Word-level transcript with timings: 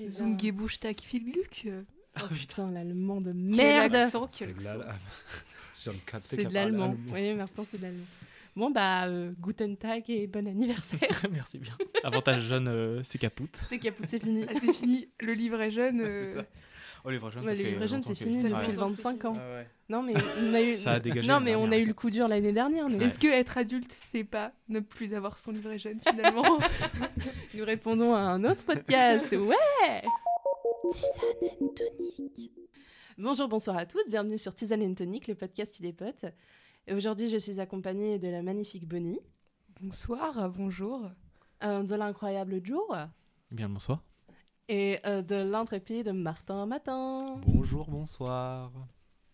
Eh 0.00 0.04
bien- 0.04 0.08
Zungebuchtak 0.10 1.00
Filglück. 1.00 1.66
Oh 2.20 2.26
putain, 2.32 2.70
l'allemand 2.70 3.20
de 3.20 3.32
merde. 3.32 3.94
accent, 3.94 4.28
C'est 4.30 4.46
de 6.44 6.54
l'allemand. 6.54 6.84
allemand. 6.84 6.96
Oui, 7.12 7.34
Martin, 7.34 7.64
c'est 7.70 7.78
de 7.78 7.82
l'allemand. 7.82 8.04
Bon, 8.58 8.72
bah, 8.72 9.06
euh, 9.06 9.30
Guten 9.38 9.76
Tag 9.76 10.02
et 10.10 10.26
bon 10.26 10.44
anniversaire. 10.48 11.22
Merci 11.30 11.58
bien. 11.58 11.74
Avantage 12.02 12.42
jeune, 12.42 12.66
euh, 12.66 13.00
c'est 13.04 13.16
capoute. 13.16 13.56
c'est 13.62 13.78
caput, 13.78 14.02
c'est 14.04 14.20
fini. 14.20 14.46
Ah, 14.48 14.52
c'est 14.60 14.72
fini, 14.72 15.06
le 15.20 15.32
livre 15.32 15.60
est 15.60 15.70
jeune. 15.70 15.98
C'est 15.98 16.04
euh, 16.04 16.34
ça. 16.40 16.48
Oh, 17.04 17.08
Ouais, 17.08 17.18
vrais 17.18 17.30
jeunes, 17.30 17.44
longtemps 17.44 18.02
c'est 18.02 18.16
fini 18.16 18.42
depuis 18.42 18.72
le 18.72 18.78
longtemps 18.78 18.88
que 18.88 18.96
25 18.96 19.24
ans. 19.26 19.32
Ah 19.36 19.54
ouais. 19.58 19.68
Non, 19.88 20.02
mais 20.02 20.14
on 20.42 20.54
a 20.54 20.60
eu. 20.60 20.76
Ça 20.76 20.94
a 20.94 20.98
dégagé 20.98 21.28
Non, 21.28 21.38
mais 21.38 21.54
on 21.54 21.70
a 21.70 21.76
eu 21.76 21.84
le 21.84 21.94
coup 21.94 22.10
dur 22.10 22.26
l'année 22.26 22.50
dernière. 22.50 22.88
Nous, 22.88 23.00
Est-ce 23.00 23.20
que 23.20 23.28
être 23.28 23.58
adulte, 23.58 23.92
c'est 23.92 24.24
pas 24.24 24.50
ne 24.68 24.80
plus 24.80 25.14
avoir 25.14 25.38
son 25.38 25.52
livret 25.52 25.78
jeune 25.78 26.00
finalement 26.00 26.58
nous 27.54 27.64
répondons 27.64 28.12
à 28.12 28.18
un 28.18 28.42
autre 28.42 28.64
podcast. 28.64 29.30
Ouais 29.30 30.02
Tisane 30.90 31.50
and 31.60 31.68
Tonic. 31.76 32.50
Bonjour, 33.18 33.46
bonsoir 33.46 33.76
à 33.76 33.86
tous. 33.86 34.02
Bienvenue 34.10 34.36
sur 34.36 34.52
Tisane 34.52 34.82
and 34.82 34.94
Tonic, 34.94 35.28
le 35.28 35.36
podcast 35.36 35.72
qui 35.72 35.82
des 35.82 35.92
potes. 35.92 36.24
Et 36.88 36.94
Aujourd'hui, 36.94 37.28
je 37.28 37.36
suis 37.36 37.60
accompagnée 37.60 38.18
de 38.18 38.28
la 38.28 38.42
magnifique 38.42 38.86
Bonnie, 38.88 39.20
Bonsoir, 39.80 40.50
bonjour. 40.50 41.08
euh, 41.62 41.82
de 41.82 41.94
l'incroyable 41.94 42.60
Joe 42.64 42.80
Bien 43.50 43.68
le 43.68 43.74
bonsoir. 43.74 44.02
et 44.68 44.98
euh, 45.06 45.22
de 45.22 45.36
l'intrépide 45.36 46.08
Martin 46.12 46.66
Matin. 46.66 47.26
Bonjour, 47.46 47.88
bonsoir. 47.90 48.72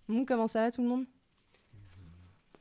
Bon, 0.08 0.24
comment 0.24 0.48
ça 0.48 0.62
va 0.62 0.70
tout 0.70 0.82
le 0.82 0.88
monde? 0.88 1.06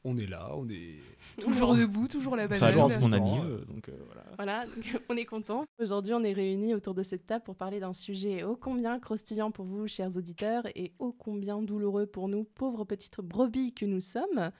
On 0.05 0.17
est 0.17 0.27
là, 0.27 0.51
on 0.55 0.67
est. 0.69 0.97
Toujours 1.41 1.75
debout, 1.75 2.07
toujours 2.09 2.35
la 2.35 2.43
Ça 2.57 2.67
a 2.67 2.71
banane. 2.71 2.89
l'air 2.89 2.99
mon 2.99 3.07
Bon, 3.09 3.13
anime, 3.13 3.45
euh, 3.45 3.57
euh, 3.61 3.65
donc 3.65 3.87
euh, 3.89 3.97
voilà. 4.05 4.23
Voilà, 4.35 4.65
donc, 4.67 5.01
on 5.09 5.15
est 5.17 5.25
content. 5.25 5.63
Aujourd'hui, 5.79 6.13
on 6.13 6.23
est 6.25 6.33
réunis 6.33 6.73
autour 6.75 6.93
de 6.93 7.03
cette 7.03 7.25
table 7.25 7.43
pour 7.45 7.55
parler 7.55 7.79
d'un 7.79 7.93
sujet 7.93 8.43
ô 8.43 8.55
combien 8.57 8.99
croustillant 8.99 9.49
pour 9.51 9.65
vous, 9.65 9.87
chers 9.87 10.15
auditeurs, 10.17 10.63
et 10.75 10.93
ô 10.99 11.13
combien 11.13 11.61
douloureux 11.61 12.05
pour 12.05 12.27
nous, 12.27 12.43
pauvres 12.43 12.83
petites 12.83 13.19
brebis 13.21 13.73
que 13.73 13.85
nous 13.85 14.01
sommes. 14.01 14.51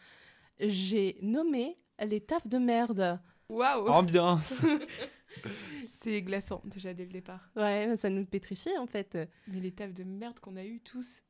J'ai 0.59 1.17
nommé 1.21 1.77
les 2.03 2.21
tafs 2.21 2.47
de 2.47 2.57
merde. 2.57 3.19
Waouh, 3.49 3.87
Ambiance 3.89 4.61
c'est 5.87 6.21
glaçant 6.21 6.61
déjà 6.65 6.93
dès 6.93 7.03
le 7.05 7.11
départ. 7.11 7.49
Ouais, 7.55 7.95
ça 7.97 8.09
nous 8.09 8.25
pétrifie 8.25 8.75
en 8.77 8.87
fait. 8.87 9.17
Mais 9.47 9.59
les 9.59 9.71
tables 9.71 9.93
de 9.93 10.03
merde 10.03 10.39
qu'on 10.39 10.55
a 10.55 10.63
eues 10.63 10.81
tous, 10.81 11.21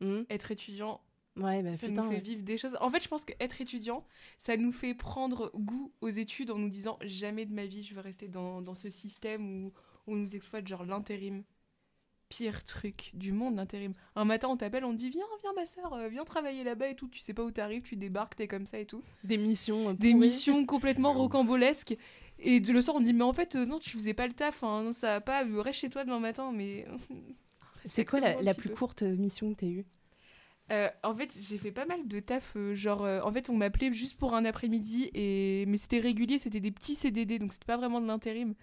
Hmm. 0.00 0.24
être 0.28 0.50
étudiant, 0.50 1.00
Ouais, 1.36 1.62
bah 1.62 1.74
ça 1.76 1.86
putain. 1.88 2.02
nous 2.04 2.10
fait 2.10 2.16
ouais. 2.16 2.22
vivre 2.22 2.42
des 2.42 2.58
choses. 2.58 2.76
En 2.82 2.90
fait, 2.90 3.02
je 3.02 3.08
pense 3.08 3.24
qu'être 3.24 3.60
étudiant, 3.62 4.04
ça 4.36 4.56
nous 4.58 4.72
fait 4.72 4.92
prendre 4.94 5.50
goût 5.54 5.90
aux 6.02 6.08
études 6.10 6.50
en 6.50 6.58
nous 6.58 6.68
disant 6.68 6.98
jamais 7.02 7.46
de 7.46 7.54
ma 7.54 7.64
vie 7.64 7.82
je 7.82 7.94
veux 7.94 8.02
rester 8.02 8.28
dans, 8.28 8.60
dans 8.60 8.74
ce 8.74 8.90
système 8.90 9.64
où 9.64 9.72
on 10.06 10.16
nous 10.16 10.34
exploite 10.36 10.66
genre 10.68 10.84
l'intérim. 10.84 11.44
Pire 12.28 12.64
truc 12.64 13.10
du 13.14 13.32
monde, 13.32 13.56
l'intérim. 13.56 13.94
Un 14.16 14.24
matin, 14.24 14.48
on 14.48 14.56
t'appelle, 14.56 14.84
on 14.84 14.92
te 14.92 14.96
dit 14.96 15.10
Viens, 15.10 15.24
viens, 15.42 15.52
ma 15.54 15.64
soeur, 15.64 15.92
euh, 15.94 16.08
viens 16.08 16.24
travailler 16.24 16.64
là-bas 16.64 16.88
et 16.88 16.96
tout. 16.96 17.08
Tu 17.08 17.20
sais 17.20 17.34
pas 17.34 17.44
où 17.44 17.50
t'arrives, 17.50 17.82
tu 17.82 17.96
débarques, 17.96 18.34
t'es 18.36 18.48
comme 18.48 18.66
ça 18.66 18.78
et 18.78 18.86
tout. 18.86 19.02
Des 19.22 19.38
missions. 19.38 19.94
Des 19.94 20.12
missions 20.12 20.66
complètement 20.66 21.12
ouf. 21.12 21.18
rocambolesques. 21.18 21.96
Et 22.38 22.60
de 22.60 22.72
le 22.72 22.82
soir, 22.82 22.96
on 22.96 23.00
dit 23.00 23.12
Mais 23.12 23.24
en 23.24 23.32
fait, 23.32 23.54
euh, 23.54 23.64
non, 23.64 23.78
tu 23.78 23.90
faisais 23.90 24.14
pas 24.14 24.26
le 24.26 24.32
taf, 24.32 24.64
hein, 24.64 24.82
non, 24.82 24.92
ça 24.92 25.14
va 25.14 25.20
pas, 25.20 25.44
euh, 25.44 25.60
reste 25.60 25.80
chez 25.80 25.90
toi 25.90 26.04
demain 26.04 26.20
matin. 26.20 26.52
Mais. 26.52 26.86
C'est 27.84 28.04
quoi 28.04 28.18
la, 28.18 28.54
plus 28.54 28.70
peu. 28.70 28.74
courte 28.74 29.02
mission 29.02 29.54
que 29.54 29.60
t'as 29.60 29.66
eue? 29.66 29.84
Euh, 30.72 30.88
en 31.04 31.14
fait, 31.14 31.36
j'ai 31.48 31.58
fait 31.58 31.70
pas 31.70 31.84
mal 31.86 32.08
de 32.08 32.20
taf. 32.20 32.54
euh, 32.56 32.74
genre, 32.74 33.04
euh, 33.04 33.20
en 33.22 33.30
fait, 33.30 33.48
on 33.50 33.56
m'appelait 33.56 33.92
juste 33.92 34.16
pour 34.18 34.34
un 34.34 34.44
après-midi, 34.44 35.10
et... 35.14 35.64
mais 35.66 35.76
c'était 35.76 36.00
régulier, 36.00 36.38
c'était 36.38 36.60
des 36.60 36.72
petits 36.72 36.96
CDD, 36.96 37.38
donc 37.38 37.52
c'était 37.52 37.66
pas 37.66 37.76
vraiment 37.76 38.00
de 38.00 38.06
l'intérim. 38.06 38.54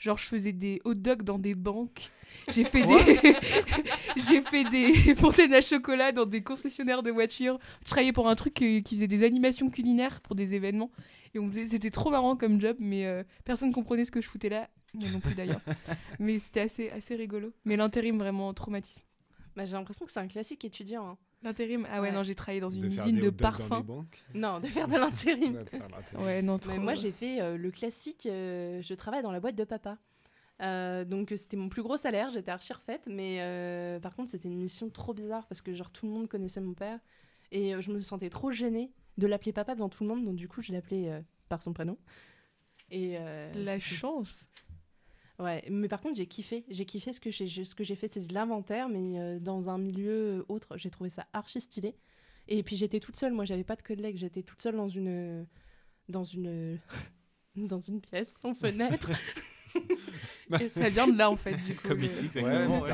Genre, 0.00 0.18
je 0.18 0.24
faisais 0.24 0.52
des 0.52 0.80
hot 0.84 0.94
dogs 0.94 1.22
dans 1.22 1.38
des 1.38 1.54
banques. 1.54 2.10
J'ai 2.52 2.64
fait 2.64 2.84
des, 2.84 3.20
j'ai 4.16 4.42
fait 4.42 4.64
des 4.64 5.14
fontaines 5.16 5.52
à 5.52 5.60
chocolat 5.60 6.10
dans 6.10 6.24
des 6.26 6.42
concessionnaires 6.42 7.02
de 7.02 7.10
voitures. 7.10 7.58
Je 7.84 7.90
travaillais 7.90 8.12
pour 8.12 8.28
un 8.28 8.34
truc 8.34 8.60
euh, 8.62 8.80
qui 8.80 8.96
faisait 8.96 9.06
des 9.06 9.22
animations 9.24 9.68
culinaires 9.70 10.20
pour 10.22 10.34
des 10.34 10.54
événements. 10.54 10.90
Et 11.34 11.38
on 11.38 11.46
faisait, 11.48 11.66
c'était 11.66 11.90
trop 11.90 12.10
marrant 12.10 12.34
comme 12.36 12.60
job, 12.60 12.76
mais 12.80 13.06
euh, 13.06 13.22
personne 13.44 13.72
comprenait 13.72 14.04
ce 14.04 14.10
que 14.10 14.20
je 14.20 14.28
foutais 14.28 14.48
là. 14.48 14.68
Moi 14.94 15.08
non 15.10 15.20
plus 15.20 15.34
d'ailleurs. 15.34 15.60
mais 16.18 16.38
c'était 16.38 16.60
assez, 16.60 16.90
assez 16.90 17.14
rigolo. 17.14 17.52
Mais 17.64 17.76
l'intérim, 17.76 18.18
vraiment, 18.18 18.52
traumatisme. 18.54 19.04
bah, 19.54 19.64
J'ai 19.64 19.74
l'impression 19.74 20.06
que 20.06 20.10
c'est 20.10 20.18
un 20.20 20.26
classique 20.28 20.64
étudiant. 20.64 21.06
hein. 21.10 21.18
L'intérim, 21.42 21.86
ah 21.90 22.00
ouais, 22.02 22.08
Ouais. 22.08 22.14
non, 22.14 22.22
j'ai 22.22 22.34
travaillé 22.34 22.60
dans 22.60 22.68
une 22.70 22.84
usine 22.84 23.14
des 23.16 23.22
de 23.22 23.30
parfums. 23.30 23.82
Non, 24.34 24.60
de 24.60 24.66
faire 24.66 24.86
de 24.88 24.96
l'intérim. 24.96 25.64
Ouais, 26.18 26.42
non, 26.42 26.58
trop. 26.58 26.72
Mais 26.72 26.78
moi, 26.78 26.94
j'ai 26.94 27.12
fait 27.12 27.40
euh, 27.40 27.56
le 27.56 27.70
classique. 27.70 28.26
euh, 28.26 28.82
je 28.82 28.92
travaille 28.94 29.22
dans 29.22 29.32
la 29.32 29.40
boîte 29.40 29.56
de 29.56 29.64
papa. 29.64 29.96
Euh, 30.60 31.06
donc, 31.06 31.32
c'était 31.36 31.56
mon 31.56 31.70
plus 31.70 31.82
gros 31.82 31.96
salaire. 31.96 32.28
J'étais 32.30 32.50
archi 32.50 32.72
refaite. 32.74 33.06
Mais 33.10 33.38
euh, 33.40 33.98
par 34.00 34.14
contre, 34.14 34.30
c'était 34.30 34.48
une 34.48 34.58
mission 34.60 34.90
trop 34.90 35.14
bizarre 35.14 35.46
parce 35.46 35.62
que, 35.62 35.72
genre, 35.72 35.90
tout 35.90 36.04
le 36.06 36.12
monde 36.12 36.28
connaissait 36.28 36.60
mon 36.60 36.74
père. 36.74 36.98
Et 37.52 37.74
euh, 37.74 37.80
je 37.80 37.90
me 37.90 38.00
sentais 38.02 38.28
trop 38.28 38.50
gênée 38.52 38.92
de 39.16 39.26
l'appeler 39.26 39.52
papa 39.54 39.74
devant 39.74 39.88
tout 39.88 40.04
le 40.04 40.10
monde. 40.10 40.24
Donc, 40.24 40.36
du 40.36 40.46
coup, 40.46 40.60
je 40.60 40.72
l'appelais 40.72 41.08
euh, 41.10 41.20
par 41.48 41.62
son 41.62 41.72
prénom. 41.72 41.96
Et 42.90 43.16
euh, 43.18 43.50
La 43.54 43.80
chance. 43.80 44.46
Ouais, 45.40 45.64
mais 45.70 45.88
par 45.88 46.00
contre, 46.00 46.16
j'ai 46.16 46.26
kiffé. 46.26 46.64
J'ai 46.68 46.84
kiffé 46.84 47.12
ce 47.12 47.18
que 47.20 47.30
j'ai 47.30 47.64
ce 47.64 47.74
que 47.74 47.82
j'ai 47.82 47.96
fait, 47.96 48.12
c'est 48.12 48.26
de 48.26 48.34
l'inventaire, 48.34 48.88
mais 48.88 49.18
euh, 49.18 49.38
dans 49.40 49.68
un 49.70 49.78
milieu 49.78 50.44
autre. 50.48 50.76
J'ai 50.76 50.90
trouvé 50.90 51.08
ça 51.10 51.26
archi 51.32 51.60
stylé. 51.60 51.96
Et 52.48 52.62
puis 52.62 52.76
j'étais 52.76 53.00
toute 53.00 53.16
seule. 53.16 53.32
Moi, 53.32 53.44
j'avais 53.44 53.64
pas 53.64 53.76
de 53.76 53.82
collègues. 53.82 54.16
J'étais 54.18 54.42
toute 54.42 54.60
seule 54.60 54.76
dans 54.76 54.88
une 54.88 55.46
dans 56.08 56.24
une 56.24 56.78
dans 57.56 57.78
une 57.80 58.00
pièce 58.00 58.36
sans 58.42 58.54
fenêtre. 58.54 59.10
Et 60.60 60.64
ça 60.64 60.88
vient 60.88 61.06
de 61.06 61.16
là, 61.16 61.30
en 61.30 61.36
fait, 61.36 61.54
du 61.56 61.76
coup. 61.76 61.88
Comme 61.88 62.00
ici, 62.02 62.24
exactement. 62.26 62.80
ouais. 62.80 62.90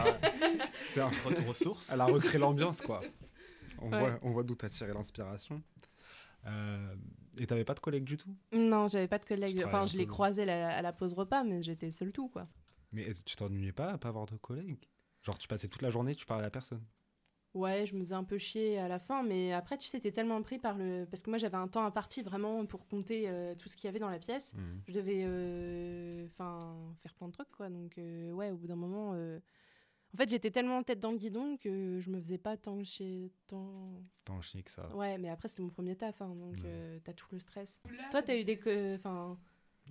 c'est 0.92 1.00
un- 1.00 1.08
Retour 1.24 1.48
aux 1.48 1.54
sources. 1.54 1.90
Elle 1.90 2.02
a 2.02 2.04
recréé 2.04 2.38
l'ambiance, 2.38 2.80
quoi. 2.82 3.00
On 3.80 3.90
Ouais. 3.90 3.98
voit, 3.98 4.18
on 4.22 4.30
voit 4.30 4.42
d'où 4.42 4.54
t'as 4.54 4.68
tiré 4.70 4.92
l'inspiration. 4.94 5.62
Euh, 6.44 6.94
et 7.38 7.46
t'avais 7.46 7.64
pas 7.64 7.74
de 7.74 7.80
collègues 7.80 8.04
du 8.04 8.16
tout 8.16 8.34
non, 8.52 8.88
j'avais 8.88 9.08
pas 9.08 9.18
de 9.18 9.24
collègues. 9.24 9.62
Enfin, 9.64 9.86
je 9.86 9.96
les 9.96 10.06
croisais 10.06 10.44
la- 10.44 10.76
à 10.76 10.82
la 10.82 10.92
pause 10.92 11.14
repas, 11.14 11.42
mais 11.44 11.62
j'étais 11.62 11.90
seule 11.90 12.12
tout, 12.12 12.28
quoi. 12.28 12.48
Mais 12.92 13.10
tu 13.24 13.36
t'ennuyais 13.36 13.72
pas 13.72 13.92
à 13.92 13.98
pas 13.98 14.08
avoir 14.08 14.26
de 14.26 14.36
collègues? 14.36 14.78
Genre, 15.22 15.36
tu 15.38 15.48
passais 15.48 15.68
toute 15.68 15.82
la 15.82 15.90
journée, 15.90 16.14
tu 16.14 16.24
parlais 16.24 16.46
à 16.46 16.50
personne? 16.50 16.84
Ouais, 17.54 17.86
je 17.86 17.94
me 17.94 18.00
faisais 18.04 18.14
un 18.14 18.24
peu 18.24 18.36
chier 18.38 18.78
à 18.78 18.86
la 18.86 18.98
fin, 18.98 19.22
mais 19.22 19.52
après, 19.52 19.78
tu 19.78 19.86
sais, 19.88 19.98
t'es 19.98 20.12
tellement 20.12 20.42
pris 20.42 20.58
par 20.58 20.76
le. 20.76 21.06
Parce 21.10 21.22
que 21.22 21.30
moi, 21.30 21.38
j'avais 21.38 21.56
un 21.56 21.68
temps 21.68 21.84
imparti 21.84 22.22
vraiment 22.22 22.64
pour 22.66 22.86
compter 22.86 23.28
euh, 23.28 23.54
tout 23.54 23.68
ce 23.68 23.76
qu'il 23.76 23.86
y 23.86 23.88
avait 23.88 23.98
dans 23.98 24.10
la 24.10 24.18
pièce. 24.18 24.54
je 24.86 24.92
devais 24.92 25.24
euh, 25.24 26.28
faire 26.28 27.14
plein 27.14 27.28
de 27.28 27.32
trucs 27.32 27.50
quoi 27.50 27.68
donc 27.68 27.98
euh, 27.98 28.30
ouais 28.32 28.50
au 28.50 28.56
bout 28.56 28.66
d'un 28.68 28.76
moment 28.76 29.12
en 30.16 30.18
fait 30.22 30.30
j'étais 30.30 30.50
tellement 30.50 30.78
en 30.78 30.82
tête 30.82 30.98
dans 30.98 31.12
le 31.12 31.18
guidon 31.18 31.58
que 31.58 32.00
je 32.00 32.08
me 32.10 32.18
faisais 32.18 32.38
pas 32.38 32.56
tant 32.56 32.82
chez 32.82 33.30
tant 33.46 34.02
Tant 34.24 34.40
chier 34.40 34.62
que 34.62 34.70
ça. 34.70 34.88
ouais 34.96 35.18
mais 35.18 35.28
après 35.28 35.48
c'était 35.48 35.62
mon 35.62 35.68
premier 35.68 35.94
taf 35.94 36.22
hein, 36.22 36.34
donc 36.34 36.54
Ouais. 36.56 36.62
euh, 36.64 36.98
t'as 37.04 37.12
tout 37.12 37.26
le 37.32 37.38
stress 37.38 37.80
toi 38.10 38.22
t'as 38.22 38.36
eu 38.38 38.44
des 38.44 38.58
que 38.58 38.96
enfin 38.96 39.38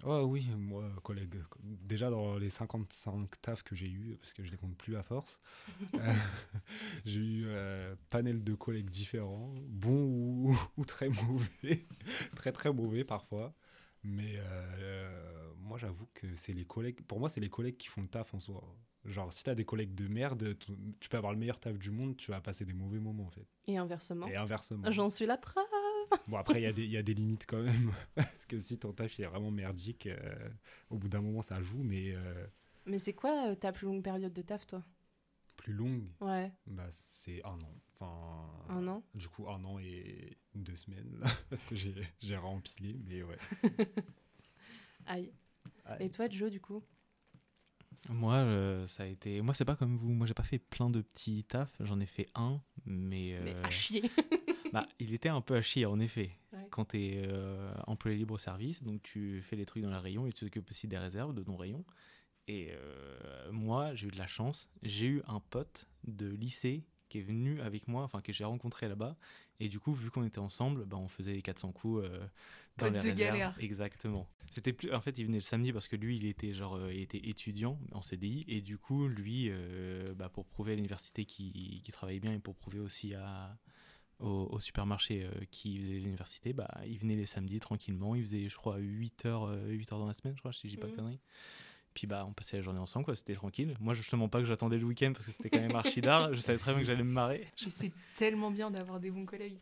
Oh 0.04 0.24
oui, 0.28 0.46
moi, 0.58 0.92
collègue. 1.04 1.36
Déjà 1.64 2.10
dans 2.10 2.36
les 2.38 2.50
55 2.50 3.30
tafs 3.42 3.64
que 3.64 3.78
j'ai 3.78 3.88
eu, 3.90 4.18
parce 4.20 4.34
que 4.34 4.44
je 4.44 4.52
les 4.52 4.58
compte 4.58 4.76
plus 4.78 4.98
à 4.98 5.04
force, 5.04 5.40
euh, 5.96 6.14
j'ai 7.06 7.22
eu 7.22 7.44
euh, 7.46 7.96
panel 8.10 8.44
de 8.44 8.56
collègues 8.56 8.90
différents, 8.90 9.54
bons 9.70 10.04
ou, 10.04 10.58
ou 10.78 10.84
très 10.84 11.08
mauvais, 11.08 11.86
très 12.36 12.52
très 12.52 12.74
mauvais 12.74 13.06
parfois. 13.06 13.54
Mais 14.04 14.34
euh, 14.36 15.54
moi, 15.60 15.78
j'avoue 15.78 16.08
que 16.14 16.28
c'est 16.44 16.52
les 16.52 16.66
collègues. 16.66 17.00
Pour 17.04 17.22
moi, 17.22 17.30
c'est 17.30 17.40
les 17.40 17.50
collègues 17.50 17.78
qui 17.78 17.88
font 17.88 18.02
le 18.02 18.10
taf 18.10 18.34
en 18.34 18.42
soi. 18.42 18.62
Genre, 19.06 19.32
si 19.32 19.44
t'as 19.44 19.56
des 19.56 19.66
collègues 19.66 19.94
de 19.94 20.08
merde, 20.08 20.58
tu- 21.00 21.10
peux 21.10 21.18
avoir 21.18 21.32
le 21.34 21.38
meilleur 21.40 21.60
taf 21.60 21.78
du 21.78 21.92
monde, 21.92 22.18
tu 22.18 22.32
vas 22.32 22.42
passer 22.42 22.66
des 22.66 22.74
mauvais 22.74 23.00
moments 23.00 23.26
en 23.28 23.30
fait. 23.32 23.46
et 23.68 23.78
inversement 23.78 24.28
Et 24.28 24.36
inversement. 24.36 24.92
j'en 24.92 25.10
suis 25.10 25.26
la 25.26 25.38
preuve 25.38 25.64
Bon, 26.28 26.38
après, 26.38 26.60
il 26.60 26.64
y, 26.64 26.68
a 26.68 26.74
des- 26.74 26.86
il 26.86 26.92
y 26.92 26.98
a 26.98 27.04
des 27.04 27.14
limites 27.14 27.46
quand 27.48 27.62
même. 27.62 27.92
Parce 28.16 28.46
que 28.48 28.60
si 28.60 28.80
ton 28.80 28.94
taf 28.94 29.20
est 29.20 29.26
vraiment 29.26 29.52
merdique, 29.52 30.08
euh, 30.08 30.50
au 30.90 30.98
bout 30.98 31.08
d'un 31.08 31.22
moment, 31.22 31.44
ça 31.44 31.62
joue. 31.62 31.84
Mais 31.84 32.14
euh, 32.14 32.48
mais 32.88 32.98
c'est 32.98 33.14
quoi 33.14 33.50
euh, 33.52 33.56
ta 33.56 33.72
plus 33.72 33.86
longue 33.86 34.04
période 34.04 34.34
de 34.34 34.42
taf 34.42 34.66
toi? 34.66 34.84
Plus 35.58 35.74
longue, 35.74 36.08
ouais 36.22 36.52
bah, 36.68 36.88
c'est 36.92 37.44
un 37.46 37.60
an. 37.62 37.76
Enfin, 37.94 38.50
un 38.70 38.88
an? 38.88 39.04
Du 39.14 39.28
coup, 39.30 39.48
un 39.50 39.64
an 39.64 39.80
et 39.80 40.38
deux 40.56 40.76
semaines. 40.76 41.18
là, 41.20 41.28
parce 41.50 41.64
que 41.66 41.76
j'ai 41.76 42.38
rempilé. 42.38 42.96
Mais 43.08 43.22
ouais. 43.24 43.38
aïe 45.06 45.32
Ah, 45.86 46.02
et 46.02 46.10
toi 46.10 46.28
Joe 46.30 46.50
du 46.52 46.60
coup? 46.60 46.84
Moi, 48.10 48.36
euh, 48.36 48.88
ça 48.88 49.04
a 49.04 49.06
été. 49.06 49.42
Moi, 49.42 49.54
c'est 49.54 49.66
pas 49.66 49.76
comme 49.76 49.98
vous. 49.98 50.14
Moi, 50.14 50.28
j'ai 50.28 50.34
pas 50.34 50.44
fait 50.44 50.60
plein 50.60 50.90
de 50.90 51.02
petits 51.02 51.44
tafs. 51.44 51.76
J'en 51.80 52.00
ai 52.00 52.06
fait 52.06 52.28
un, 52.36 52.62
mais. 52.86 53.40
mais 53.44 53.54
euh, 53.54 53.64
à 53.64 53.70
chier 53.70 54.10
bah, 54.74 54.88
il 55.00 55.14
était 55.14 55.30
un 55.30 55.42
peu 55.42 55.56
à 55.56 55.62
chier, 55.62 55.86
en 55.86 56.00
effet. 56.00 56.32
Ouais. 56.54 56.68
Quand 56.70 56.86
tu 56.86 56.98
es 56.98 57.28
employé 57.88 58.18
libre-service, 58.18 58.84
donc 58.84 59.02
tu 59.04 59.42
fais 59.42 59.56
les 59.56 59.66
trucs 59.66 59.84
dans 59.84 59.90
la 59.90 60.00
rayon 60.00 60.28
et 60.28 60.32
tu 60.32 60.46
t'occupes 60.46 60.70
aussi 60.70 60.88
des 60.88 60.98
réserves 60.98 61.34
de 61.34 61.44
ton 61.44 61.56
rayon. 61.56 61.84
Et 62.48 62.70
euh, 62.72 63.52
moi, 63.52 63.96
j'ai 63.96 64.08
eu 64.08 64.12
de 64.12 64.18
la 64.18 64.28
chance. 64.28 64.70
J'ai 64.84 65.08
eu 65.08 65.22
un 65.28 65.40
pote 65.40 65.88
de 66.04 66.28
lycée 66.28 66.84
qui 67.16 67.20
est 67.20 67.24
venu 67.24 67.62
avec 67.62 67.88
moi, 67.88 68.04
enfin 68.04 68.22
que 68.22 68.34
j'ai 68.34 68.44
rencontré 68.44 68.90
là-bas. 68.90 69.16
Et 69.62 69.70
du 69.70 69.80
coup, 69.80 69.94
vu 69.94 70.12
qu'on 70.12 70.26
était 70.26 70.40
ensemble, 70.40 70.84
bah, 70.86 70.98
on 70.98 71.08
faisait 71.08 71.34
les 71.34 71.42
400 71.42 71.72
coups 71.72 72.04
euh, 72.04 72.20
dans 72.78 72.88
Pote 72.88 72.94
les 73.04 73.12
de 73.12 73.16
galère. 73.18 73.56
Exactement. 73.60 74.28
C'était 74.52 74.74
plus. 74.74 74.92
En 74.94 75.00
fait, 75.00 75.18
il 75.18 75.26
venait 75.26 75.38
le 75.38 75.44
samedi 75.44 75.72
parce 75.72 75.88
que 75.88 75.96
lui, 75.96 76.18
il 76.18 76.26
était 76.26 76.54
genre, 76.54 76.76
euh, 76.76 76.94
il 76.94 77.00
était 77.00 77.26
étudiant 77.30 77.80
en 77.94 78.02
CDI 78.02 78.44
et 78.50 78.60
du 78.62 78.78
coup, 78.78 79.08
lui, 79.08 79.48
euh, 79.50 80.14
bah, 80.14 80.28
pour 80.30 80.46
prouver 80.46 80.74
à 80.74 80.76
l'université 80.76 81.24
qu'il 81.26 81.82
travaillait 81.94 82.20
bien 82.20 82.34
et 82.34 82.40
pour 82.40 82.56
prouver 82.56 82.80
aussi 82.80 83.14
à 83.16 83.58
au, 84.20 84.48
au 84.50 84.60
supermarché 84.62 85.28
qui 85.52 85.78
faisait 85.78 86.00
l'université, 86.00 86.54
bah, 86.54 86.70
il 86.86 86.98
venait 86.98 87.16
les 87.18 87.26
samedis 87.26 87.60
tranquillement. 87.60 88.16
Il 88.16 88.24
faisait, 88.24 88.48
je 88.50 88.56
crois, 88.56 88.78
8 88.78 89.26
heures, 89.26 89.44
euh, 89.46 89.68
8 89.70 89.92
heures 89.92 90.00
dans 90.00 90.08
la 90.08 90.14
semaine, 90.14 90.36
je 90.36 90.40
crois, 90.40 90.54
si 90.54 90.68
je 90.68 90.72
dis 90.76 90.78
pas 90.78 90.88
de 90.88 90.92
Mhm. 90.92 90.98
conneries. 90.98 91.20
Puis 91.96 92.08
bah, 92.08 92.26
on 92.28 92.34
passait 92.34 92.58
la 92.58 92.62
journée 92.62 92.80
ensemble, 92.80 93.06
quoi. 93.06 93.16
C'était 93.16 93.34
tranquille. 93.34 93.74
Moi, 93.80 93.94
justement, 93.94 94.28
pas 94.28 94.40
que 94.42 94.46
j'attendais 94.46 94.78
le 94.78 94.84
week-end 94.84 95.14
parce 95.14 95.26
que 95.26 95.32
c'était 95.32 95.50
quand 95.50 95.62
même 95.62 95.76
archi 95.76 96.02
d'art. 96.02 96.34
Je 96.34 96.40
savais 96.42 96.60
très 96.60 96.74
bien 96.74 96.82
que 96.82 96.88
j'allais 96.88 97.06
me 97.06 97.12
marrer. 97.14 97.48
C'est 97.56 97.92
tellement 98.14 98.52
bien 98.52 98.70
d'avoir 98.70 99.00
des 99.00 99.10
bons 99.10 99.26
collègues. 99.26 99.58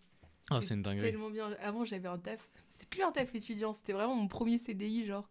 Oh, 0.51 0.55
C'est 0.59 0.69
c'est 0.69 0.73
une 0.73 0.81
dinguerie. 0.81 1.11
Tellement 1.11 1.29
bien. 1.29 1.51
Avant, 1.61 1.85
j'avais 1.85 2.07
un 2.09 2.17
taf. 2.17 2.49
C'était 2.69 2.87
plus 2.87 3.03
un 3.03 3.11
taf 3.11 3.33
étudiant, 3.35 3.71
c'était 3.71 3.93
vraiment 3.93 4.15
mon 4.15 4.27
premier 4.27 4.57
CDI, 4.57 5.05
genre. 5.05 5.29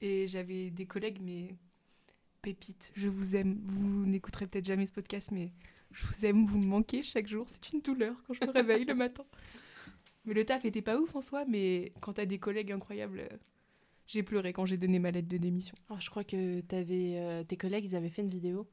Et 0.00 0.28
j'avais 0.28 0.70
des 0.70 0.86
collègues, 0.86 1.18
mais 1.20 1.56
pépites, 2.42 2.92
je 2.94 3.08
vous 3.08 3.34
aime. 3.34 3.60
Vous 3.64 4.06
n'écouterez 4.06 4.46
peut-être 4.46 4.64
jamais 4.64 4.86
ce 4.86 4.92
podcast, 4.92 5.32
mais 5.32 5.50
je 5.90 6.06
vous 6.06 6.24
aime, 6.24 6.46
vous 6.46 6.58
me 6.58 6.66
manquez 6.66 7.02
chaque 7.02 7.26
jour. 7.26 7.44
C'est 7.48 7.72
une 7.72 7.80
douleur 7.80 8.14
quand 8.26 8.34
je 8.34 8.46
me 8.46 8.52
réveille 8.52 8.84
le 8.84 8.94
matin. 8.94 9.24
Mais 10.24 10.32
le 10.32 10.44
taf 10.44 10.64
était 10.64 10.80
pas 10.82 10.96
ouf 10.96 11.14
en 11.16 11.20
soi, 11.22 11.44
mais 11.46 11.92
quand 12.00 12.12
t'as 12.14 12.24
des 12.24 12.38
collègues 12.38 12.70
incroyables, 12.72 13.20
euh, 13.20 13.36
j'ai 14.06 14.22
pleuré 14.22 14.52
quand 14.52 14.66
j'ai 14.66 14.76
donné 14.76 14.98
ma 14.98 15.10
lettre 15.10 15.28
de 15.28 15.36
démission. 15.36 15.74
Alors, 15.88 16.00
je 16.00 16.10
crois 16.10 16.24
que 16.24 16.62
avais, 16.74 17.14
euh, 17.18 17.44
tes 17.44 17.56
collègues, 17.56 17.84
ils 17.84 17.96
avaient 17.96 18.08
fait 18.08 18.22
une 18.22 18.30
vidéo. 18.30 18.66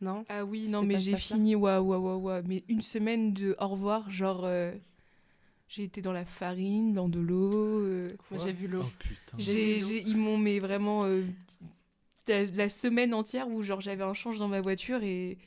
Non? 0.00 0.24
Ah 0.28 0.44
oui, 0.44 0.68
non, 0.68 0.82
mais 0.82 0.98
j'ai 0.98 1.16
fini, 1.16 1.54
waouh, 1.54 1.84
waouh, 1.84 2.02
waouh, 2.02 2.20
waouh. 2.20 2.42
Mais 2.46 2.64
une 2.68 2.82
semaine 2.82 3.32
de 3.32 3.54
au 3.60 3.68
revoir, 3.68 4.10
genre, 4.10 4.44
euh, 4.44 4.72
j'ai 5.68 5.84
été 5.84 6.02
dans 6.02 6.12
la 6.12 6.24
farine, 6.24 6.92
dans 6.92 7.08
de 7.08 7.20
l'eau. 7.20 7.80
euh, 7.80 8.16
j'ai 8.32 8.52
vu 8.52 8.66
l'eau. 8.68 8.82
Oh 8.84 8.90
putain. 8.98 9.38
ils 9.38 10.16
m'ont 10.16 10.38
mais 10.38 10.58
vraiment 10.58 11.04
euh, 11.04 11.24
la, 12.28 12.44
la 12.46 12.68
semaine 12.68 13.14
entière 13.14 13.48
où 13.48 13.62
genre 13.62 13.80
j'avais 13.80 14.04
un 14.04 14.12
change 14.12 14.38
dans 14.38 14.48
ma 14.48 14.60
voiture 14.60 15.02
et 15.02 15.38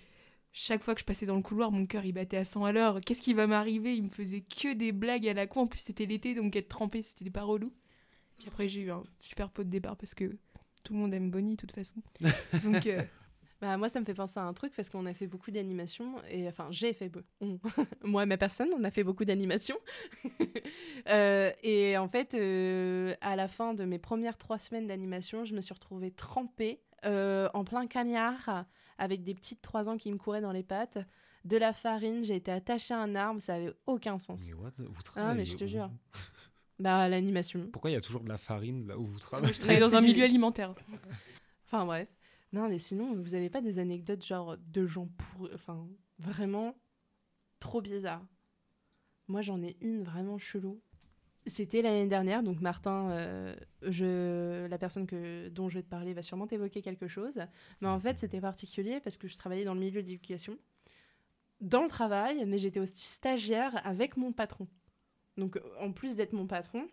chaque 0.52 0.84
fois 0.84 0.96
que 0.96 1.02
je 1.02 1.06
passais 1.06 1.26
dans 1.26 1.36
le 1.36 1.42
couloir, 1.42 1.72
mon 1.72 1.86
cœur 1.86 2.06
il 2.06 2.14
battait 2.14 2.38
à 2.38 2.46
100 2.46 2.64
à 2.66 2.72
l'heure. 2.72 3.02
Qu'est-ce 3.02 3.22
qui 3.22 3.34
va 3.34 3.46
m'arriver? 3.46 3.94
Il 3.96 4.04
me 4.04 4.10
faisait 4.10 4.42
que 4.42 4.74
des 4.74 4.92
blagues 4.92 5.28
à 5.28 5.34
la 5.34 5.48
con. 5.48 5.62
En 5.62 5.68
plus 5.68 5.80
c'était 5.80 6.06
l'été 6.06 6.34
donc 6.34 6.56
être 6.56 6.70
trempé 6.70 7.02
c'était 7.04 7.30
pas 7.30 7.44
relou. 7.44 7.72
Puis 8.38 8.48
après 8.48 8.68
j'ai 8.68 8.82
eu 8.82 8.92
un 8.92 9.04
super 9.20 9.50
pot 9.50 9.64
de 9.64 9.70
départ 9.70 9.96
parce 9.96 10.14
que 10.14 10.38
tout 10.84 10.94
le 10.94 11.00
monde 11.00 11.14
aime 11.14 11.32
Bonnie 11.32 11.52
de 11.56 11.62
toute 11.62 11.72
façon. 11.72 11.96
Donc 12.64 12.86
euh, 12.88 13.02
Bah, 13.62 13.78
moi, 13.78 13.88
ça 13.88 14.02
me 14.02 14.06
fait 14.06 14.14
penser 14.14 14.38
à 14.40 14.44
un 14.44 14.54
truc 14.54 14.74
parce 14.76 14.90
qu'on 14.90 15.06
a 15.06 15.14
fait 15.14 15.28
beaucoup 15.28 15.50
d'animations. 15.50 16.16
Et 16.30 16.46
enfin, 16.48 16.68
j'ai 16.72 16.94
fait. 16.94 17.10
on- 17.40 17.58
moi 18.04 18.24
et 18.24 18.26
ma 18.26 18.36
personne, 18.38 18.70
on 18.78 18.84
a 18.84 18.92
fait 18.92 19.04
beaucoup 19.04 19.26
d'animations. 19.26 19.78
Euh, 21.08 21.52
et 21.62 21.98
en 21.98 22.08
fait, 22.08 22.34
euh, 22.34 23.14
à 23.22 23.36
la 23.36 23.48
fin 23.48 23.76
de 23.76 23.86
mes 23.86 24.00
premières 24.00 24.38
trois 24.40 24.58
semaines 24.58 24.88
d'animation, 24.88 25.46
je 25.46 25.54
me 25.54 25.62
suis 25.62 25.74
retrouvée 25.74 26.10
trempée 26.10 26.82
euh, 27.06 27.48
en 27.54 27.64
plein 27.64 27.86
cagnard 27.86 28.66
avec 28.98 29.24
des 29.24 29.36
petites 29.36 29.62
trois 29.62 29.88
ans 29.88 29.98
qui 29.98 30.12
me 30.12 30.18
couraient 30.18 30.42
dans 30.42 30.52
les 30.52 30.64
pattes. 30.64 30.98
De 31.44 31.58
la 31.58 31.74
farine, 31.74 32.24
j'ai 32.24 32.36
été 32.38 32.52
attachée 32.52 32.96
à 32.96 33.00
un 33.00 33.14
arbre, 33.14 33.40
ça 33.40 33.54
avait 33.56 33.74
aucun 33.86 34.18
sens. 34.18 34.48
Mais 34.48 34.54
what 34.56 34.72
Vous 34.80 35.02
Ah, 35.16 35.36
mais 35.36 35.46
je 35.46 35.56
te 35.56 35.68
jure. 35.68 35.92
Bah, 36.80 37.08
l'animation. 37.08 37.68
Pourquoi 37.72 37.92
il 37.92 37.94
y 37.94 37.98
a 37.98 38.02
toujours 38.02 38.22
de 38.22 38.30
la 38.30 38.38
farine 38.38 38.88
là 38.88 38.98
où 38.98 39.06
vous 39.06 39.20
travaillez 39.20 39.54
je 39.54 39.60
travaillais 39.60 39.80
Mais 39.80 39.86
dans 39.86 39.96
un 39.96 40.02
milieu 40.02 40.24
alimentaire. 40.24 40.74
Enfin 41.68 41.86
bref. 41.86 42.08
Non, 42.54 42.70
mais 42.70 42.78
sinon, 42.78 43.16
vous 43.16 43.34
avez 43.34 43.50
pas 43.50 43.60
des 43.60 43.80
anecdotes 43.80 44.24
genre 44.24 44.56
de 44.58 44.86
gens 44.86 45.08
pour... 45.18 45.50
Enfin, 45.54 45.88
vraiment 46.20 46.76
trop 47.60 47.82
bizarres? 47.82 48.26
Moi, 49.28 49.42
j'en 49.42 49.62
ai 49.64 49.76
une 49.82 50.04
vraiment 50.04 50.38
chelou. 50.38 50.80
C'était 51.48 51.82
l'année 51.82 52.08
dernière, 52.08 52.44
donc 52.44 52.62
Martin, 52.62 53.10
euh, 53.12 53.56
je, 53.82 54.66
la 54.68 54.78
personne 54.78 55.06
que, 55.06 55.50
dont 55.50 55.70
je 55.70 55.76
vais 55.76 55.84
te 55.84 55.90
parler 55.90 56.14
va 56.14 56.22
sûrement 56.22 56.48
t'évoquer 56.48 56.82
quelque 56.82 57.08
chose. 57.08 57.40
Mais 57.82 57.88
en 57.88 58.00
fait, 58.00 58.20
c'était 58.20 58.42
particulier 58.42 59.00
parce 59.00 59.18
que 59.18 59.28
je 59.28 59.38
travaillais 59.38 59.66
dans 59.66 59.74
le 59.74 59.80
milieu 59.80 60.02
de 60.02 60.08
l'éducation. 60.08 60.58
Dans 61.62 61.84
le 61.84 61.90
travail, 61.90 62.46
mais 62.46 62.58
j'étais 62.58 62.80
aussi 62.80 63.06
stagiaire 63.06 63.86
avec 63.86 64.18
mon 64.18 64.32
patron. 64.32 64.68
Donc, 65.38 65.60
en 65.80 65.92
plus 65.92 66.16
d'être 66.16 66.34
mon 66.34 66.48
patron, 66.48 66.88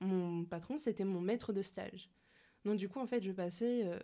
mon 0.00 0.44
patron, 0.44 0.78
c'était 0.78 1.04
mon 1.04 1.20
maître 1.20 1.52
de 1.52 1.62
stage. 1.62 2.10
Donc, 2.64 2.76
du 2.78 2.88
coup, 2.88 2.98
en 3.00 3.06
fait, 3.06 3.22
je 3.22 3.32
passais 3.32 3.84
euh, 3.86 3.98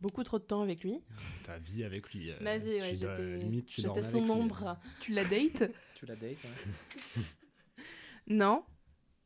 beaucoup 0.00 0.22
trop 0.24 0.38
de 0.38 0.44
temps 0.44 0.62
avec 0.62 0.82
lui. 0.84 1.00
Ta 1.44 1.58
vie 1.58 1.84
avec 1.84 2.12
lui. 2.12 2.30
euh, 2.30 2.36
Ma 2.40 2.58
vie, 2.58 2.80
ouais, 2.80 2.94
j'étais 3.76 4.02
son 4.02 4.28
ombre. 4.30 4.76
Tu 5.00 5.12
la 5.12 5.24
dates? 5.24 5.70
Tu 5.94 6.04
la 6.06 6.16
dates 6.16 6.36
Non, 8.28 8.64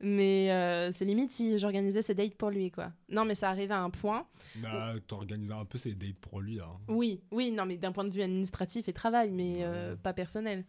mais 0.01 0.51
euh, 0.53 0.93
c'est 0.93 1.05
limite 1.05 1.31
si 1.33 1.59
j'organisais 1.59 2.03
ses 2.03 2.15
dates 2.15 2.35
pour 2.37 2.51
lui, 2.51 2.71
quoi. 2.71 2.93
Non, 3.09 3.25
mais 3.25 3.35
ça 3.35 3.49
arrivait 3.49 3.75
à 3.75 3.81
un 3.83 3.91
point. 3.91 4.27
Bah, 4.57 4.93
t'organises 5.07 5.51
un 5.51 5.65
peu 5.65 5.79
ses 5.79 5.95
dates 5.95 6.19
pour 6.21 6.41
lui, 6.41 6.57
là. 6.57 6.65
hein. 6.71 6.79
Oui, 6.89 7.23
oui, 7.31 7.51
non, 7.51 7.67
mais 7.67 7.77
d'un 7.77 7.93
point 7.93 8.05
de 8.05 8.11
vue 8.13 8.23
administratif 8.23 8.89
et 8.89 8.93
travail, 8.93 9.31
mais 9.31 9.65
euh, 9.65 9.93
Ouais. 9.93 9.97
pas 9.97 10.13
personnel. 10.13 10.65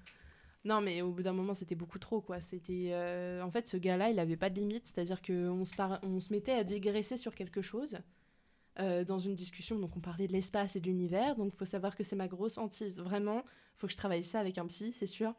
Non, 0.64 0.80
mais 0.82 1.02
au 1.02 1.12
bout 1.12 1.24
d'un 1.24 1.34
moment, 1.34 1.54
c'était 1.56 1.74
beaucoup 1.76 1.98
trop, 2.00 2.22
quoi. 2.22 2.40
C'était, 2.40 2.90
euh, 2.92 3.42
en 3.42 3.50
fait, 3.50 3.68
ce 3.68 3.78
gars-là, 3.78 4.10
il 4.12 4.20
avait 4.20 4.38
pas 4.38 4.50
de 4.52 4.60
limite, 4.60 4.86
c'est-à-dire 4.86 5.22
qu'on 5.22 5.66
se, 5.66 5.74
par- 5.74 6.00
on 6.04 6.20
se 6.20 6.32
mettait 6.32 6.52
à 6.54 6.64
digresser 6.64 7.18
sur 7.18 7.34
quelque 7.34 7.62
chose 7.64 7.98
euh, 8.80 9.04
dans 9.04 9.18
une 9.20 9.34
discussion. 9.36 9.80
Donc, 9.80 9.98
on 9.98 10.00
parlait 10.00 10.28
de 10.28 10.34
l'espace 10.34 10.76
et 10.76 10.80
de 10.80 10.86
l'univers. 10.86 11.36
Donc, 11.36 11.52
il 11.54 11.58
faut 11.58 11.66
savoir 11.66 11.96
que 11.96 12.04
c'est 12.04 12.16
ma 12.16 12.28
grosse 12.28 12.58
hantise. 12.60 13.00
Vraiment, 13.00 13.44
faut 13.78 13.88
que 13.88 13.94
je 13.94 13.98
travaille 13.98 14.24
ça 14.24 14.40
avec 14.40 14.60
un 14.60 14.68
psy, 14.68 14.94
c'est 14.94 15.08
sûr. 15.08 15.34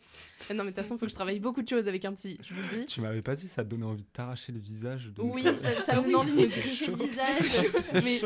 Non, 0.50 0.56
mais 0.56 0.56
de 0.64 0.66
toute 0.70 0.74
façon, 0.76 0.98
faut 0.98 1.06
que 1.06 1.10
je 1.10 1.14
travaille 1.14 1.38
beaucoup 1.38 1.62
de 1.62 1.68
choses 1.68 1.86
avec 1.86 2.04
un 2.04 2.12
psy, 2.14 2.36
je 2.42 2.52
vous 2.52 2.60
le 2.72 2.80
dis. 2.80 2.86
Tu 2.86 3.00
m'avais 3.00 3.22
pas 3.22 3.36
dit 3.36 3.46
ça 3.46 3.62
te 3.62 3.68
donnait 3.68 3.86
envie 3.86 4.02
de 4.02 4.08
t'arracher 4.12 4.50
le 4.50 4.58
visage. 4.58 5.12
Oui, 5.18 5.44
ça, 5.54 5.80
ça 5.80 6.00
me 6.00 6.06
donne 6.06 6.16
envie 6.16 6.32
de 6.32 6.36
me 6.40 6.46
griffer 6.48 6.86
le 6.88 6.96
visage, 6.96 8.02
mais 8.02 8.20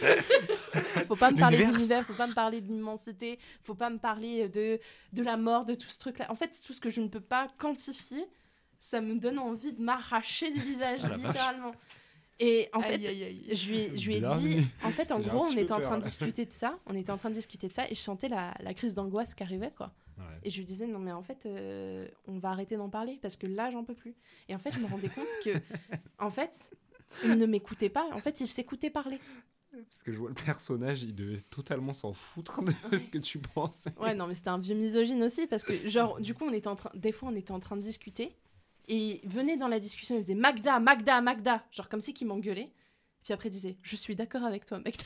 faut 1.08 1.16
pas 1.16 1.30
me 1.30 1.38
parler 1.38 1.58
L'univers. 1.58 1.76
d'univers, 1.76 2.06
faut 2.06 2.12
pas 2.14 2.26
me 2.26 2.34
parler 2.34 2.60
d'immensité, 2.60 3.38
faut 3.62 3.74
pas 3.74 3.90
me 3.90 3.98
parler 3.98 4.48
de, 4.48 4.78
de 5.12 5.22
la 5.22 5.36
mort, 5.36 5.64
de 5.64 5.74
tout 5.74 5.88
ce 5.88 5.98
truc-là. 5.98 6.30
En 6.30 6.36
fait, 6.36 6.60
tout 6.64 6.72
ce 6.72 6.80
que 6.80 6.90
je 6.90 7.00
ne 7.00 7.08
peux 7.08 7.20
pas 7.20 7.48
quantifier, 7.58 8.24
ça 8.80 9.00
me 9.00 9.14
donne 9.18 9.38
envie 9.38 9.72
de 9.72 9.82
m'arracher 9.82 10.50
le 10.50 10.60
visage, 10.60 10.98
Ah 11.02 11.08
vache. 11.08 11.18
littéralement. 11.26 11.72
Et 12.38 12.68
en 12.74 12.82
fait, 12.82 12.94
Aïe, 12.94 13.06
aïe, 13.06 13.24
aïe. 13.24 13.46
je 13.54 13.68
lui, 13.70 13.78
ai- 13.78 13.96
je 13.96 14.06
lui 14.08 14.16
ai 14.16 14.20
dit, 14.20 14.62
en 14.84 14.90
fait, 14.90 15.10
en 15.10 15.20
gros, 15.20 15.46
on 15.46 15.56
était 15.56 15.72
en 15.72 15.78
peur, 15.78 15.86
train 15.88 15.98
de 15.98 16.02
discuter 16.02 16.44
de 16.44 16.50
ça, 16.52 16.78
on 16.86 16.94
était 16.94 17.10
en 17.10 17.16
train 17.16 17.30
de 17.30 17.34
discuter 17.34 17.66
de 17.68 17.72
ça, 17.72 17.86
et 17.88 17.94
je 17.94 18.00
sentais 18.00 18.28
la, 18.28 18.52
la 18.60 18.74
crise 18.74 18.94
d'angoisse 18.94 19.34
qui 19.34 19.42
arrivait, 19.42 19.72
quoi. 19.74 19.90
Ouais. 20.18 20.24
Et 20.44 20.50
je 20.50 20.58
lui 20.58 20.66
disais, 20.66 20.86
non, 20.86 20.98
mais 20.98 21.12
en 21.12 21.22
fait, 21.22 21.46
euh, 21.46 22.06
on 22.26 22.38
va 22.38 22.50
arrêter 22.50 22.76
d'en 22.76 22.88
parler 22.90 23.18
parce 23.22 23.36
que 23.38 23.46
là, 23.46 23.70
j'en 23.70 23.84
peux 23.84 23.94
plus. 23.94 24.14
Et 24.48 24.54
en 24.54 24.58
fait, 24.58 24.70
je 24.70 24.78
me 24.80 24.86
rendais 24.86 25.08
compte 25.08 25.26
que, 25.44 25.50
en 26.18 26.30
fait, 26.30 26.70
il 27.24 27.36
ne 27.36 27.44
m'écoutait 27.46 27.88
pas. 27.90 28.06
En 28.12 28.18
fait, 28.18 28.40
il 28.40 28.48
s'écoutait 28.48 28.90
parler. 28.90 29.18
Parce 29.84 30.02
que 30.02 30.12
je 30.12 30.18
vois 30.18 30.28
le 30.28 30.34
personnage, 30.34 31.02
il 31.02 31.14
devait 31.14 31.40
totalement 31.40 31.94
s'en 31.94 32.12
foutre 32.12 32.62
de 32.62 32.72
ce 32.98 33.08
que 33.08 33.18
tu 33.18 33.38
pensais. 33.38 33.92
Ouais, 34.00 34.14
non, 34.14 34.26
mais 34.26 34.34
c'était 34.34 34.48
un 34.50 34.58
vieux 34.58 34.74
misogyne 34.74 35.22
aussi 35.22 35.46
parce 35.46 35.62
que, 35.64 35.88
genre, 35.88 36.20
du 36.20 36.34
coup, 36.34 36.44
on 36.44 36.52
était 36.52 36.68
en 36.68 36.76
train, 36.76 36.90
des 36.94 37.12
fois, 37.12 37.28
on 37.30 37.34
était 37.34 37.52
en 37.52 37.60
train 37.60 37.76
de 37.76 37.82
discuter 37.82 38.34
et 38.88 39.20
il 39.24 39.28
venait 39.28 39.56
dans 39.56 39.68
la 39.68 39.80
discussion, 39.80 40.14
il 40.16 40.22
faisait 40.22 40.34
Magda, 40.34 40.78
Magda, 40.78 41.20
Magda, 41.20 41.64
genre 41.72 41.88
comme 41.88 42.00
si 42.00 42.14
qu'il 42.14 42.26
m'engueulait. 42.26 42.72
Puis 43.24 43.32
après, 43.32 43.48
il 43.48 43.52
disait, 43.52 43.76
je 43.82 43.96
suis 43.96 44.14
d'accord 44.14 44.44
avec 44.44 44.64
toi, 44.64 44.78
Magda. 44.78 45.04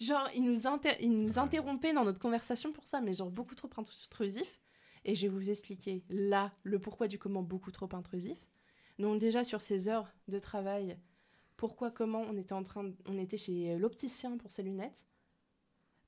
Genre, 0.00 0.28
il 0.34 0.44
nous, 0.44 0.66
inter- 0.66 0.96
il 1.00 1.10
nous 1.10 1.38
interrompait 1.38 1.92
dans 1.92 2.04
notre 2.04 2.18
conversation 2.20 2.72
pour 2.72 2.86
ça, 2.86 3.00
mais 3.00 3.12
genre 3.12 3.30
beaucoup 3.30 3.54
trop 3.54 3.68
intrusif. 3.76 4.60
Et 5.04 5.14
je 5.14 5.22
vais 5.26 5.28
vous 5.28 5.48
expliquer 5.50 6.02
là 6.10 6.52
le 6.62 6.78
pourquoi 6.78 7.08
du 7.08 7.18
comment 7.18 7.42
beaucoup 7.42 7.70
trop 7.70 7.88
intrusif. 7.92 8.38
Donc 8.98 9.18
déjà 9.18 9.44
sur 9.44 9.60
ces 9.62 9.88
heures 9.88 10.08
de 10.28 10.38
travail, 10.38 10.96
pourquoi 11.60 11.90
comment 11.90 12.22
on 12.30 12.36
était 12.38 12.54
en 12.54 12.62
train, 12.64 12.84
de- 12.84 12.96
on 13.08 13.18
était 13.18 13.36
chez 13.36 13.76
l'opticien 13.76 14.36
pour 14.38 14.50
ses 14.50 14.62
lunettes, 14.62 15.06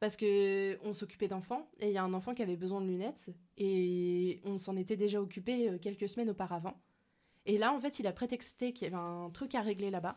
parce 0.01 0.17
que 0.17 0.79
on 0.83 0.95
s'occupait 0.95 1.29
d'enfants 1.29 1.69
et 1.79 1.89
il 1.89 1.93
y 1.93 1.99
a 1.99 2.03
un 2.03 2.15
enfant 2.15 2.33
qui 2.35 2.43
avait 2.43 2.57
besoin 2.57 2.81
de 2.81 2.87
lunettes 2.87 3.29
et 3.59 4.41
on 4.45 4.57
s'en 4.59 4.77
était 4.77 4.97
déjà 4.97 5.21
occupé 5.21 5.69
euh, 5.69 5.79
quelques 5.79 6.09
semaines 6.09 6.31
auparavant. 6.31 6.81
Et 7.45 7.59
là 7.59 7.73
en 7.73 7.79
fait 7.79 7.99
il 7.99 8.07
a 8.07 8.13
prétexté 8.13 8.73
qu'il 8.73 8.85
y 8.89 8.91
avait 8.95 8.97
un 9.03 9.31
truc 9.31 9.55
à 9.55 9.61
régler 9.61 9.91
là-bas. 9.91 10.17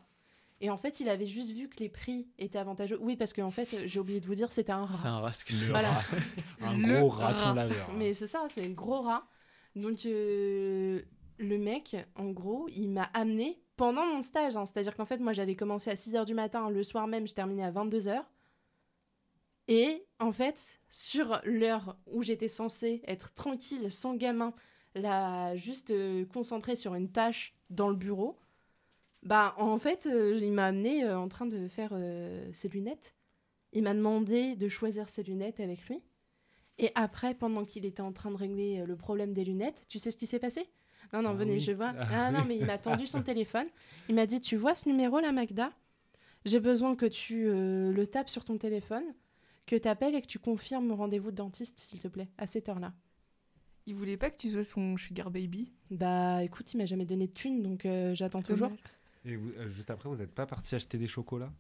Et 0.62 0.70
en 0.70 0.78
fait, 0.78 1.02
il 1.02 1.10
avait 1.10 1.26
juste 1.26 1.52
vu 1.52 1.68
que 1.68 1.80
les 1.84 1.90
prix 1.90 2.30
étaient 2.40 2.58
avantageux. 2.58 2.98
Oui, 3.02 3.18
parce 3.18 3.34
qu'en 3.34 3.52
fait, 3.52 3.86
j'ai 3.88 4.00
oublié 4.00 4.22
de 4.22 4.26
vous 4.26 4.36
dire, 4.36 4.54
c'était 4.54 4.72
un 4.72 4.86
rat. 4.86 4.98
C'est 5.02 5.08
un 5.10 5.20
rasque. 5.20 5.50
Le 5.52 5.68
Voilà. 5.68 5.96
rat. 5.96 6.04
Un 6.62 6.78
Le 6.78 6.98
gros 7.02 7.10
rat. 7.10 7.34
raton 7.34 7.54
laveur. 7.56 7.92
Mais 7.98 8.14
c'est 8.14 8.26
ça, 8.26 8.46
c'est 8.48 8.64
un 8.66 8.70
gros 8.70 9.02
rat. 9.02 9.28
Donc, 9.76 10.06
euh, 10.06 11.02
le 11.40 11.58
mec, 11.58 11.98
en 12.16 12.30
gros, 12.32 12.70
il 12.70 12.90
m'a 12.90 13.04
amené 13.14 13.60
pendant 13.76 14.06
mon 14.06 14.22
stage. 14.22 14.58
hein. 14.58 14.66
C'est-à-dire 14.66 14.96
qu'en 14.96 15.06
fait, 15.06 15.18
moi, 15.18 15.34
j'avais 15.34 15.56
commencé 15.56 15.90
à 15.90 15.96
6h 15.96 16.26
du 16.26 16.34
matin. 16.34 16.70
Le 16.70 16.84
soir 16.84 17.08
même, 17.08 17.28
je 17.28 17.34
terminais 17.34 17.64
à 17.64 17.72
22h. 17.72 18.24
Et 19.68 20.06
en 20.20 20.32
fait, 20.32 20.80
sur 20.90 21.42
l'heure 21.44 21.98
où 22.08 22.22
j'étais 22.22 22.48
censée 22.48 23.02
être 23.08 23.34
tranquille, 23.34 23.92
sans 23.92 24.16
gamin, 24.16 24.54
là, 24.94 25.56
juste 25.56 25.90
euh, 25.92 26.26
concentrée 26.26 26.76
sur 26.76 26.94
une 26.94 27.12
tâche 27.12 27.56
dans 27.70 27.90
le 27.90 27.96
bureau, 27.96 28.38
bah, 29.24 29.56
en 29.58 29.80
fait, 29.80 30.06
euh, 30.06 30.38
il 30.40 30.52
m'a 30.54 30.68
amené 30.68 31.04
euh, 31.04 31.18
en 31.18 31.28
train 31.28 31.48
de 31.48 31.68
faire 31.68 31.94
ses 32.54 32.70
lunettes. 32.70 33.16
Il 33.74 33.84
m'a 33.84 33.94
demandé 33.94 34.56
de 34.56 34.70
choisir 34.70 35.10
ses 35.10 35.24
lunettes 35.24 35.60
avec 35.60 35.88
lui. 35.88 36.02
Et 36.78 36.92
après, 36.96 37.34
pendant 37.34 37.66
qu'il 37.66 37.86
était 37.86 38.02
en 38.02 38.12
train 38.12 38.32
de 38.32 38.38
régler 38.38 38.86
le 38.86 38.96
problème 38.96 39.34
des 39.34 39.44
lunettes, 39.46 39.84
tu 39.88 39.98
sais 39.98 40.12
ce 40.12 40.18
qui 40.18 40.28
s'est 40.28 40.40
passé? 40.40 40.70
Non, 41.14 41.22
non, 41.22 41.30
Ah 41.30 41.34
venez, 41.34 41.54
oui. 41.54 41.60
je 41.60 41.72
vois. 41.72 41.94
Ah 42.00 42.08
Ah 42.28 42.32
non, 42.32 42.44
mais 42.48 42.58
il 42.58 42.66
m'a 42.66 42.78
tendu 42.78 43.08
son 43.08 43.22
téléphone. 43.22 43.68
Il 44.10 44.16
m'a 44.16 44.26
dit, 44.26 44.42
tu 44.42 44.56
vois 44.58 44.76
ce 44.76 44.88
numéro 44.90 45.20
là, 45.20 45.32
Magda? 45.32 45.72
J'ai 46.46 46.60
besoin 46.60 46.96
que 46.96 47.06
tu 47.06 47.46
euh, 47.48 47.92
le 47.92 48.06
tapes 48.08 48.30
sur 48.30 48.46
ton 48.46 48.58
téléphone, 48.58 49.04
que 49.66 49.76
tu 49.76 49.88
appelles 49.88 50.14
et 50.16 50.22
que 50.22 50.28
tu 50.28 50.38
confirmes 50.40 50.86
mon 50.88 50.96
rendez-vous 50.96 51.32
de 51.32 51.38
dentiste, 51.38 51.80
s'il 51.80 52.00
te 52.00 52.08
plaît, 52.08 52.28
à 52.38 52.46
cette 52.46 52.70
heure-là. 52.70 52.94
Il 53.88 53.96
voulait 53.96 54.18
pas 54.18 54.30
que 54.30 54.38
tu 54.38 54.52
sois 54.52 54.64
son 54.64 54.98
sugar 54.98 55.30
baby? 55.32 55.72
Bah 55.92 56.44
écoute, 56.44 56.72
il 56.74 56.78
m'a 56.78 56.86
jamais 56.86 57.06
donné 57.06 57.28
de 57.28 57.34
thunes, 57.34 57.62
donc 57.64 57.86
euh, 57.86 58.14
j'attends 58.16 58.42
toujours. 58.42 58.72
Et 59.26 59.36
vous- 59.36 59.52
euh, 59.58 59.70
juste 59.70 59.90
après, 59.90 60.08
vous 60.10 60.16
n'êtes 60.16 60.34
pas 60.34 60.46
parti 60.46 60.76
acheter 60.76 60.98
des 60.98 61.08
chocolats 61.08 61.52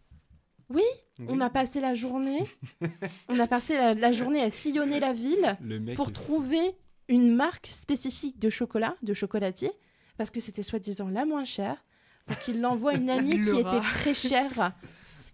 Oui, 0.69 0.81
Oui. 1.19 1.25
On 1.29 1.39
a 1.41 1.49
passé 1.49 1.79
la 1.81 1.93
journée, 1.95 2.43
on 3.29 3.39
a 3.39 3.47
passé 3.47 3.75
la, 3.75 3.93
la 3.93 4.11
journée 4.11 4.41
à 4.41 4.49
sillonner 4.49 4.99
la 4.99 5.13
ville 5.13 5.57
pour 5.95 6.11
trouver 6.11 6.75
une 7.07 7.35
marque 7.35 7.67
spécifique 7.67 8.39
de 8.39 8.49
chocolat, 8.49 8.95
de 9.01 9.13
chocolatier, 9.13 9.71
parce 10.17 10.31
que 10.31 10.39
c'était 10.39 10.63
soi-disant 10.63 11.09
la 11.09 11.25
moins 11.25 11.45
chère, 11.45 11.83
pour 12.25 12.39
qu'il 12.39 12.61
l'envoie 12.61 12.91
à 12.91 12.95
une 12.95 13.09
amie 13.11 13.39
qui 13.41 13.57
était 13.57 13.79
très 13.79 14.13
chère. 14.13 14.73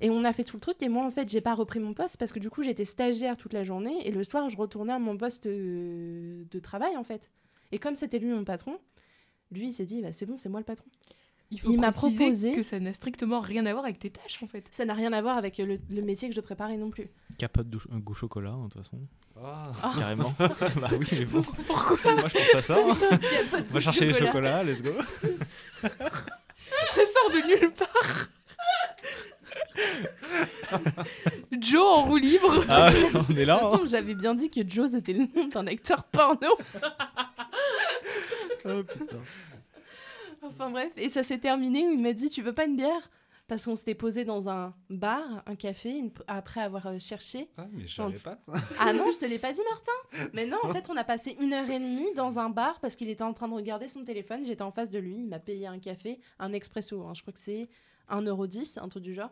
Et 0.01 0.09
on 0.09 0.23
a 0.23 0.33
fait 0.33 0.43
tout 0.43 0.57
le 0.57 0.61
truc, 0.61 0.81
et 0.81 0.89
moi 0.89 1.05
en 1.05 1.11
fait, 1.11 1.29
j'ai 1.29 1.41
pas 1.41 1.53
repris 1.53 1.79
mon 1.79 1.93
poste 1.93 2.17
parce 2.17 2.33
que 2.33 2.39
du 2.39 2.49
coup, 2.49 2.63
j'étais 2.63 2.85
stagiaire 2.85 3.37
toute 3.37 3.53
la 3.53 3.63
journée, 3.63 4.07
et 4.07 4.11
le 4.11 4.23
soir, 4.23 4.49
je 4.49 4.57
retournais 4.57 4.93
à 4.93 4.99
mon 4.99 5.15
poste 5.15 5.45
euh, 5.45 6.43
de 6.49 6.59
travail 6.59 6.97
en 6.97 7.03
fait. 7.03 7.29
Et 7.71 7.77
comme 7.77 7.95
c'était 7.95 8.19
lui 8.19 8.31
mon 8.31 8.43
patron, 8.43 8.79
lui 9.51 9.67
il 9.67 9.73
s'est 9.73 9.85
dit, 9.85 10.01
bah, 10.01 10.11
c'est 10.11 10.25
bon, 10.25 10.37
c'est 10.37 10.49
moi 10.49 10.59
le 10.59 10.65
patron. 10.65 10.85
Il, 11.53 11.59
faut 11.59 11.69
Il 11.71 11.79
m'a 11.81 11.91
proposé- 11.91 12.53
que 12.55 12.63
ça 12.63 12.79
n'a 12.79 12.93
strictement 12.93 13.41
rien 13.41 13.65
à 13.65 13.73
voir 13.73 13.83
avec 13.83 13.99
tes 13.99 14.09
tâches 14.09 14.41
en 14.41 14.47
fait. 14.47 14.63
Ça 14.71 14.85
n'a 14.85 14.93
rien 14.93 15.11
à 15.11 15.21
voir 15.21 15.37
avec 15.37 15.57
le, 15.57 15.75
le 15.89 16.01
métier 16.01 16.29
que 16.29 16.35
je 16.35 16.39
préparais 16.41 16.77
non 16.77 16.89
plus. 16.89 17.09
Capote 17.37 17.69
de 17.69 17.77
goût 17.99 18.13
chocolat, 18.13 18.51
hein, 18.51 18.67
de 18.67 18.69
toute 18.73 18.83
façon. 18.83 18.97
Ah. 19.43 19.71
Oh, 19.83 19.99
Carrément. 19.99 20.33
bah 20.39 20.89
oui, 20.97 21.07
mais 21.11 21.25
bon. 21.25 21.41
Pourquoi 21.67 22.15
Moi, 22.15 22.27
je 22.29 22.33
pense 22.37 22.55
à 22.55 22.61
ça. 22.61 22.75
hein. 22.77 22.97
il 23.01 23.33
y 23.33 23.37
a 23.37 23.43
pas 23.51 23.61
de 23.61 23.67
On 23.69 23.73
va 23.73 23.79
chercher 23.81 24.05
les 24.05 24.13
chocolats, 24.13 24.63
let's 24.63 24.81
go. 24.81 24.91
ça 25.81 25.89
sort 26.95 27.31
de 27.31 27.47
nulle 27.47 27.71
part 27.73 28.29
Joe 31.59 31.81
en 31.83 32.01
roue 32.03 32.17
libre 32.17 32.63
Ah, 32.69 32.89
on 33.29 33.33
est 33.33 33.41
De 33.41 33.43
là. 33.43 33.57
toute 33.57 33.65
hein. 33.67 33.69
façon, 33.71 33.85
j'avais 33.87 34.15
bien 34.15 34.33
dit 34.35 34.49
que 34.49 34.61
Joe 34.67 34.89
c'était 34.91 35.13
le 35.13 35.27
nom 35.35 35.47
d'un 35.47 35.67
acteur 35.67 36.03
porno. 36.05 36.57
Oh 38.65 38.83
putain. 38.83 39.17
Enfin 40.47 40.69
bref, 40.69 40.91
et 40.97 41.09
ça 41.09 41.23
s'est 41.23 41.37
terminé 41.39 41.87
où 41.87 41.91
il 41.91 41.99
m'a 42.01 42.13
dit 42.13 42.29
Tu 42.29 42.41
veux 42.41 42.53
pas 42.53 42.65
une 42.65 42.75
bière? 42.75 43.09
Parce 43.47 43.65
qu'on 43.65 43.75
s'était 43.75 43.95
posé 43.95 44.23
dans 44.23 44.47
un 44.47 44.73
bar, 44.89 45.43
un 45.45 45.55
café, 45.55 45.89
une- 45.97 46.11
après 46.27 46.61
avoir 46.61 46.87
euh, 46.87 46.99
cherché. 46.99 47.49
Ah, 47.57 47.65
mais 47.73 47.85
je 47.85 47.95
savais 47.95 48.17
pas 48.17 48.37
ça. 48.45 48.53
Ah 48.79 48.93
non, 48.93 49.11
je 49.11 49.17
te 49.19 49.25
l'ai 49.25 49.39
pas 49.39 49.51
dit, 49.51 49.59
Martin 49.69 50.27
Mais 50.31 50.45
non, 50.45 50.57
en 50.63 50.71
fait, 50.71 50.89
on 50.89 50.95
a 50.95 51.03
passé 51.03 51.35
une 51.37 51.51
heure 51.51 51.69
et 51.69 51.77
demie 51.79 52.13
dans 52.15 52.39
un 52.39 52.49
bar 52.49 52.79
parce 52.79 52.95
qu'il 52.95 53.09
était 53.09 53.23
en 53.23 53.33
train 53.33 53.49
de 53.49 53.53
regarder 53.53 53.89
son 53.89 54.05
téléphone. 54.05 54.45
J'étais 54.45 54.61
en 54.61 54.71
face 54.71 54.89
de 54.89 54.99
lui, 54.99 55.17
il 55.17 55.27
m'a 55.27 55.39
payé 55.39 55.67
un 55.67 55.79
café, 55.79 56.21
un 56.39 56.53
expresso. 56.53 57.01
hein. 57.03 57.11
Je 57.13 57.21
crois 57.23 57.33
que 57.33 57.39
c'est 57.39 57.67
1,10€, 58.09 58.79
un 58.79 58.87
truc 58.87 59.03
du 59.03 59.13
genre. 59.13 59.31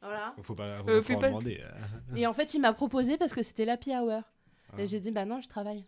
Voilà. 0.00 0.32
Faut 0.42 0.54
pas, 0.54 0.78
faut 0.84 0.88
Euh, 0.90 1.00
en 1.00 1.18
pas- 1.20 1.28
demander. 1.28 1.60
euh. 2.12 2.14
Et 2.16 2.26
en 2.28 2.32
fait, 2.32 2.54
il 2.54 2.60
m'a 2.60 2.72
proposé 2.72 3.16
parce 3.18 3.34
que 3.34 3.42
c'était 3.42 3.64
l'happy 3.64 3.90
hour. 3.96 4.22
Ah. 4.72 4.80
Et 4.80 4.86
j'ai 4.86 5.00
dit 5.00 5.10
Bah 5.10 5.24
non, 5.24 5.40
je 5.40 5.48
travaille. 5.48 5.84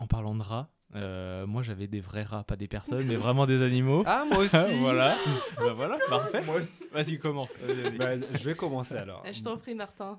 En 0.00 0.08
parlant 0.08 0.34
de 0.34 0.42
rats, 0.42 0.68
euh, 0.94 1.46
moi 1.46 1.62
j'avais 1.62 1.86
des 1.86 2.00
vrais 2.00 2.22
rats, 2.22 2.44
pas 2.44 2.56
des 2.56 2.68
personnes, 2.68 3.06
mais 3.06 3.16
vraiment 3.16 3.46
des 3.46 3.62
animaux. 3.62 4.02
Ah, 4.06 4.24
moi 4.28 4.38
aussi. 4.44 4.56
voilà. 4.80 5.16
bah 5.56 5.72
voilà, 5.74 5.98
parfait. 6.08 6.42
Vas-y, 6.92 7.18
commence. 7.18 7.56
Vas-y, 7.58 7.82
vas-y. 7.82 7.96
Bah, 7.98 8.16
je 8.16 8.44
vais 8.44 8.54
commencer 8.54 8.96
alors. 8.96 9.22
Je 9.30 9.42
t'en 9.42 9.56
prie, 9.58 9.74
Martin. 9.74 10.18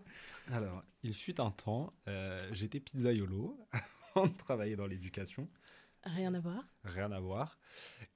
Alors, 0.52 0.82
il 1.04 1.14
fut 1.14 1.40
un 1.40 1.52
temps, 1.52 1.94
euh, 2.08 2.48
j'étais 2.52 2.80
pizzaiolo, 2.80 3.58
on 4.16 4.30
travaillait 4.30 4.76
dans 4.76 4.88
l'éducation, 4.88 5.48
Rien 6.06 6.34
à 6.34 6.40
voir. 6.40 6.64
rien 6.86 7.12
à 7.12 7.20
voir. 7.20 7.60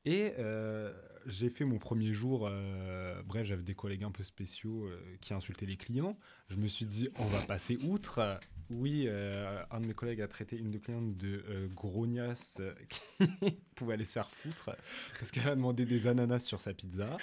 Et 0.05 0.33
euh, 0.39 0.93
j'ai 1.25 1.49
fait 1.49 1.65
mon 1.65 1.79
premier 1.79 2.13
jour, 2.13 2.47
euh, 2.49 3.21
bref, 3.23 3.45
j'avais 3.45 3.61
des 3.63 3.75
collègues 3.75 4.05
un 4.05 4.11
peu 4.11 4.23
spéciaux 4.23 4.85
euh, 4.85 5.17
qui 5.19 5.33
insultaient 5.33 5.65
les 5.65 5.75
clients. 5.75 6.17
Je 6.49 6.55
me 6.55 6.67
suis 6.67 6.85
dit, 6.85 7.09
on 7.19 7.25
va 7.25 7.41
passer 7.45 7.77
outre. 7.83 8.39
Oui, 8.75 9.05
euh, 9.07 9.61
un 9.71 9.79
de 9.79 9.85
mes 9.85 9.93
collègues 9.93 10.21
a 10.21 10.27
traité 10.27 10.57
une 10.57 10.71
de 10.71 10.77
clientes 10.77 11.15
de 11.17 11.43
euh, 11.49 11.67
grognasse 11.75 12.57
euh, 12.59 12.73
qui 13.39 13.51
pouvait 13.75 13.93
aller 13.93 14.05
se 14.05 14.13
faire 14.13 14.29
foutre 14.29 14.71
parce 15.19 15.31
qu'elle 15.31 15.47
a 15.47 15.55
demandé 15.55 15.85
des 15.85 16.07
ananas 16.07 16.39
sur 16.39 16.59
sa 16.59 16.73
pizza. 16.73 17.17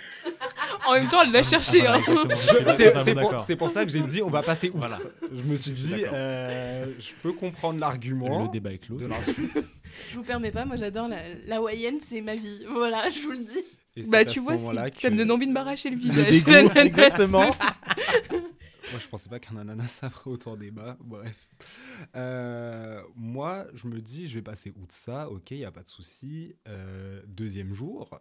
En 0.87 0.95
même 0.95 1.09
temps, 1.09 1.23
elle 1.23 1.33
l'a 1.33 1.43
cherché. 1.43 1.81
Voilà, 1.81 1.97
hein. 1.99 2.29
C'est 2.77 2.93
pour, 2.93 3.05
d'accord. 3.15 3.45
c'est 3.47 3.57
pour 3.57 3.71
ça 3.71 3.85
que 3.85 3.91
j'ai 3.91 4.03
dit, 4.03 4.23
on 4.23 4.31
va 4.31 4.43
passer 4.43 4.69
outre. 4.69 4.79
Voilà. 4.79 4.99
Je 5.23 5.43
me 5.43 5.57
suis 5.57 5.73
dit, 5.73 6.05
euh, 6.13 6.87
je 6.99 7.13
peux 7.23 7.33
comprendre 7.33 7.81
l'argument 7.81 8.45
Le 8.45 8.51
débat 8.51 8.73
est 8.73 8.79
clos. 8.79 8.97
de. 8.97 9.09
Je 10.09 10.17
vous 10.17 10.23
permets 10.23 10.51
pas, 10.53 10.65
moi 10.65 10.77
j'adore 10.77 11.09
la, 11.09 11.19
la 11.47 11.61
Wayenne, 11.61 11.99
c'est 12.01 12.21
ma 12.21 12.35
vie. 12.37 12.65
Voilà, 12.73 13.09
je 13.09 13.21
vous 13.23 13.33
le 13.33 13.39
dis. 13.45 13.65
Et 13.97 14.05
Bah 14.05 14.25
tu 14.25 14.39
vois, 14.39 14.57
ça 14.59 15.11
me 15.11 15.17
donne 15.17 15.33
envie 15.33 15.49
de 15.49 15.53
m'arracher 15.53 15.91
le 15.91 15.97
Le 15.97 16.01
visage. 16.03 16.31
dégoût, 16.45 16.71
exactement. 16.79 17.51
Moi, 18.91 18.99
je 18.99 19.07
pensais 19.09 19.29
pas 19.29 19.39
qu'un 19.39 19.57
ananas 19.57 19.89
ça 19.89 20.11
ferait 20.11 20.31
autant 20.31 20.57
débat. 20.57 20.97
Bref. 21.01 21.49
Euh, 22.17 23.03
moi, 23.15 23.67
je 23.75 23.87
me 23.87 24.01
dis, 24.01 24.29
je 24.29 24.35
vais 24.35 24.43
passer 24.43 24.73
outre 24.77 24.95
ça. 24.95 25.29
Ok, 25.31 25.51
il 25.53 25.59
n'y 25.59 25.65
a 25.65 25.71
pas 25.73 25.83
de 25.83 25.89
souci. 25.89 26.55
Euh, 26.69 27.23
deuxième 27.27 27.75
jour. 27.75 28.21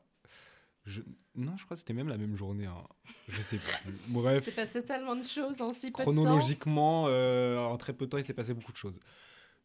Je... 0.86 1.02
Non, 1.36 1.56
je 1.58 1.66
crois 1.66 1.76
que 1.76 1.80
c'était 1.80 1.94
même 1.94 2.08
la 2.10 2.18
même 2.18 2.36
journée. 2.36 2.66
hein. 2.66 2.84
Je 3.28 3.42
sais 3.42 3.58
plus. 3.58 3.92
Bref. 4.10 4.44
C'est 4.46 4.56
passé 4.56 4.84
tellement 4.84 5.16
de 5.16 5.26
choses 5.26 5.62
en 5.62 5.72
si 5.74 5.92
peu 5.92 6.02
de 6.02 6.06
temps. 6.06 6.12
Chronologiquement, 6.14 7.06
euh, 7.08 7.58
en 7.58 7.78
très 7.78 7.94
peu 7.94 8.06
de 8.06 8.10
temps, 8.12 8.18
il 8.18 8.24
s'est 8.26 8.34
passé 8.34 8.54
beaucoup 8.54 8.72
de 8.72 8.78
choses. 8.78 9.00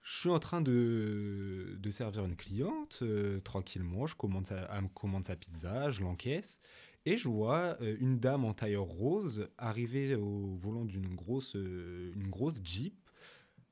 Je 0.02 0.18
suis 0.18 0.28
en 0.28 0.38
train 0.38 0.60
de, 0.60 1.76
de 1.78 1.90
servir 1.90 2.26
une 2.26 2.36
cliente 2.36 3.02
tranquillement. 3.42 4.06
Je 4.06 4.14
commande 4.14 4.46
sa, 4.46 4.68
elle 4.70 4.82
me 4.82 4.88
commande 4.88 5.24
sa 5.24 5.34
pizza, 5.34 5.90
je 5.90 6.02
l'encaisse. 6.02 6.58
Et 7.06 7.16
je 7.16 7.28
vois 7.28 7.76
euh, 7.80 7.96
une 8.00 8.18
dame 8.18 8.44
en 8.44 8.54
tailleur 8.54 8.84
rose 8.84 9.48
arriver 9.58 10.14
au 10.14 10.56
volant 10.56 10.84
d'une 10.84 11.14
grosse, 11.14 11.54
euh, 11.56 12.12
une 12.14 12.28
grosse 12.28 12.60
Jeep. 12.62 12.94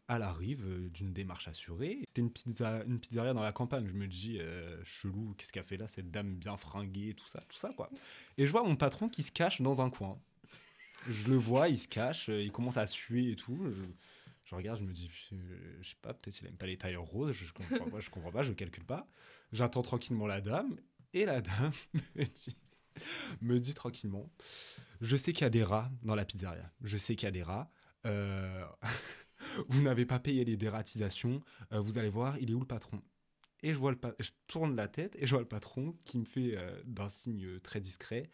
Elle 0.09 0.23
arrive 0.23 0.67
euh, 0.67 0.91
d'une 0.91 1.15
démarche 1.15 1.49
assurée. 1.49 2.01
C'était 2.09 2.21
une, 2.21 2.31
pizza, 2.31 2.85
une 2.85 3.01
pizzeria 3.01 3.33
dans 3.33 3.43
la 3.43 3.53
campagne. 3.53 3.87
Je 3.87 3.95
me 3.95 4.07
dis, 4.07 4.39
chelou, 4.85 5.35
qu'est-ce 5.39 5.53
qu'elle 5.53 5.65
fait 5.65 5.79
là, 5.79 5.89
cette 5.89 6.11
dame 6.11 6.35
bien 6.35 6.57
fringuée, 6.57 7.15
tout 7.15 7.27
ça, 7.27 7.43
tout 7.49 7.57
ça, 7.57 7.73
quoi. 7.75 7.89
Et 8.37 8.47
je 8.47 8.53
vois 8.53 8.65
mon 8.65 8.77
patron 8.77 9.09
qui 9.09 9.23
se 9.23 9.33
cache 9.33 9.63
dans 9.63 9.81
un 9.81 9.89
coin. 9.89 10.19
Je 11.09 11.29
le 11.29 11.37
vois, 11.37 11.69
il 11.69 11.79
se 11.79 11.89
cache, 11.89 12.29
il 12.29 12.53
commence 12.53 12.77
à 12.77 12.87
suer 12.87 13.31
et 13.31 13.37
tout. 13.37 13.59
Je, 14.47 14.55
regarde, 14.55 14.79
je 14.81 14.85
me 14.85 14.93
dis, 14.93 15.11
je 15.31 15.89
sais 15.89 15.97
pas, 16.03 16.13
peut-être 16.13 16.41
il 16.43 16.49
aime 16.49 16.57
pas 16.57 16.67
les 16.67 16.77
tailleurs 16.77 17.05
roses, 17.05 17.33
je, 17.33 17.47
je 17.47 17.53
comprends 17.53 17.89
pas, 17.89 18.01
je 18.01 18.11
comprends 18.11 18.31
pas, 18.31 18.43
je 18.43 18.53
calcule 18.53 18.85
pas. 18.85 19.09
J'attends 19.53 19.83
tranquillement 19.83 20.27
la 20.27 20.41
dame, 20.41 20.77
et 21.15 21.25
la 21.25 21.41
dame 21.41 21.73
me 22.15 22.25
dit, 22.25 22.57
me 23.41 23.59
dit 23.59 23.75
tranquillement, 23.75 24.31
je 25.01 25.17
sais 25.17 25.33
qu'il 25.33 25.43
y 25.43 25.47
a 25.47 25.51
des 25.51 25.65
rats 25.65 25.91
dans 26.03 26.15
la 26.15 26.25
pizzeria, 26.25 26.71
je 26.83 26.97
sais 26.97 27.17
qu'il 27.17 27.27
y 27.27 27.29
a 27.29 27.33
des 27.33 27.43
rats. 27.43 27.71
euh, 28.07 28.65
vous 29.69 29.83
n'avez 29.83 30.07
pas 30.07 30.19
payé 30.19 30.45
les 30.45 30.57
dératisations, 30.57 31.41
euh, 31.73 31.81
vous 31.81 31.99
allez 31.99 32.11
voir, 32.11 32.39
il 32.39 32.51
est 32.51 32.55
où 32.55 32.61
le 32.61 32.67
patron? 32.67 33.03
Et 33.63 33.73
je 33.73 33.79
vois 33.79 33.93
le 33.93 33.99
pa- 33.99 34.15
je 34.19 34.31
tourne 34.49 34.75
la 34.77 34.89
tête 34.89 35.17
et 35.19 35.27
je 35.27 35.31
vois 35.33 35.41
le 35.43 35.49
patron 35.49 35.97
qui 36.05 36.19
me 36.19 36.25
fait 36.25 36.57
euh, 36.57 36.83
d'un 36.85 37.09
signe 37.09 37.61
très 37.61 37.81
discret 37.81 38.29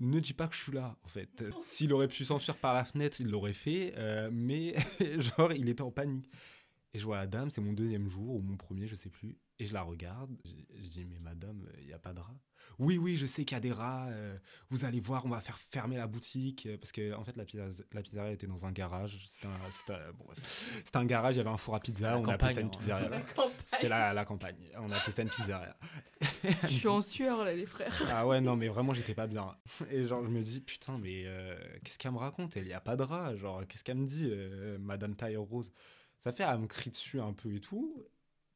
ne 0.00 0.20
dis 0.20 0.32
pas 0.32 0.48
que 0.48 0.54
je 0.56 0.62
suis 0.62 0.72
là, 0.72 0.96
en 1.04 1.08
fait. 1.08 1.44
S'il 1.62 1.92
aurait 1.92 2.08
pu 2.08 2.24
s'enfuir 2.24 2.56
par 2.56 2.74
la 2.74 2.84
fenêtre, 2.84 3.20
il 3.20 3.28
l'aurait 3.30 3.52
fait, 3.52 3.94
euh, 3.96 4.28
mais 4.32 4.74
genre, 5.18 5.52
il 5.52 5.68
était 5.68 5.82
en 5.82 5.90
panique. 5.90 6.30
Et 6.92 6.98
je 6.98 7.04
vois 7.04 7.16
la 7.18 7.26
dame, 7.26 7.50
c'est 7.50 7.60
mon 7.60 7.72
deuxième 7.72 8.08
jour, 8.08 8.36
ou 8.36 8.40
mon 8.40 8.56
premier, 8.56 8.86
je 8.86 8.96
sais 8.96 9.10
plus, 9.10 9.36
et 9.58 9.66
je 9.66 9.72
la 9.74 9.82
regarde, 9.82 10.30
je, 10.44 10.52
je 10.82 10.88
dis, 10.88 11.04
mais 11.04 11.18
madame, 11.18 11.66
il 11.80 11.86
n'y 11.86 11.92
a 11.92 11.98
pas 11.98 12.12
de 12.12 12.20
rats 12.20 12.36
Oui, 12.78 12.98
oui, 12.98 13.16
je 13.16 13.24
sais 13.26 13.44
qu'il 13.44 13.54
y 13.54 13.58
a 13.58 13.60
des 13.60 13.72
rats, 13.72 14.08
euh, 14.08 14.36
vous 14.70 14.84
allez 14.84 14.98
voir, 15.00 15.24
on 15.26 15.28
va 15.28 15.40
faire 15.40 15.58
fermer 15.58 15.96
la 15.96 16.06
boutique, 16.08 16.66
euh, 16.66 16.76
parce 16.76 16.90
que, 16.90 17.14
en 17.14 17.22
fait, 17.24 17.36
la, 17.36 17.44
pizza, 17.44 17.64
la 17.92 18.02
pizzeria 18.02 18.32
était 18.32 18.46
dans 18.48 18.66
un 18.66 18.72
garage, 18.72 19.16
c'était 19.28 19.46
un, 19.46 19.70
c'était 19.70 19.92
un- 19.94 20.12
bon, 20.12 20.24
bref. 20.24 20.82
C'était 20.84 20.96
un 20.96 21.04
garage, 21.04 21.34
il 21.36 21.38
y 21.38 21.40
avait 21.40 21.50
un 21.50 21.56
four 21.56 21.76
à 21.76 21.80
pizza, 21.80 22.10
La 22.10 22.18
on 22.18 22.24
a 22.26 22.34
appelé 22.34 22.54
ça 22.54 22.60
une 22.60 22.66
hein. 22.66 22.70
pizzeria. 22.70 23.08
La 23.08 23.20
campagne. 23.20 23.50
C'était 23.66 23.88
la, 23.88 24.12
la 24.12 24.24
campagne, 24.24 24.70
on 24.78 24.90
a 24.90 24.96
appelé 24.96 25.12
ça 25.12 25.22
une 25.22 25.30
pizzeria. 25.30 25.76
Je 26.62 26.66
suis 26.66 26.88
en 26.88 27.00
sueur 27.00 27.44
là, 27.44 27.54
les 27.54 27.66
frères. 27.66 27.94
Ah 28.10 28.26
ouais, 28.26 28.40
non, 28.40 28.56
mais 28.56 28.68
vraiment, 28.68 28.92
j'étais 28.92 29.14
pas 29.14 29.26
bien. 29.28 29.54
Et 29.90 30.04
genre, 30.04 30.24
je 30.24 30.30
me 30.30 30.40
dis, 30.42 30.60
putain, 30.60 30.98
mais 30.98 31.24
euh, 31.26 31.56
qu'est-ce 31.84 31.98
qu'elle 31.98 32.12
me 32.12 32.18
raconte? 32.18 32.56
Elle 32.56 32.66
y 32.66 32.72
a 32.72 32.80
pas 32.80 32.96
de 32.96 33.02
rat. 33.02 33.36
Genre, 33.36 33.66
qu'est-ce 33.68 33.84
qu'elle 33.84 33.98
me 33.98 34.06
dit, 34.06 34.26
euh, 34.30 34.78
Madame 34.78 35.14
Tailleur 35.14 35.42
Rose? 35.44 35.72
Ça 36.18 36.32
fait, 36.32 36.42
elle 36.42 36.58
me 36.58 36.66
crie 36.66 36.90
dessus 36.90 37.20
un 37.20 37.32
peu 37.32 37.54
et 37.54 37.60
tout. 37.60 38.02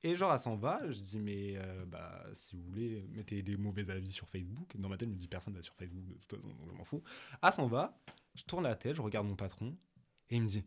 Et 0.05 0.15
genre, 0.15 0.33
elle 0.33 0.41
s'en 0.41 0.57
va. 0.57 0.81
Je 0.91 1.01
dis, 1.01 1.19
mais 1.19 1.55
euh, 1.57 1.85
bah, 1.87 2.25
si 2.35 2.57
vous 2.57 2.63
voulez, 2.63 3.03
mettez 3.11 3.43
des 3.43 3.57
mauvais 3.57 3.89
avis 3.91 4.13
sur 4.13 4.29
Facebook. 4.29 4.77
Dans 4.77 4.89
ma 4.89 4.97
tête, 4.97 5.09
je 5.09 5.15
me 5.15 5.19
dis, 5.19 5.29
personne 5.29 5.55
va 5.55 5.63
sur 5.63 5.75
Facebook, 5.75 6.07
de 6.07 6.15
toute 6.15 6.41
façon, 6.41 6.49
donc 6.55 6.69
je 6.71 6.77
m'en 6.77 6.85
fous. 6.85 7.03
Elle 7.43 7.53
s'en 7.53 7.67
va. 7.67 7.99
Je 8.35 8.45
tourne 8.45 8.65
la 8.65 8.77
tête, 8.77 8.95
je 8.97 9.03
regarde 9.03 9.27
mon 9.27 9.37
patron. 9.37 9.77
Et 10.31 10.37
il 10.37 10.43
me 10.43 10.49
dit, 10.49 10.65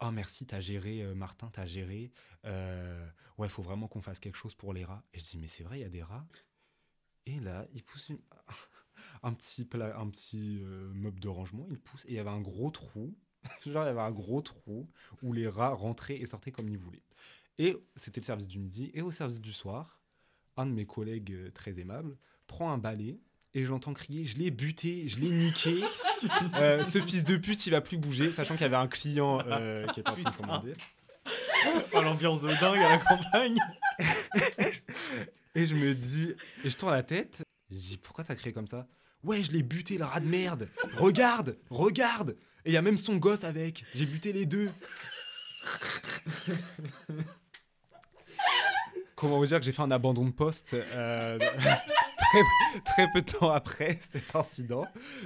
oh 0.00 0.10
merci, 0.10 0.46
t'as 0.46 0.60
géré, 0.60 1.02
euh, 1.02 1.14
Martin, 1.14 1.48
t'as 1.52 1.66
géré. 1.66 2.12
Euh, 2.44 3.08
ouais, 3.38 3.48
faut 3.48 3.62
vraiment 3.62 3.86
qu'on 3.88 4.02
fasse 4.02 4.18
quelque 4.18 4.36
chose 4.36 4.54
pour 4.54 4.72
les 4.72 4.84
rats. 4.84 5.04
Et 5.14 5.20
je 5.20 5.24
dis, 5.30 5.38
mais 5.38 5.46
c'est 5.46 5.62
vrai, 5.62 5.78
il 5.78 5.82
y 5.82 5.84
a 5.84 5.88
des 5.90 6.02
rats. 6.02 6.26
Et 7.26 7.38
là, 7.40 7.66
il 7.72 7.82
pousse 7.84 8.10
un 9.22 9.32
petit, 9.34 9.64
pla- 9.64 9.98
un 9.98 10.08
petit 10.10 10.60
euh, 10.62 10.92
meuble 10.94 11.20
de 11.20 11.28
rangement, 11.28 11.66
il 11.70 11.78
pousse, 11.78 12.04
et 12.06 12.10
il 12.10 12.14
y 12.14 12.18
avait 12.18 12.30
un 12.30 12.40
gros 12.40 12.70
trou 12.70 13.14
Genre, 13.66 13.82
il 13.84 13.86
y 13.86 13.90
avait 13.90 14.00
un 14.00 14.12
gros 14.12 14.40
trou 14.40 14.88
où 15.22 15.32
les 15.32 15.48
rats 15.48 15.70
rentraient 15.74 16.16
et 16.20 16.26
sortaient 16.26 16.52
comme 16.52 16.68
ils 16.68 16.78
voulaient. 16.78 17.02
Et 17.58 17.76
c'était 17.96 18.20
le 18.20 18.26
service 18.26 18.48
du 18.48 18.58
midi. 18.58 18.90
Et 18.94 19.02
au 19.02 19.10
service 19.10 19.40
du 19.40 19.52
soir, 19.52 20.00
un 20.56 20.66
de 20.66 20.72
mes 20.72 20.86
collègues 20.86 21.32
euh, 21.32 21.50
très 21.50 21.78
aimables 21.78 22.16
prend 22.46 22.72
un 22.72 22.78
balai 22.78 23.20
et 23.54 23.64
je 23.64 23.70
l'entends 23.70 23.92
crier 23.92 24.24
Je 24.24 24.36
l'ai 24.36 24.50
buté, 24.50 25.08
je 25.08 25.18
l'ai 25.18 25.30
niqué. 25.30 25.82
Euh, 26.54 26.84
ce 26.84 27.00
fils 27.00 27.24
de 27.24 27.36
pute, 27.36 27.66
il 27.66 27.70
va 27.70 27.80
plus 27.80 27.98
bouger, 27.98 28.30
sachant 28.30 28.54
qu'il 28.54 28.62
y 28.62 28.66
avait 28.66 28.76
un 28.76 28.86
client 28.86 29.42
euh, 29.44 29.88
qui 29.88 29.98
était 29.98 30.08
en 30.08 30.12
train 30.12 30.30
de 30.30 30.36
commander. 30.36 30.74
Oh, 31.92 32.00
l'ambiance 32.00 32.40
de 32.42 32.46
dingue 32.60 32.78
à 32.78 32.90
la 32.90 32.98
campagne. 32.98 33.58
Et 35.56 35.66
je 35.66 35.74
me 35.74 35.96
dis, 35.96 36.32
et 36.62 36.70
je 36.70 36.76
tourne 36.76 36.92
la 36.92 37.02
tête, 37.02 37.42
je 37.72 37.76
dis 37.76 37.98
pourquoi 37.98 38.22
t'as 38.22 38.36
crié 38.36 38.52
comme 38.52 38.68
ça? 38.68 38.86
Ouais, 39.24 39.42
je 39.42 39.50
l'ai 39.50 39.64
buté, 39.64 39.98
le 39.98 40.04
rat 40.04 40.20
de 40.20 40.26
merde. 40.26 40.68
Regarde, 40.96 41.58
regarde. 41.70 42.36
Et 42.64 42.70
il 42.70 42.72
y 42.72 42.76
a 42.76 42.82
même 42.82 42.98
son 42.98 43.16
gosse 43.16 43.42
avec. 43.42 43.84
J'ai 43.94 44.06
buté 44.06 44.32
les 44.32 44.46
deux. 44.46 44.70
Comment 49.22 49.38
vous 49.38 49.46
dire 49.46 49.58
que 49.60 49.64
j'ai 49.64 49.70
fait 49.72 49.82
un 49.82 49.90
abandon 49.92 50.24
de 50.26 50.32
poste 50.32 50.74
euh, 50.74 51.38
très, 52.18 52.42
très 52.84 53.12
peu 53.12 53.22
de 53.22 53.30
temps 53.30 53.50
après 53.50 53.98
cet 54.10 54.34
incident 54.34 54.84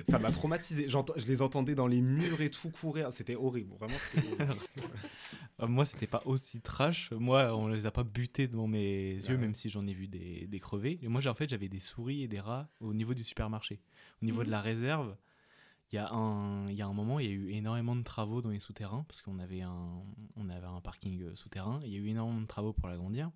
Ça 0.08 0.18
m'a 0.18 0.30
traumatisé. 0.30 0.86
Je 0.88 1.26
les 1.26 1.40
entendais 1.40 1.74
dans 1.74 1.86
les 1.86 2.02
murs 2.02 2.42
et 2.42 2.50
tout 2.50 2.68
courir. 2.70 3.10
C'était 3.10 3.36
horrible. 3.36 3.74
Vraiment, 3.76 3.96
horrible. 4.16 4.54
Euh, 5.62 5.66
moi, 5.68 5.86
c'était 5.86 6.06
pas 6.06 6.20
aussi 6.26 6.60
trash. 6.60 7.10
Moi, 7.12 7.56
on 7.56 7.68
les 7.68 7.86
a 7.86 7.90
pas 7.90 8.04
butés 8.04 8.46
devant 8.46 8.66
mes 8.66 9.14
yeux, 9.14 9.22
ouais. 9.30 9.36
même 9.38 9.54
si 9.54 9.70
j'en 9.70 9.86
ai 9.86 9.94
vu 9.94 10.06
des, 10.06 10.46
des 10.46 10.60
crevés. 10.60 10.98
Et 11.02 11.08
moi, 11.08 11.26
en 11.26 11.32
fait, 11.32 11.48
j'avais 11.48 11.70
des 11.70 11.80
souris 11.80 12.22
et 12.22 12.28
des 12.28 12.40
rats 12.40 12.68
au 12.82 12.92
niveau 12.92 13.14
du 13.14 13.24
supermarché. 13.24 13.80
Au 14.20 14.26
niveau 14.26 14.44
de 14.44 14.50
la 14.50 14.60
réserve, 14.60 15.16
il 15.90 15.94
y, 15.94 15.98
a 15.98 16.10
un- 16.12 16.66
il 16.68 16.74
y 16.74 16.82
a 16.82 16.86
un 16.86 16.92
moment, 16.92 17.20
il 17.20 17.24
y 17.26 17.30
a 17.30 17.32
eu 17.32 17.52
énormément 17.52 17.96
de 17.96 18.02
travaux 18.02 18.42
dans 18.42 18.50
les 18.50 18.58
souterrains, 18.58 19.06
parce 19.08 19.22
qu'on 19.22 19.38
avait 19.38 19.62
un, 19.62 20.02
on 20.36 20.50
avait 20.50 20.66
un 20.66 20.82
parking 20.82 21.22
euh, 21.22 21.34
souterrain. 21.36 21.80
Il 21.84 21.88
y 21.90 21.96
a 21.96 22.00
eu 22.00 22.08
énormément 22.08 22.42
de 22.42 22.46
travaux 22.46 22.74
pour 22.74 22.88
l'agrandir. 22.88 23.30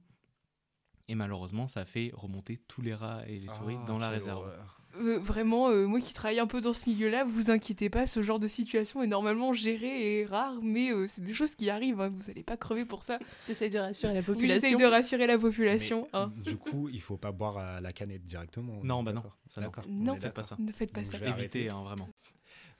Et 1.10 1.16
malheureusement, 1.16 1.66
ça 1.66 1.80
a 1.80 1.84
fait 1.84 2.12
remonter 2.14 2.60
tous 2.68 2.82
les 2.82 2.94
rats 2.94 3.22
et 3.26 3.40
les 3.40 3.48
souris 3.48 3.76
Ah, 3.82 3.84
dans 3.88 3.98
la 3.98 4.10
réserve. 4.10 4.48
Euh, 4.96 5.18
vraiment, 5.18 5.68
euh, 5.68 5.88
moi 5.88 5.98
qui 5.98 6.14
travaille 6.14 6.38
un 6.38 6.46
peu 6.46 6.60
dans 6.60 6.72
ce 6.72 6.88
milieu-là, 6.88 7.24
vous 7.24 7.50
inquiétez 7.50 7.90
pas, 7.90 8.06
ce 8.06 8.22
genre 8.22 8.38
de 8.38 8.46
situation 8.46 9.02
est 9.02 9.08
normalement 9.08 9.52
géré 9.52 10.20
et 10.20 10.24
rare, 10.24 10.60
mais 10.62 10.92
euh, 10.92 11.08
c'est 11.08 11.22
des 11.22 11.34
choses 11.34 11.56
qui 11.56 11.68
arrivent, 11.68 12.00
hein, 12.00 12.12
vous 12.14 12.30
allez 12.30 12.44
pas 12.44 12.56
crever 12.56 12.84
pour 12.84 13.02
ça. 13.02 13.18
T'essayes 13.48 13.70
de 13.70 13.80
rassurer 13.80 14.14
la 14.14 14.20
Oui, 14.20 14.26
population. 14.26 14.54
J'essaye 14.54 14.76
de 14.76 14.84
rassurer 14.84 15.26
la 15.26 15.36
population. 15.36 16.08
Mais, 16.12 16.18
hein. 16.20 16.32
Du 16.36 16.56
coup, 16.56 16.88
il 16.88 17.00
faut 17.00 17.16
pas 17.16 17.32
boire 17.32 17.58
à 17.58 17.80
la 17.80 17.92
canette 17.92 18.24
directement. 18.24 18.78
on 18.80 18.84
Non, 18.84 19.02
bah 19.02 19.12
non, 19.12 19.24
ça 19.48 19.60
non. 19.60 19.66
D'accord. 19.66 19.84
Non. 19.88 20.14
Faites 20.14 20.32
pas 20.32 20.44
ça. 20.44 20.54
Ne 20.60 20.70
faites 20.70 20.92
pas 20.92 21.02
Donc, 21.02 21.12
ça. 21.12 21.26
Éviter, 21.26 21.70
hein, 21.70 21.82
vraiment. 21.82 22.08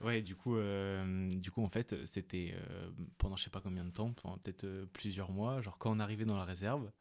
Ouais, 0.03 0.21
du 0.21 0.35
coup, 0.35 0.55
euh, 0.55 1.27
du 1.35 1.51
coup, 1.51 1.63
en 1.63 1.69
fait, 1.69 1.95
c'était 2.05 2.55
euh, 2.55 2.89
pendant 3.17 3.35
je 3.35 3.43
sais 3.43 3.49
pas 3.49 3.61
combien 3.61 3.85
de 3.85 3.91
temps, 3.91 4.13
pendant 4.13 4.37
peut-être 4.37 4.63
euh, 4.63 4.85
plusieurs 4.93 5.31
mois, 5.31 5.61
genre 5.61 5.77
quand 5.77 5.91
on 5.95 5.99
arrivait 5.99 6.25
dans 6.25 6.37
la 6.37 6.45
réserve, 6.45 6.91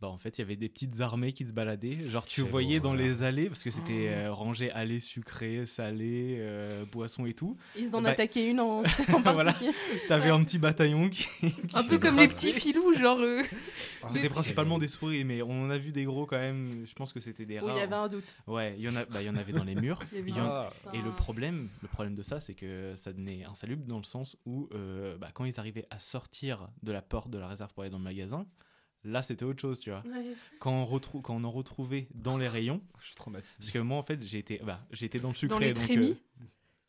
bah 0.00 0.08
en 0.08 0.16
fait, 0.18 0.38
il 0.38 0.40
y 0.40 0.44
avait 0.44 0.56
des 0.56 0.68
petites 0.70 1.00
armées 1.02 1.32
qui 1.32 1.44
se 1.44 1.52
baladaient. 1.52 2.06
Genre, 2.06 2.24
tu 2.26 2.40
voyais 2.42 2.80
dans 2.80 2.94
les 2.94 3.22
allées, 3.22 3.48
parce 3.48 3.62
que 3.62 3.70
c'était 3.70 4.08
Oh. 4.08 4.12
euh, 4.12 4.32
rangé 4.32 4.70
allées 4.70 5.00
sucrées, 5.00 5.66
salées, 5.66 6.36
euh, 6.38 6.84
boissons 6.90 7.26
et 7.26 7.34
tout. 7.34 7.56
Ils 7.76 7.94
en 7.94 8.00
Bah- 8.02 8.10
attaquaient 8.10 8.48
une 8.48 8.60
en, 8.60 8.82
en 9.12 9.20
Voilà. 9.32 9.54
T'avais 10.08 10.24
Ouais. 10.24 10.30
un 10.30 10.42
petit 10.42 10.58
bataillon 10.58 11.08
qui. 11.10 11.26
Un 11.74 11.82
qui 11.82 11.88
peu 11.88 11.98
comme 11.98 12.16
les 12.18 12.28
petits 12.28 12.52
filous, 12.52 12.94
genre. 12.94 13.18
euh, 13.20 13.42
Ah, 14.02 14.08
C'était 14.08 14.28
principalement 14.30 14.78
des 14.78 14.88
souris, 14.88 15.24
mais 15.24 15.42
on 15.42 15.64
en 15.64 15.70
a 15.70 15.76
vu 15.76 15.92
des 15.92 16.04
gros 16.04 16.24
quand 16.24 16.38
même. 16.38 16.84
Je 16.86 16.94
pense 16.94 17.12
que 17.12 17.20
c'était 17.20 17.44
des 17.44 17.58
rats. 17.58 17.72
il 17.74 17.76
y 17.78 17.80
avait 17.80 17.94
un 17.94 18.08
doute. 18.08 18.34
Ouais, 18.46 18.74
il 18.78 18.82
y 18.84 18.88
en 18.88 18.96
a, 18.96 19.04
bah, 19.04 19.20
il 19.20 19.26
y 19.26 19.30
en 19.30 19.36
avait 19.36 19.52
dans 19.52 19.64
les 19.64 19.74
murs. 19.74 19.98
Il 20.12 20.18
y 20.18 20.20
avait 20.22 20.30
y 20.30 20.40
en- 20.40 20.46
Ah. 20.46 20.70
Et 20.94 21.02
le 21.02 21.10
problème, 21.10 21.68
le 21.82 21.88
problème 21.88 22.14
de 22.14 22.22
ça, 22.22 22.40
c'est 22.40 22.54
que 22.54 22.94
ça 22.96 23.12
devenait 23.12 23.44
insalubre 23.44 23.84
dans 23.86 23.98
le 23.98 24.04
sens 24.04 24.36
où, 24.46 24.68
euh, 24.74 25.18
bah, 25.18 25.28
quand 25.34 25.44
ils 25.44 25.60
arrivaient 25.60 25.86
à 25.90 25.98
sortir 25.98 26.68
de 26.82 26.92
la 26.92 27.02
porte 27.02 27.28
de 27.30 27.36
la 27.38 27.48
réserve 27.48 27.72
pour 27.74 27.82
aller 27.82 27.90
dans 27.90 27.98
le 27.98 28.04
magasin, 28.04 28.46
là, 29.04 29.22
c'était 29.22 29.44
autre 29.44 29.60
chose, 29.60 29.78
tu 29.80 29.90
vois. 29.90 30.02
Ouais. 30.06 30.34
Quand 30.58 30.72
on, 30.72 30.84
retrou- 30.84 31.20
quand 31.20 31.34
on 31.34 31.44
en 31.44 31.50
retrouvait 31.50 32.08
dans 32.14 32.36
les 32.38 32.48
rayons, 32.48 32.80
Je 33.00 33.06
suis 33.06 33.14
traumatisé. 33.14 33.56
parce 33.58 33.70
que 33.70 33.78
moi, 33.78 33.98
en 33.98 34.02
fait, 34.02 34.22
j'ai 34.22 34.38
été, 34.38 34.58
bah, 34.64 34.86
j'ai 34.90 35.06
été 35.06 35.18
dans 35.18 35.28
le 35.28 35.34
sucré, 35.34 35.68
les 35.68 35.72
donc 35.74 35.90
euh, 35.90 36.14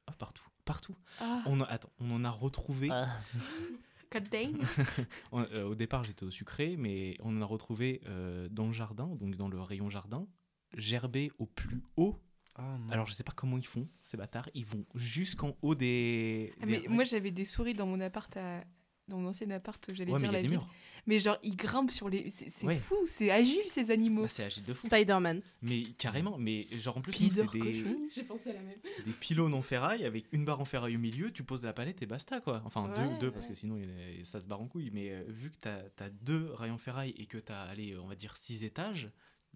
ah, 0.08 0.13
partout, 0.13 0.44
partout. 0.65 0.96
Ah, 1.20 1.41
On, 1.46 1.62
a- 1.62 1.65
attends, 1.65 1.91
on 2.00 2.12
en 2.12 2.24
a 2.25 2.30
retrouvé. 2.30 2.89
God 4.12 4.27
on- 5.32 5.41
euh, 5.53 5.63
au 5.70 5.75
départ, 5.75 6.03
j'étais 6.03 6.24
au 6.25 6.32
sucré, 6.32 6.75
mais 6.77 7.15
on 7.22 7.38
en 7.38 7.41
a 7.41 7.46
retrouvé 7.46 8.01
euh, 8.08 8.50
dans 8.50 8.68
le 8.68 8.74
jardin, 8.74 9.07
donc 9.07 9.36
dans 9.38 9.48
le 9.48 9.59
rayon 9.62 9.90
jardin, 9.90 10.27
gerbé 10.75 11.31
au 11.40 11.46
plus 11.46 11.81
haut. 11.96 12.20
Ah. 12.55 12.75
Alors, 12.92 13.05
je 13.07 13.14
sais 13.14 13.24
pas 13.24 13.31
comment 13.33 13.57
ils 13.57 13.66
font, 13.66 13.88
ces 14.03 14.18
bâtards. 14.18 14.50
Ils 14.53 14.66
vont 14.66 14.83
jusqu'en 14.96 15.55
haut 15.62 15.75
des. 15.75 16.51
Ah, 16.62 16.66
des 16.66 16.72
mais 16.81 16.88
moi 16.90 17.05
j'avais 17.05 17.31
des 17.31 17.46
souris 17.46 17.74
dans 17.74 17.86
mon 17.88 18.01
appart 18.01 18.36
à- 18.36 18.66
dans 19.12 19.20
mon 19.20 19.30
ancien 19.30 19.50
appart, 19.52 19.94
j'allais 19.94 20.12
Ouais, 20.12 20.20
dire 20.20 20.32
la 20.32 20.42
ville. 20.42 20.52
murs. 20.52 20.68
Mais 21.08 21.18
genre 21.20 21.38
ils 21.44 21.56
grimpent 21.56 21.90
sur 21.92 22.10
les 22.10 22.30
c'est 22.30 22.66
Ouais. 22.66 22.76
fou, 22.76 22.96
c'est 23.08 23.32
agile 23.32 23.64
ces 23.68 23.90
animaux. 23.90 24.22
Bah, 24.24 24.28
c'est 24.30 24.44
agile 24.44 24.64
de 24.66 24.74
fou. 24.74 24.86
Spider-Man. 24.88 25.42
Mais 25.64 25.84
carrément, 25.98 26.38
mais 26.38 26.62
genre 26.62 26.98
en 26.98 27.02
plus, 27.02 27.12
c'est 27.14 27.30
des, 27.52 27.60
cochon. 27.60 27.98
J'ai 28.12 28.24
pensé 28.24 28.52
à 28.52 28.54
la 28.54 28.62
même. 28.62 28.78
c'est 28.86 29.04
des 29.06 29.12
pylônes 29.12 29.54
en 29.56 29.62
ferraille 29.64 30.06
avec 30.06 30.26
une 30.32 30.46
barre 30.46 30.60
en 30.62 30.66
ferraille 30.66 30.96
au 30.96 31.00
milieu, 31.00 31.32
tu 31.32 31.44
poses 31.44 31.64
la 31.64 31.74
palette 31.74 32.02
et 32.04 32.06
basta 32.06 32.40
quoi. 32.40 32.62
Enfin, 32.66 32.88
Ouais, 32.90 32.96
deux, 33.14 33.18
deux 33.20 33.32
parce 33.32 33.48
que 33.48 33.56
sinon 33.56 33.78
a- 33.78 34.26
ça 34.26 34.42
se 34.42 34.48
barre 34.48 34.62
en 34.62 34.68
couille. 34.68 34.92
Mais 34.94 35.10
euh, 35.12 35.24
vu 35.28 35.50
que 35.50 35.58
t'as 35.60 35.80
as 36.00 36.10
deux 36.10 36.52
rails 36.54 36.72
en 36.72 36.78
ferraille 36.78 37.16
et 37.18 37.26
que 37.26 37.40
t'as, 37.40 37.64
allez, 37.64 37.98
on 37.98 38.06
va 38.08 38.16
dire 38.16 38.36
six 38.38 38.64
étages, 38.64 39.10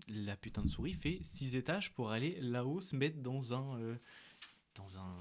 la 0.07 0.35
putain 0.35 0.63
de 0.63 0.67
souris 0.69 0.93
fait 0.93 1.19
six 1.21 1.55
étages 1.55 1.93
pour 1.93 2.09
aller 2.11 2.37
là-haut 2.41 2.81
se 2.81 2.95
mettre 2.95 3.17
dans 3.21 3.53
un. 3.53 3.79
euh, 3.79 3.95
dans 4.75 4.97
un 4.97 5.13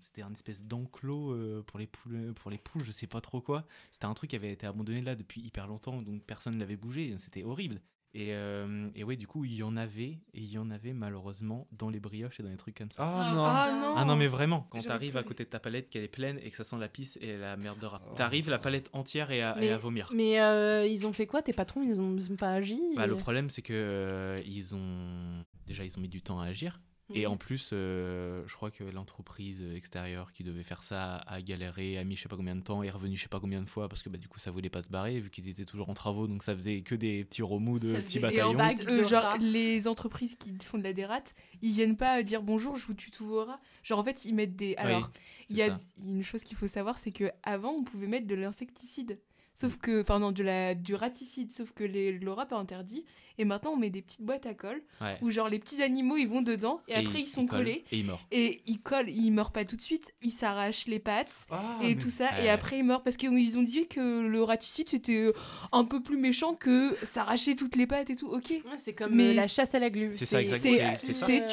c'était 0.00 0.22
un 0.22 0.32
espèce 0.32 0.62
d'enclos 0.64 1.32
euh, 1.32 1.62
pour 1.66 1.78
les 1.78 1.86
poules 1.86 2.32
pour 2.34 2.50
les 2.50 2.58
poules 2.58 2.84
je 2.84 2.90
sais 2.90 3.06
pas 3.06 3.20
trop 3.20 3.40
quoi. 3.40 3.66
C'était 3.90 4.06
un 4.06 4.14
truc 4.14 4.30
qui 4.30 4.36
avait 4.36 4.52
été 4.52 4.66
abandonné 4.66 5.00
là 5.02 5.14
depuis 5.14 5.40
hyper 5.40 5.66
longtemps 5.66 6.00
donc 6.02 6.22
personne 6.24 6.54
ne 6.54 6.60
l'avait 6.60 6.76
bougé 6.76 7.14
c'était 7.18 7.42
horrible. 7.44 7.80
Et, 8.12 8.34
euh, 8.34 8.88
et 8.96 9.04
ouais 9.04 9.16
du 9.16 9.28
coup 9.28 9.44
il 9.44 9.54
y 9.54 9.62
en 9.62 9.76
avait 9.76 10.18
et 10.34 10.40
il 10.40 10.50
y 10.50 10.58
en 10.58 10.70
avait 10.70 10.92
malheureusement 10.92 11.68
dans 11.70 11.90
les 11.90 12.00
brioches 12.00 12.40
et 12.40 12.42
dans 12.42 12.48
les 12.48 12.56
trucs 12.56 12.76
comme 12.76 12.90
ça. 12.90 13.04
Ah 13.04 13.32
non. 13.34 13.44
Ah 13.44 13.70
non. 13.80 13.94
ah 13.96 14.04
non 14.04 14.16
mais 14.16 14.26
vraiment 14.26 14.66
quand 14.70 14.80
t'arrives 14.80 15.16
à 15.16 15.22
côté 15.22 15.44
de 15.44 15.48
ta 15.48 15.60
palette 15.60 15.90
qu'elle 15.90 16.02
est 16.02 16.08
pleine 16.08 16.38
et 16.42 16.50
que 16.50 16.56
ça 16.56 16.64
sent 16.64 16.76
la 16.78 16.88
pisse 16.88 17.18
et 17.20 17.36
la 17.36 17.56
merde 17.56 17.78
de 17.78 17.86
rat. 17.86 18.02
T'arrives 18.16 18.50
la 18.50 18.58
palette 18.58 18.90
entière 18.94 19.30
et 19.30 19.42
à, 19.42 19.56
et 19.58 19.60
Mais- 19.60 19.70
à 19.70 19.78
vomir. 19.78 20.10
Mais 20.12 20.40
euh, 20.40 20.84
ils 20.86 21.06
ont 21.06 21.12
fait 21.12 21.26
quoi 21.26 21.40
Tes 21.42 21.52
patrons, 21.52 21.82
ils 21.82 22.00
ont, 22.00 22.16
ils 22.16 22.32
ont 22.32 22.36
pas 22.36 22.50
agi 22.52 22.80
bah, 22.96 23.06
le 23.06 23.16
problème 23.16 23.48
c'est 23.48 23.62
que 23.62 23.72
euh, 23.74 24.40
ils 24.44 24.74
ont 24.74 25.44
déjà 25.68 25.84
ils 25.84 25.96
ont 25.96 26.00
mis 26.00 26.08
du 26.08 26.20
temps 26.20 26.40
à 26.40 26.46
agir 26.46 26.80
Et 27.14 27.26
Mhm. 27.26 27.32
en 27.32 27.36
plus, 27.36 27.70
euh, 27.72 28.42
je 28.46 28.54
crois 28.54 28.70
que 28.70 28.84
l'entreprise 28.84 29.62
extérieure 29.74 30.32
qui 30.32 30.44
devait 30.44 30.62
faire 30.62 30.82
ça 30.82 31.16
a 31.26 31.42
galéré, 31.42 31.98
a 31.98 32.04
mis 32.04 32.14
je 32.16 32.22
sais 32.22 32.28
pas 32.28 32.36
combien 32.36 32.54
de 32.56 32.60
temps, 32.62 32.82
est 32.82 32.90
revenu 32.90 33.16
je 33.16 33.22
sais 33.22 33.28
pas 33.28 33.40
combien 33.40 33.60
de 33.60 33.68
fois 33.68 33.88
parce 33.88 34.02
que 34.02 34.08
bah, 34.08 34.18
du 34.18 34.28
coup 34.28 34.38
ça 34.38 34.50
voulait 34.50 34.70
pas 34.70 34.82
se 34.82 34.90
barrer 34.90 35.18
vu 35.20 35.30
qu'ils 35.30 35.48
étaient 35.48 35.64
toujours 35.64 35.88
en 35.90 35.94
travaux 35.94 36.26
donc 36.28 36.42
ça 36.42 36.54
faisait 36.54 36.82
que 36.82 36.94
des 36.94 37.24
petits 37.24 37.42
remous 37.42 37.78
de 37.78 37.92
Ça 37.94 38.00
petits 38.02 38.20
faisait- 38.20 38.36
Et 38.36 38.42
en 38.42 38.52
bataillons. 38.54 38.76
vague 38.86 38.88
euh, 38.90 39.04
genre, 39.04 39.36
les 39.40 39.88
entreprises 39.88 40.36
qui 40.36 40.52
font 40.62 40.78
de 40.78 40.84
la 40.84 40.92
dérate, 40.92 41.34
ils 41.62 41.72
viennent 41.72 41.96
pas 41.96 42.22
dire 42.22 42.42
bonjour, 42.42 42.76
je 42.76 42.86
vous 42.86 42.94
tue 42.94 43.10
tous 43.10 43.26
vos 43.26 43.44
rats. 43.44 43.60
Genre, 43.82 43.98
en 43.98 44.04
fait, 44.04 44.24
ils 44.24 44.34
mettent 44.34 44.56
des. 44.56 44.74
Alors, 44.76 45.10
il 45.48 45.56
y 45.56 45.62
a 45.62 45.76
ça. 45.76 45.84
une 46.04 46.22
chose 46.22 46.44
qu'il 46.44 46.56
faut 46.56 46.68
savoir, 46.68 46.96
c'est 46.98 47.12
que 47.12 47.30
avant 47.42 47.72
on 47.72 47.82
pouvait 47.84 48.06
mettre 48.06 48.26
de 48.26 48.34
l'insecticide. 48.36 49.18
Sauf 49.54 49.76
que. 49.78 50.00
Enfin, 50.02 50.18
non, 50.18 50.32
de 50.32 50.42
la, 50.42 50.74
du 50.74 50.94
raticide. 50.94 51.50
Sauf 51.50 51.72
que 51.72 51.84
les, 51.84 52.12
le 52.12 52.32
rap 52.32 52.52
est 52.52 52.56
interdit. 52.56 53.04
Et 53.38 53.44
maintenant, 53.46 53.70
on 53.72 53.76
met 53.76 53.88
des 53.88 54.02
petites 54.02 54.20
boîtes 54.20 54.44
à 54.44 54.52
colle 54.52 54.82
Ouais. 55.00 55.16
où, 55.22 55.30
genre, 55.30 55.48
les 55.48 55.58
petits 55.58 55.82
animaux, 55.82 56.18
ils 56.18 56.28
vont 56.28 56.42
dedans. 56.42 56.82
Et, 56.88 56.92
Et 56.92 56.94
après, 56.96 57.20
ils 57.22 57.26
sont 57.26 57.46
collent 57.46 57.60
collés. 57.60 57.84
Et 57.90 57.98
ils 58.00 58.04
meurent. 58.04 58.26
Et 58.30 58.60
ils 58.66 58.80
collent, 58.80 59.08
ils 59.08 59.30
meurent 59.30 59.52
pas 59.52 59.64
tout 59.64 59.76
de 59.76 59.80
suite. 59.80 60.12
Ils 60.20 60.30
s'arrachent 60.30 60.86
les 60.86 60.98
pattes. 60.98 61.46
Ah, 61.50 61.78
et 61.82 61.94
mais- 61.94 61.98
tout 61.98 62.10
ça, 62.10 62.26
Ouais. 62.32 62.44
et 62.44 62.48
après 62.50 62.78
ils 62.78 62.84
meurent 62.84 63.02
parce 63.02 63.16
qu'ils 63.16 63.56
ont 63.58 63.62
dit 63.62 63.86
que 63.88 64.20
le 64.20 64.42
raticide 64.42 64.90
c'était 64.90 65.32
un 65.72 65.84
peu 65.84 66.02
plus 66.02 66.18
méchant 66.18 66.54
que 66.54 66.94
s'arracher 67.02 67.56
toutes 67.56 67.76
les 67.76 67.86
pattes 67.86 68.10
et 68.10 68.16
tout. 68.16 68.26
Ok, 68.28 68.50
Ouais, 68.50 68.60
c'est 68.76 68.92
comme 68.92 69.14
Mais 69.14 69.30
euh, 69.30 69.34
la 69.34 69.48
chasse 69.48 69.74
à 69.74 69.78
la 69.78 69.88
glu. 69.88 70.10
C'est 70.14 70.42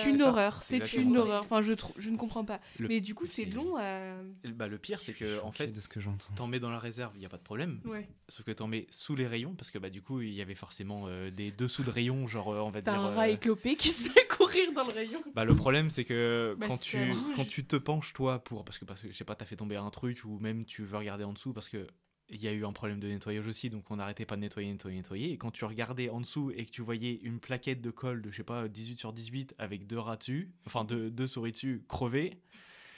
une 0.09 0.21
horreur, 0.21 0.61
C'est 0.63 0.93
une 0.93 1.15
horreur. 1.17 1.43
Enfin, 1.43 1.61
je, 1.61 1.73
je 1.97 2.09
ne 2.09 2.17
comprends 2.17 2.43
pas. 2.43 2.59
Le- 2.79 2.87
Mais 2.89 2.99
du 2.99 3.13
coup, 3.15 3.25
c'est 3.27 3.45
long 3.45 3.77
à. 3.77 4.01
Bah, 4.45 4.67
le 4.67 4.77
pire 4.77 5.01
c'est 5.01 5.13
que 5.13 5.41
en 5.41 5.51
fait 5.53 5.67
de 5.67 5.79
ce 5.79 5.87
que 5.87 5.99
j'entends. 6.01 6.33
t'en 6.35 6.47
mets 6.47 6.59
dans 6.59 6.69
la 6.71 6.79
réserve, 6.79 7.13
il 7.15 7.21
y 7.21 7.25
a 7.25 7.29
pas 7.29 7.37
de 7.37 7.43
problème. 7.43 7.79
Ouais. 7.97 8.07
Sauf 8.29 8.45
que 8.45 8.51
t'en 8.51 8.67
mets 8.67 8.87
sous 8.89 9.15
les 9.15 9.27
rayons 9.27 9.53
parce 9.55 9.71
que 9.71 9.77
bah 9.79 9.89
du 9.89 10.01
coup 10.01 10.21
il 10.21 10.33
y 10.33 10.41
avait 10.41 10.55
forcément 10.55 11.05
euh, 11.07 11.31
des 11.31 11.51
dessous 11.51 11.83
de 11.83 11.89
rayons 11.89 12.27
genre 12.27 12.53
euh, 12.53 12.59
on 12.59 12.69
va 12.69 12.81
T'as 12.81 12.93
dire. 12.93 13.01
un 13.01 13.11
euh, 13.11 13.15
rat 13.15 13.29
éclopé 13.29 13.75
qui 13.75 13.89
se 13.89 14.09
fait 14.09 14.27
courir 14.27 14.71
dans 14.73 14.85
le 14.85 14.91
rayon. 14.93 15.21
Bah, 15.33 15.45
le 15.45 15.55
problème, 15.55 15.89
c'est 15.89 16.03
que 16.05 16.55
Bah, 16.59 16.67
quand, 16.67 16.77
c'est 16.77 16.83
tu, 16.83 17.11
rouge. 17.11 17.35
quand 17.35 17.47
tu 17.47 17.65
te 17.65 17.75
penches, 17.75 18.13
toi, 18.13 18.39
pour. 18.43 18.63
Parce 18.65 18.77
que, 18.77 18.85
parce 18.85 19.01
que 19.01 19.07
je 19.11 19.13
sais 19.15 19.23
pas, 19.23 19.35
t'as 19.35 19.45
fait 19.45 19.55
tomber 19.55 19.75
un 19.77 19.89
truc 19.89 20.21
ou 20.25 20.39
même 20.39 20.65
tu 20.65 20.83
veux 20.83 20.97
regarder 20.97 21.23
en 21.23 21.33
dessous 21.33 21.53
parce 21.53 21.69
que. 21.69 21.87
Il 22.29 22.43
y 22.43 22.47
a 22.49 22.51
eu 22.51 22.65
un 22.65 22.73
problème 22.73 22.99
de 22.99 23.07
nettoyage 23.07 23.47
aussi, 23.47 23.69
donc 23.69 23.89
on 23.89 23.95
n'arrêtait 23.95 24.25
pas 24.25 24.35
de 24.35 24.41
nettoyer, 24.41 24.69
nettoyer, 24.69 24.97
nettoyer. 24.97 25.31
Et 25.31 25.37
quand 25.37 25.49
tu 25.51 25.63
regardais 25.63 26.09
en 26.09 26.19
dessous 26.19 26.51
et 26.53 26.65
que 26.65 26.71
tu 26.71 26.81
voyais 26.81 27.21
une 27.23 27.39
plaquette 27.39 27.79
de 27.79 27.89
colle 27.89 28.21
de, 28.21 28.29
je 28.31 28.35
sais 28.35 28.43
pas, 28.43 28.67
18 28.67 28.99
sur 28.99 29.13
18 29.13 29.55
avec 29.57 29.87
deux 29.87 29.97
rats 29.97 30.17
dessus, 30.17 30.51
enfin 30.65 30.83
deux, 30.83 31.09
deux 31.09 31.25
souris 31.25 31.53
dessus, 31.53 31.85
crevées, 31.87 32.41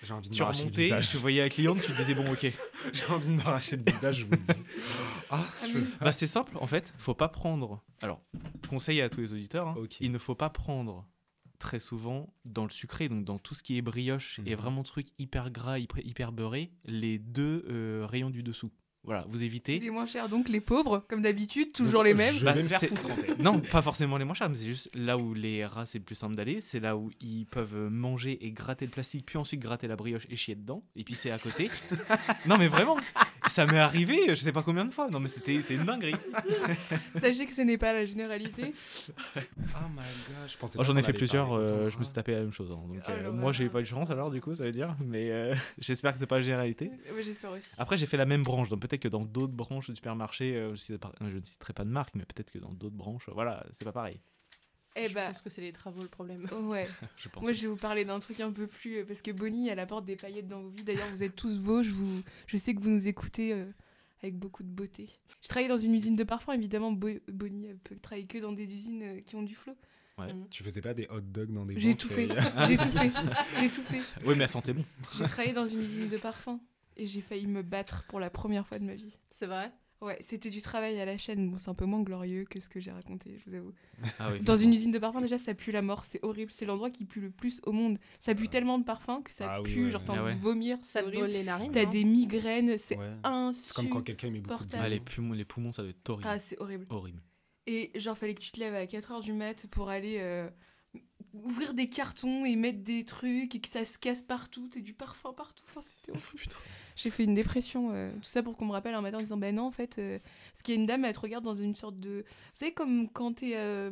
J'ai 0.04 0.14
envie 0.14 0.30
de 0.30 0.34
tu 0.34 0.42
m'arracher 0.42 0.60
le 0.60 0.64
remontais, 0.66 0.84
visage. 0.84 1.10
tu 1.10 1.18
voyais 1.18 1.42
la 1.42 1.50
cliente, 1.50 1.82
tu 1.82 1.92
te 1.92 1.98
disais, 1.98 2.14
bon, 2.16 2.32
ok. 2.32 2.52
J'ai 2.94 3.06
envie 3.06 3.28
de 3.28 3.34
m'arracher 3.34 3.76
le 3.76 3.84
visage, 3.86 4.20
je 4.20 4.24
vous 4.26 4.32
le 4.32 4.38
dis. 4.38 4.64
Ah, 5.30 5.44
je- 5.68 5.80
Bah, 6.04 6.12
c'est 6.14 6.28
simple, 6.28 6.58
en 6.60 6.68
fait, 6.68 6.94
faut 6.98 7.14
pas 7.14 7.28
prendre. 7.28 7.84
Alors, 8.02 8.22
conseil 8.70 9.02
à 9.02 9.10
tous 9.10 9.20
les 9.22 9.34
auditeurs, 9.34 9.68
hein, 9.68 9.76
il 10.00 10.12
ne 10.12 10.18
faut 10.18 10.36
pas 10.36 10.50
prendre 10.50 11.06
très 11.60 11.80
souvent 11.80 12.34
dans 12.46 12.64
le 12.64 12.70
sucré, 12.70 13.10
donc 13.10 13.26
dans 13.26 13.38
tout 13.38 13.54
ce 13.54 13.64
qui 13.64 13.78
est 13.78 13.82
brioche 13.82 14.40
et 14.46 14.52
Mhm. 14.52 14.62
vraiment 14.62 14.84
truc 14.84 15.08
hyper 15.18 15.52
gras, 15.52 15.78
hyper, 15.78 16.06
hyper 16.06 16.32
beurré, 16.32 16.72
les 16.86 17.20
deux 17.20 17.66
euh, 17.70 18.06
rayons 18.10 18.30
du 18.30 18.42
dessous. 18.44 18.72
Voilà, 19.04 19.26
vous 19.30 19.44
évitez. 19.44 19.80
les 19.80 19.90
moins 19.90 20.06
chers, 20.06 20.28
donc 20.30 20.50
les 20.50 20.60
pauvres, 20.60 21.04
comme 21.10 21.22
d'habitude, 21.22 21.72
toujours 21.72 22.00
Donc, 22.02 22.08
les 22.08 22.14
mêmes. 22.14 22.36
Je 22.36 22.44
Bah, 22.46 22.52
vais 22.54 22.64
me 22.64 22.68
faire 22.68 22.80
c'est- 22.82 22.88
foutre 22.88 23.06
en 23.12 23.16
fait. 23.16 23.38
Non, 23.40 23.60
pas 23.62 23.82
forcément 23.82 24.18
les 24.18 24.26
moins 24.26 24.34
chers, 24.36 24.50
mais 24.50 24.56
c'est 24.56 24.66
juste 24.68 24.90
là 24.94 25.18
où 25.18 25.34
les 25.34 25.66
rats 25.66 25.86
c'est 25.86 25.98
le 26.00 26.04
plus 26.04 26.16
simple 26.16 26.36
d'aller, 26.36 26.60
c'est 26.62 26.80
là 26.82 26.96
où 26.98 27.10
ils 27.22 27.46
peuvent 27.46 27.88
manger 27.90 28.38
et 28.46 28.52
gratter 28.52 28.86
le 28.86 28.92
plastique, 28.92 29.26
puis 29.26 29.38
ensuite 29.38 29.62
gratter 29.62 29.88
la 29.88 29.96
brioche 29.96 30.28
et 30.30 30.36
chier 30.36 30.56
dedans, 30.56 30.84
et 30.96 31.04
puis 31.04 31.16
c'est 31.16 31.32
à 31.32 31.40
côté. 31.40 31.70
non 32.46 32.58
mais 32.58 32.68
vraiment, 32.68 32.98
ça 33.48 33.66
m'est 33.66 33.78
arrivé, 33.80 34.18
je 34.30 34.36
sais 34.36 34.52
pas 34.52 34.64
combien 34.64 34.86
de 34.86 34.94
fois. 34.94 35.10
Non 35.10 35.20
mais 35.20 35.28
c'était 35.28 35.62
c'est 35.62 35.76
une 35.76 35.86
dinguerie. 35.86 36.16
Sachez 37.20 37.46
que 37.46 37.52
ce 37.54 37.62
n'est 37.62 37.78
pas 37.78 37.94
la 37.94 38.06
généralité. 38.06 38.74
Oh 39.18 39.42
my 39.92 40.02
god, 40.28 40.48
je 40.48 40.58
pensais 40.58 40.74
Oh, 40.76 40.80
pas 40.80 40.84
J'en 40.84 40.96
ai 40.98 41.04
fait 41.04 41.14
plusieurs, 41.14 41.54
euh, 41.54 41.90
je 41.90 41.98
me 41.98 42.04
suis 42.04 42.14
tapé 42.14 42.34
la 42.34 42.40
même 42.42 42.54
chose. 42.54 42.72
hein. 42.72 42.80
Donc 42.88 43.02
euh, 43.10 43.24
genre, 43.24 43.34
moi 43.34 43.52
j'ai 43.54 43.70
pas 43.70 43.80
eu 43.80 43.84
de 43.84 43.88
chance 43.88 44.10
alors 44.10 44.32
du 44.32 44.42
coup 44.42 44.54
ça 44.56 44.64
veut 44.64 44.72
dire, 44.72 44.96
mais 45.06 45.30
euh, 45.30 45.56
j'espère 45.80 46.14
que 46.14 46.20
c'est 46.20 46.28
pas 46.28 46.38
la 46.38 46.42
généralité. 46.44 46.92
Ouais, 47.14 47.22
J'espère 47.24 47.52
aussi. 47.52 47.76
Après 47.78 47.98
j'ai 47.98 48.06
fait 48.06 48.18
la 48.18 48.26
même 48.26 48.44
branche, 48.44 48.70
donc 48.70 48.82
peut-être 48.82 49.02
que 49.02 49.08
dans 49.08 49.24
d'autres 49.26 49.54
branches 49.54 49.90
de 49.90 49.96
supermarché, 49.96 50.56
euh, 50.56 50.72
je, 50.72 50.76
citerai 50.78 50.98
pas- 51.00 51.14
je 51.22 51.38
ne 51.38 51.44
citerai 51.44 51.74
pas 51.74 51.84
de 51.84 51.90
marque, 51.90 52.16
mais 52.16 52.26
peut-être 52.26 52.52
que 52.52 52.60
dans 52.60 52.72
d'autres 52.74 52.96
branches, 52.96 53.28
euh, 53.30 53.34
voilà, 53.34 53.66
c'est 53.72 53.86
pas 53.86 53.92
pareil. 53.92 54.20
Eh 54.96 55.08
je 55.08 55.14
bah, 55.14 55.28
pense 55.28 55.42
que 55.42 55.50
c'est 55.50 55.62
les 55.62 55.72
travaux 55.72 56.02
le 56.02 56.08
problème. 56.10 56.46
ouais. 56.64 56.88
Je 57.18 57.30
pense. 57.30 57.42
Moi, 57.44 57.54
je 57.54 57.62
vais 57.62 57.68
vous 57.68 57.76
parler 57.78 58.06
d'un 58.06 58.20
truc 58.20 58.40
un 58.40 58.52
peu 58.52 58.68
plus. 58.68 58.98
euh, 58.98 59.06
Parce 59.06 59.22
que 59.22 59.32
Bonnie, 59.32 59.70
elle 59.70 59.80
apporte 59.80 60.06
des 60.06 60.16
paillettes 60.16 60.48
dans 60.48 60.62
vos 60.62 60.70
vies. 60.70 60.84
D'ailleurs, 60.84 61.08
vous 61.12 61.24
êtes 61.24 61.36
tous 61.36 61.58
beaux. 61.60 61.84
Je, 61.84 61.92
vous... 61.92 62.22
je 62.48 62.58
sais 62.58 62.74
que 62.74 62.82
vous 62.82 62.90
nous 62.90 63.08
écoutez 63.08 63.54
euh, 63.54 63.66
avec 64.24 64.36
beaucoup 64.38 64.64
de 64.64 64.68
beauté. 64.70 65.10
Je 65.42 65.48
travaillais 65.48 65.70
dans 65.70 65.78
une 65.78 65.94
usine 65.94 66.16
de 66.16 66.24
parfum. 66.24 66.54
Évidemment, 66.54 66.92
Bo- 66.92 67.20
Bonnie 67.28 67.68
elle 67.68 67.78
peut 67.78 67.96
travailler 68.02 68.26
que 68.28 68.40
dans 68.40 68.52
des 68.52 68.74
usines 68.74 69.04
euh, 69.04 69.22
qui 69.22 69.36
ont 69.36 69.44
du 69.44 69.56
flot. 69.56 69.76
Ouais. 70.18 70.34
Mm. 70.34 70.48
Tu 70.50 70.64
faisais 70.64 70.82
pas 70.82 70.94
des 70.94 71.08
hot 71.10 71.22
dogs 71.22 71.54
dans 71.54 71.66
des 71.66 71.80
J'ai 71.80 71.96
tout 71.96 72.10
fait. 72.10 72.28
J'ai 72.68 72.78
tout 72.78 72.90
fait. 72.90 73.12
J'ai 73.62 73.70
tout 73.70 73.84
fait. 73.84 74.02
Oui, 74.26 74.36
mais 74.36 74.44
elle 74.44 74.50
sentait 74.50 74.74
bon. 74.74 74.84
J'ai 75.18 75.26
travaillé 75.26 75.54
dans 75.54 75.68
une 75.68 75.82
usine 75.82 76.10
de 76.10 76.18
parfum. 76.18 76.60
Et 76.98 77.08
j'ai 77.08 77.22
failli 77.22 77.48
me 77.48 77.62
battre 77.62 78.04
pour 78.10 78.20
la 78.20 78.30
première 78.30 78.68
fois 78.68 78.78
de 78.80 78.84
ma 78.84 78.96
vie. 78.96 79.16
C'est 79.32 79.46
vrai? 79.46 79.72
Ouais, 80.02 80.18
c'était 80.22 80.50
du 80.50 80.62
travail 80.62 80.98
à 81.00 81.06
la 81.06 81.18
chaîne. 81.18 81.50
Bon, 81.52 81.58
c'est 81.58 81.70
un 81.70 81.74
peu 81.74 81.86
moins 81.86 82.02
glorieux 82.02 82.46
que 82.50 82.62
ce 82.62 82.70
que 82.70 82.80
j'ai 82.80 82.92
raconté, 82.92 83.38
je 83.38 83.50
vous 83.50 83.56
avoue. 83.58 83.74
Ah 84.18 84.32
oui. 84.32 84.40
Dans 84.42 84.56
une 84.56 84.74
usine 84.74 84.92
de 84.92 85.00
parfum, 85.00 85.20
déjà, 85.20 85.38
ça 85.38 85.54
pue 85.54 85.72
la 85.72 85.82
mort. 85.82 86.06
C'est 86.06 86.24
horrible. 86.24 86.52
C'est 86.52 86.66
l'endroit 86.66 86.90
qui 86.90 87.04
pue 87.04 87.20
le 87.20 87.30
plus 87.30 87.60
au 87.66 87.74
monde. 87.74 87.98
Ça 88.20 88.34
pue 88.34 88.48
tellement 88.48 88.80
de 88.80 88.86
parfum 88.86 89.22
que 89.22 89.32
ça 89.32 89.48
Ah 89.56 89.62
oui, 89.62 89.74
pue. 89.74 89.86
ouais, 89.86 89.92
genre, 89.92 90.04
t'as. 90.06 90.14
Ah 90.14 90.22
envie 90.22 90.30
ouais. 90.32 90.36
de 90.36 90.42
vomir. 90.42 90.78
Ça 90.82 91.04
te 91.04 91.10
brûle 91.10 91.26
les 91.26 91.44
narines 91.44 91.72
T'as 91.74 91.86
des 91.86 92.06
migraines. 92.06 92.78
C'est 92.78 92.98
Ouais. 92.98 93.12
C'est 93.54 93.74
comme 93.76 93.90
quand 93.90 94.02
quelqu'un 94.02 94.30
met 94.30 94.40
beaucoup 94.40 94.66
de. 94.66 94.76
Ah, 94.76 94.88
les, 94.88 95.00
poumons, 95.02 95.34
les 95.34 95.46
poumons, 95.46 95.72
ça 95.74 95.82
doit 95.82 95.92
être 95.92 96.10
horrible. 96.10 96.30
Ah, 96.30 96.40
c'est 96.40 96.60
horrible. 96.62 96.86
horrible. 96.90 97.22
Et 97.68 97.92
genre, 98.00 98.18
fallait 98.18 98.34
que 98.36 98.42
tu 98.42 98.52
te 98.52 98.60
lèves 98.60 98.74
à 98.74 98.86
4h 98.86 99.22
du 99.22 99.34
mat 99.34 99.68
pour 99.68 99.90
aller 99.90 100.16
euh, 100.20 100.50
ouvrir 101.34 101.74
des 101.74 101.90
cartons 101.90 102.46
et 102.46 102.56
mettre 102.56 102.80
des 102.80 103.04
trucs 103.06 103.56
et 103.56 103.60
que 103.60 103.70
ça 103.70 103.86
se 103.86 103.98
casse 103.98 104.22
partout. 104.22 104.68
T'as 104.72 104.80
du 104.80 104.94
parfum 104.94 105.34
partout. 105.34 105.64
Enfin, 105.70 105.82
c'était. 105.82 106.18
J'ai 106.96 107.10
fait 107.10 107.24
une 107.24 107.36
dépression. 107.36 107.92
euh, 107.94 108.12
tout 108.14 108.30
ça 108.30 108.44
pour 108.44 108.58
qu'on 108.58 108.66
me 108.66 108.72
rappelle 108.72 108.94
un 108.94 109.02
matin 109.02 109.18
en 109.18 109.22
disant 109.22 109.38
Ben 109.38 109.56
non, 109.56 109.64
en 109.64 109.72
fait, 109.72 110.00
euh, 110.00 110.20
parce 110.52 110.62
qu'il 110.62 110.76
y 110.76 110.78
a 110.78 110.82
une 110.82 110.86
dame, 110.88 111.06
elle 111.06 111.14
te 111.14 111.20
regarde 111.20 111.44
dans 111.44 111.56
une 111.56 111.76
sorte 111.76 112.00
de. 112.00 112.26
Vous 112.28 112.56
savez, 112.56 112.74
comme 112.74 113.10
quand 113.10 113.34
t'es 113.36 113.56
euh, 113.56 113.92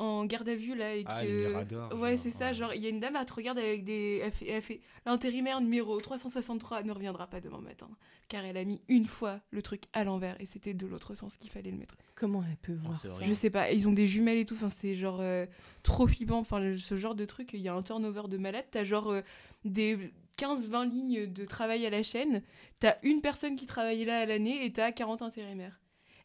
en 0.00 0.24
garde 0.24 0.48
à 0.48 0.54
vue 0.54 0.74
là 0.74 0.96
et 0.96 1.04
Ah, 1.06 1.22
que. 1.24 1.94
ouais, 1.94 2.16
c'est 2.16 2.30
ça. 2.30 2.46
ouais. 2.48 2.54
Genre, 2.54 2.72
il 2.74 2.82
y 2.82 2.86
a 2.86 2.88
une 2.88 3.00
dame, 3.00 3.16
elle 3.18 3.26
te 3.26 3.32
regarde 3.34 3.58
avec 3.58 3.84
des. 3.84 4.20
Elle 4.24 4.32
fait, 4.32 4.48
elle 4.48 4.62
fait 4.62 4.80
l'intérimaire 5.06 5.60
numéro 5.60 6.00
363 6.00 6.82
ne 6.82 6.92
reviendra 6.92 7.26
pas 7.26 7.40
demain 7.40 7.60
matin. 7.60 7.88
Car 8.28 8.44
elle 8.44 8.56
a 8.56 8.64
mis 8.64 8.80
une 8.88 9.06
fois 9.06 9.40
le 9.50 9.60
truc 9.62 9.82
à 9.92 10.04
l'envers 10.04 10.40
et 10.40 10.46
c'était 10.46 10.72
de 10.74 10.86
l'autre 10.86 11.14
sens 11.14 11.36
qu'il 11.36 11.50
fallait 11.50 11.70
le 11.70 11.76
mettre. 11.76 11.96
Comment 12.14 12.42
elle 12.48 12.56
peut 12.56 12.74
voir 12.82 12.96
ça. 12.96 13.08
Je 13.24 13.32
sais 13.32 13.50
pas, 13.50 13.70
ils 13.72 13.86
ont 13.88 13.92
des 13.92 14.06
jumelles 14.06 14.38
et 14.38 14.44
tout, 14.46 14.54
enfin, 14.54 14.70
c'est 14.70 14.94
genre 14.94 15.18
euh, 15.20 15.46
trop 15.82 16.06
flippant, 16.06 16.38
enfin, 16.38 16.60
le- 16.60 16.76
ce 16.78 16.96
genre 16.96 17.14
de 17.14 17.24
truc, 17.24 17.50
il 17.52 17.60
y 17.60 17.68
a 17.68 17.74
un 17.74 17.82
turnover 17.82 18.22
de 18.28 18.36
malade, 18.36 18.64
t'as 18.70 18.84
genre 18.84 19.10
euh, 19.10 19.22
des 19.64 19.98
15-20 20.38 20.88
lignes 20.90 21.26
de 21.32 21.44
travail 21.44 21.84
à 21.86 21.90
la 21.90 22.02
chaîne, 22.02 22.42
t'as 22.78 22.94
une 23.02 23.20
personne 23.20 23.56
qui 23.56 23.66
travaillait 23.66 24.04
là 24.06 24.20
à 24.20 24.26
l'année 24.26 24.64
et 24.64 24.72
t'as 24.72 24.92
40 24.92 25.22
intérimaires. 25.22 25.78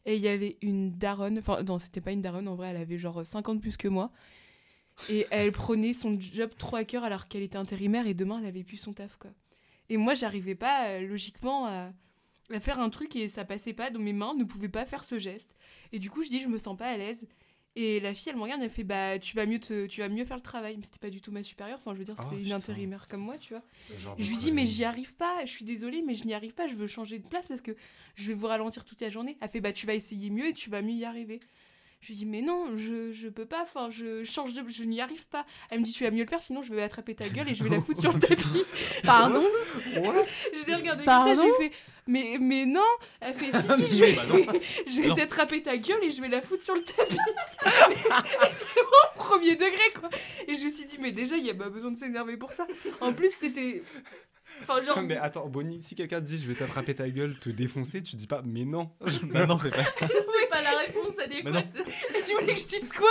Et 0.06 0.16
il 0.16 0.22
y 0.22 0.28
avait 0.28 0.56
une 0.62 0.92
daronne, 0.96 1.38
enfin 1.38 1.62
non, 1.62 1.78
c'était 1.78 2.00
pas 2.00 2.12
une 2.12 2.22
daronne, 2.22 2.48
en 2.48 2.54
vrai, 2.54 2.68
elle 2.68 2.76
avait 2.76 2.96
genre 2.96 3.26
50 3.26 3.60
plus 3.60 3.76
que 3.76 3.88
moi, 3.88 4.10
et 5.10 5.26
elle 5.30 5.52
prenait 5.52 5.92
son 5.92 6.18
job 6.18 6.50
trop 6.56 6.76
à 6.76 6.84
cœur 6.84 7.04
alors 7.04 7.28
qu'elle 7.28 7.42
était 7.42 7.58
intérimaire 7.58 8.06
et 8.06 8.14
demain 8.14 8.38
elle 8.40 8.46
avait 8.46 8.64
plus 8.64 8.78
son 8.78 8.92
taf, 8.92 9.16
quoi. 9.18 9.30
Et 9.88 9.96
moi, 9.98 10.14
j'arrivais 10.14 10.54
pas, 10.54 10.88
euh, 10.88 11.06
logiquement, 11.06 11.66
à 11.66 11.90
à 12.52 12.60
faire 12.60 12.78
un 12.78 12.90
truc 12.90 13.16
et 13.16 13.28
ça 13.28 13.44
passait 13.44 13.72
pas 13.72 13.90
dans 13.90 14.00
mes 14.00 14.12
mains, 14.12 14.34
ne 14.34 14.44
pouvaient 14.44 14.68
pas 14.68 14.84
faire 14.84 15.04
ce 15.04 15.18
geste. 15.18 15.54
Et 15.92 15.98
du 15.98 16.10
coup, 16.10 16.22
je 16.22 16.28
dis, 16.28 16.40
je 16.40 16.48
me 16.48 16.58
sens 16.58 16.76
pas 16.76 16.86
à 16.86 16.96
l'aise. 16.96 17.26
Et 17.78 18.00
la 18.00 18.14
fille, 18.14 18.30
elle 18.30 18.36
me 18.38 18.42
regarde, 18.42 18.62
elle 18.62 18.70
fait, 18.70 18.84
bah, 18.84 19.18
tu 19.18 19.36
vas 19.36 19.44
mieux, 19.44 19.60
te- 19.60 19.86
tu 19.86 20.00
vas 20.00 20.08
mieux 20.08 20.24
faire 20.24 20.38
le 20.38 20.42
travail. 20.42 20.76
Mais 20.78 20.84
c'était 20.86 20.98
pas 20.98 21.10
du 21.10 21.20
tout 21.20 21.30
ma 21.30 21.42
supérieure. 21.42 21.78
Enfin, 21.78 21.92
je 21.92 21.98
veux 21.98 22.04
dire, 22.04 22.14
Ah, 22.16 22.22
c'était 22.24 22.36
une 22.36 22.44
putain. 22.44 22.56
intérimaire 22.56 23.06
comme 23.06 23.20
moi, 23.20 23.36
tu 23.36 23.52
vois. 23.52 23.62
Et 24.18 24.22
je 24.22 24.30
lui 24.30 24.36
dis, 24.38 24.50
mais 24.50 24.64
j'y 24.66 24.84
arrive 24.84 25.14
pas. 25.14 25.44
Je 25.44 25.50
suis 25.50 25.64
désolée, 25.66 26.02
mais 26.02 26.14
je 26.14 26.24
n'y 26.24 26.32
arrive 26.32 26.54
pas. 26.54 26.66
Je 26.68 26.74
veux 26.74 26.86
changer 26.86 27.18
de 27.18 27.28
place 27.28 27.46
parce 27.46 27.60
que 27.60 27.72
je 28.14 28.28
vais 28.28 28.34
vous 28.34 28.46
ralentir 28.46 28.84
toute 28.86 29.00
la 29.02 29.10
journée. 29.10 29.36
Elle 29.42 29.48
fait, 29.50 29.60
bah, 29.60 29.74
tu 29.74 29.86
vas 29.86 29.94
essayer 29.94 30.30
mieux 30.30 30.48
et 30.48 30.52
tu 30.54 30.70
vas 30.70 30.80
mieux 30.80 30.94
y 30.94 31.04
arriver. 31.04 31.40
Je 32.00 32.08
lui 32.08 32.14
dis, 32.14 32.26
mais 32.26 32.42
non, 32.42 32.76
je, 32.76 33.12
je 33.12 33.28
peux 33.28 33.46
pas. 33.46 33.62
Enfin, 33.62 33.88
je 33.90 34.22
change 34.24 34.54
de, 34.54 34.62
je 34.68 34.84
n'y 34.84 35.00
arrive 35.00 35.26
pas. 35.26 35.44
Elle 35.70 35.80
me 35.80 35.84
dit, 35.84 35.92
tu 35.92 36.04
vas 36.04 36.10
mieux 36.10 36.22
le 36.24 36.28
faire, 36.28 36.42
sinon 36.42 36.62
je 36.62 36.72
vais 36.74 36.82
attraper 36.82 37.14
ta 37.14 37.28
gueule 37.28 37.48
et 37.48 37.54
je 37.54 37.64
vais 37.64 37.70
la 37.70 37.80
foutre 37.80 38.00
sur 38.00 38.12
le 38.12 38.20
tapis. 38.20 38.64
Pardon? 39.04 39.44
Je 39.94 40.66
l'ai 40.66 40.74
regardé 40.74 41.04
comme 41.04 41.12
ça, 41.12 41.24
Pardon? 41.24 41.42
j'ai 41.58 41.68
fait 41.68 41.74
mais, 42.08 42.36
mais 42.40 42.66
non 42.66 42.80
Elle 43.20 43.34
fait 43.34 43.50
si, 43.50 43.88
si, 43.88 43.96
je 43.96 44.04
vais, 44.04 44.44
Bah 44.44 44.52
je 44.86 45.00
vais 45.00 45.14
t'attraper 45.14 45.62
ta 45.62 45.76
gueule 45.76 46.04
et 46.04 46.10
je 46.10 46.22
vais 46.22 46.28
la 46.28 46.40
foutre 46.40 46.62
sur 46.62 46.74
le 46.74 46.82
tapis. 46.82 47.18
Mais 47.64 47.94
vraiment, 47.94 48.22
premier 49.16 49.56
degré 49.56 49.92
quoi. 49.98 50.08
Et 50.46 50.54
je 50.54 50.66
me 50.66 50.70
suis 50.70 50.84
dit, 50.84 50.98
mais 51.00 51.10
déjà, 51.10 51.36
il 51.36 51.42
n'y 51.42 51.50
a 51.50 51.54
pas 51.54 51.68
besoin 51.68 51.90
de 51.90 51.96
s'énerver 51.98 52.36
pour 52.36 52.52
ça. 52.52 52.66
En 53.00 53.12
plus, 53.12 53.30
c'était. 53.38 53.82
Enfin, 54.60 54.80
genre. 54.82 55.00
Mais 55.02 55.16
attends, 55.16 55.46
Bonnie, 55.48 55.82
si 55.82 55.94
quelqu'un 55.94 56.20
te 56.20 56.26
dit 56.26 56.38
je 56.38 56.46
vais 56.46 56.54
t'attraper 56.54 56.94
ta 56.94 57.08
gueule, 57.10 57.36
te 57.38 57.48
défoncer, 57.50 58.02
tu 58.02 58.16
dis 58.16 58.26
pas 58.26 58.42
mais 58.44 58.64
non. 58.64 58.90
bah 59.24 59.46
non, 59.46 59.58
c'est 59.58 59.70
pas 59.70 59.84
ça. 59.84 59.90
C'est 60.38 60.48
pas 60.50 60.62
la 60.62 60.78
réponse 60.78 61.14
Mais 61.18 61.24
adéquate. 61.24 61.82
Mais 62.12 62.22
tu 62.26 62.32
voulais 62.34 62.54
que 62.54 62.60
je 62.60 62.66
dise 62.66 62.92
quoi? 62.92 63.08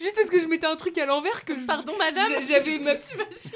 Juste 0.00 0.14
parce 0.16 0.30
que 0.30 0.40
je 0.40 0.46
mettais 0.46 0.66
un 0.66 0.76
truc 0.76 0.96
à 0.98 1.04
l'envers 1.06 1.44
que 1.44 1.54
je... 1.58 1.64
Pardon, 1.66 1.92
madame 1.98 2.32
J'a- 2.32 2.62
J'avais 2.62 2.78
ma, 2.78 2.94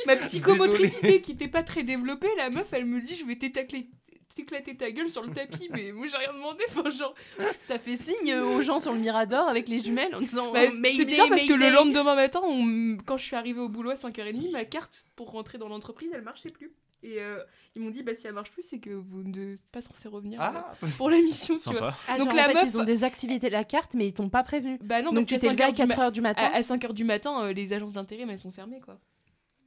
ma 0.06 0.16
psychomotricité 0.16 1.20
qui 1.20 1.32
était 1.32 1.48
pas 1.48 1.62
très 1.62 1.82
développée. 1.82 2.28
La 2.36 2.50
meuf, 2.50 2.72
elle 2.72 2.84
me 2.84 3.00
dit, 3.00 3.16
je 3.16 3.24
vais 3.24 3.34
t'étacler- 3.34 3.88
t'éclater 4.34 4.76
ta 4.76 4.90
gueule 4.90 5.08
sur 5.10 5.22
le 5.22 5.32
tapis. 5.32 5.68
Mais 5.72 5.92
moi, 5.92 6.06
j'ai 6.06 6.16
rien 6.18 6.32
demandé. 6.34 6.62
Enfin, 6.68 6.90
genre, 6.90 7.14
T'as 7.68 7.78
fait 7.78 7.96
signe 7.96 8.34
aux 8.34 8.60
gens 8.60 8.80
sur 8.80 8.92
le 8.92 8.98
Mirador 8.98 9.48
avec 9.48 9.68
les 9.68 9.78
jumelles 9.80 10.14
en 10.14 10.20
disant 10.20 10.52
Bah, 10.52 10.60
oh, 10.68 10.74
c'est 10.96 11.04
bizarre 11.04 11.28
parce 11.30 11.44
que 11.46 11.54
le 11.54 11.70
lendemain 11.70 12.14
matin, 12.14 12.40
on- 12.44 12.98
quand 13.04 13.16
je 13.16 13.24
suis 13.24 13.36
arrivée 13.36 13.60
au 13.60 13.68
boulot 13.70 13.90
à 13.90 13.94
5h30, 13.94 14.50
ma 14.52 14.64
carte 14.66 15.04
pour 15.16 15.30
rentrer 15.30 15.56
dans 15.58 15.68
l'entreprise, 15.68 16.10
elle 16.12 16.22
marchait 16.22 16.50
plus. 16.50 16.70
Et 17.08 17.20
euh, 17.22 17.38
ils 17.76 17.82
m'ont 17.82 17.90
dit, 17.90 18.02
bah, 18.02 18.14
si 18.16 18.26
elle 18.26 18.32
marche 18.32 18.50
plus, 18.50 18.64
c'est 18.64 18.80
que 18.80 18.90
vous 18.90 19.22
n'êtes 19.22 19.62
pas 19.70 19.80
censé 19.80 20.08
revenir 20.08 20.40
Ah 20.42 20.72
euh, 20.82 20.86
pour 20.98 21.08
la 21.08 21.18
mission, 21.18 21.54
tu 21.56 21.62
vois. 21.70 21.72
Sympa. 21.92 21.96
Ah, 22.08 22.18
Donc 22.18 22.26
genre, 22.26 22.36
la 22.36 22.44
en 22.46 22.48
fait, 22.48 22.54
meuf- 22.54 22.68
ils 22.74 22.78
ont 22.78 22.84
désactivé 22.84 23.38
la 23.48 23.62
carte, 23.62 23.94
mais 23.94 24.08
ils 24.08 24.12
t'ont 24.12 24.28
pas 24.28 24.42
prévenu. 24.42 24.78
Bah 24.82 25.02
non, 25.02 25.12
Donc 25.12 25.26
tu 25.26 25.38
t'es 25.38 25.48
levé 25.48 25.62
à 25.62 25.68
5h 25.70 25.74
du 25.74 25.86
ma- 25.86 25.94
4h 25.94 26.10
du 26.12 26.20
matin. 26.20 26.50
À, 26.52 26.60
5h 26.62 26.92
du 26.94 27.04
matin, 27.04 27.44
euh, 27.44 27.52
les 27.52 27.72
agences 27.72 27.92
d'intérim, 27.92 28.28
elles 28.30 28.38
sont 28.40 28.50
fermées, 28.50 28.80
quoi. 28.80 28.98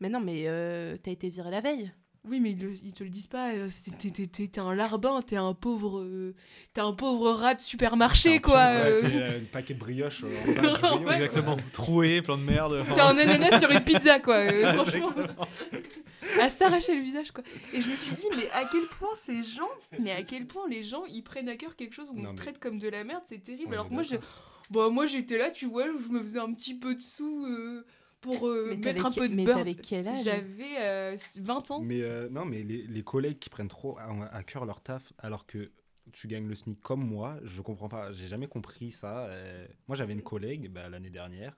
Mais 0.02 0.10
non, 0.10 0.20
mais 0.20 0.44
euh, 0.48 0.98
t'as 1.02 1.12
été 1.12 1.30
viré 1.30 1.50
la 1.52 1.62
veille. 1.62 1.92
Oui, 2.28 2.42
mais 2.42 2.52
ils, 2.52 2.60
le- 2.62 2.74
ils 2.84 2.94
te 2.94 3.02
le 3.06 3.10
disent 3.10 3.28
pas. 3.28 3.52
t'es- 3.54 4.60
un 4.60 4.76
larbin, 4.76 5.22
t'es 5.22 5.38
un 5.38 5.54
pauvre, 5.54 6.02
euh, 6.02 6.36
t'es 6.74 6.82
un 6.82 6.92
pauvre 6.92 7.32
rat 7.32 7.56
de 7.56 7.62
supermarché, 7.62 8.42
quoi. 8.42 8.60
euh. 8.60 9.02
Ouais, 9.02 9.10
t'es, 9.10 9.24
un 9.24 9.46
paquet 9.50 9.74
de 9.74 9.80
brioche. 9.80 10.26
euh, 10.26 10.28
en 10.28 10.62
bas 10.62 10.62
du 10.62 10.76
rayon. 10.84 11.06
Ouais. 11.06 11.16
Exactement. 11.16 11.58
Troué, 11.72 12.22
plein 12.22 12.38
de 12.38 12.44
merde. 12.44 12.84
T'es 12.94 13.00
un 13.00 13.18
ananas 13.18 13.60
sur 13.62 13.72
une 13.72 13.80
pizza, 13.86 14.20
quoi. 14.20 14.36
euh, 14.36 14.74
franchement. 14.84 15.12
À 16.40 16.50
s'arracher 16.50 16.96
le 16.96 17.02
visage, 17.02 17.32
quoi. 17.32 17.44
Et 17.74 17.82
je 17.82 17.90
me 17.90 17.96
suis 17.96 18.16
dit, 18.16 18.28
mais 18.36 18.50
à 18.52 18.66
quel 18.72 18.86
point 18.88 19.14
ces 19.16 19.44
gens, 19.44 19.70
mais 20.00 20.12
à 20.12 20.24
quel 20.24 20.46
point 20.48 20.68
les 20.68 20.84
gens, 20.84 21.06
ils 21.06 21.24
prennent 21.24 21.50
à 21.50 21.56
cœur 21.56 21.76
quelque 21.76 21.94
chose 21.94 22.10
où 22.10 22.18
on 22.18 22.22
Non, 22.22 22.30
mais- 22.32 22.36
traite 22.36 22.60
comme 22.60 22.80
de 22.80 22.88
la 22.90 23.04
merde, 23.04 23.24
c'est 23.26 23.42
terrible. 23.44 23.70
On 23.70 23.74
Alors 23.74 23.92
moi, 23.92 24.04
je, 24.04 24.16
bah, 24.70 24.90
moi, 24.90 25.06
j'étais 25.06 25.38
là, 25.38 25.52
tu 25.52 25.66
vois, 25.66 25.86
je 25.88 26.08
me 26.12 26.22
faisais 26.22 26.40
un 26.40 26.52
petit 26.54 26.74
peu 26.78 26.96
de 26.96 27.02
sous 27.02 27.46
euh, 27.46 27.86
pour 28.22 28.48
euh, 28.48 28.68
mais 28.70 28.78
mettre 28.78 29.06
un 29.06 29.12
peu 29.12 29.30
de 29.30 29.34
mais 29.36 29.46
beurre. 29.46 29.58
t'avais 29.60 29.76
quel 29.76 30.08
âge? 30.08 30.24
J'avais 30.24 30.78
euh, 30.80 31.18
20 31.38 31.72
ans. 31.72 31.80
Mais 31.82 32.02
euh, 32.02 32.28
non, 32.30 32.46
mais 32.46 32.64
les, 32.64 32.84
les 32.84 33.04
collègues 33.04 33.40
qui 33.40 33.50
prennent 33.50 33.68
trop 33.70 33.98
à, 33.98 34.10
à 34.36 34.44
cœur 34.44 34.66
leur 34.66 34.82
taf 34.82 35.14
alors 35.20 35.46
que 35.46 35.72
tu 36.12 36.28
gagnes 36.28 36.48
le 36.48 36.56
SMIC 36.56 36.80
comme 36.82 37.04
moi, 37.06 37.38
je 37.44 37.62
comprends 37.62 37.88
pas. 37.88 38.12
J'ai 38.12 38.28
jamais 38.28 38.48
compris 38.48 38.92
ça. 38.92 39.28
euh. 39.28 39.66
moi, 39.88 39.96
j'avais 39.96 40.14
une 40.14 40.24
collègue 40.24 40.70
bah, 40.70 40.90
l'année 40.90 41.12
dernière. 41.12 41.56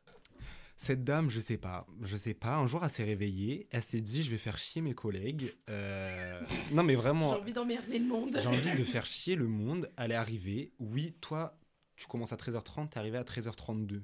Cette 0.82 1.04
dame, 1.04 1.30
je 1.30 1.40
sais 1.40 1.58
pas, 1.58 1.86
je 2.02 2.16
sais 2.18 2.34
pas. 2.34 2.56
Un 2.56 2.66
jour, 2.66 2.84
elle 2.84 2.90
s'est 2.90 3.04
réveillée, 3.04 3.68
elle 3.70 3.84
s'est 3.84 4.02
dit, 4.02 4.24
je 4.24 4.32
vais 4.32 4.40
faire 4.40 4.58
chier 4.58 4.82
mes 4.82 4.96
collègues. 4.96 5.54
Euh, 5.70 6.42
Non, 6.72 6.82
mais 6.82 6.94
J'ai 6.94 6.98
vraiment, 6.98 7.30
envie 7.30 7.54
d'emmerder 7.54 8.00
le 8.00 8.06
monde. 8.08 8.36
j'ai 8.42 8.48
envie 8.48 8.72
de 8.72 8.84
faire 8.84 9.06
chier 9.06 9.36
le 9.36 9.46
monde. 9.48 9.92
Elle 9.96 10.12
est 10.12 10.16
arrivée. 10.16 10.74
Oui, 10.80 11.14
toi, 11.22 11.56
tu 11.96 12.08
commences 12.08 12.34
à 12.34 12.36
13h30, 12.36 12.90
t'es 12.90 12.98
arrivé 12.98 13.20
à 13.20 13.24
13h32. 13.24 14.02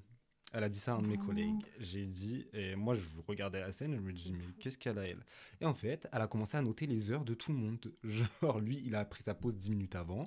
Elle 0.54 0.64
a 0.64 0.70
dit 0.70 0.78
ça 0.78 0.94
à 0.94 0.98
un 0.98 1.02
de 1.02 1.08
mes 1.08 1.18
collègues. 1.18 1.66
J'ai 1.80 2.06
dit, 2.06 2.46
et 2.54 2.76
moi 2.76 2.94
je 2.94 3.02
regardais 3.28 3.60
la 3.60 3.72
scène, 3.72 3.96
je 3.96 4.00
me 4.02 4.14
dis, 4.14 4.32
mais 4.32 4.46
qu'est-ce 4.60 4.78
qu'elle 4.78 5.00
a 5.00 5.08
elle? 5.08 5.26
Et 5.60 5.66
en 5.66 5.74
fait, 5.74 6.08
elle 6.14 6.22
a 6.22 6.28
commencé 6.28 6.58
à 6.58 6.62
noter 6.62 6.86
les 6.86 7.10
heures 7.10 7.26
de 7.26 7.34
tout 7.34 7.52
le 7.52 7.58
monde. 7.58 7.92
Genre, 8.04 8.60
lui, 8.60 8.84
il 8.86 8.94
a 8.94 9.04
pris 9.04 9.24
sa 9.24 9.34
pause 9.34 9.56
10 9.58 9.72
minutes 9.72 9.96
avant. 9.96 10.26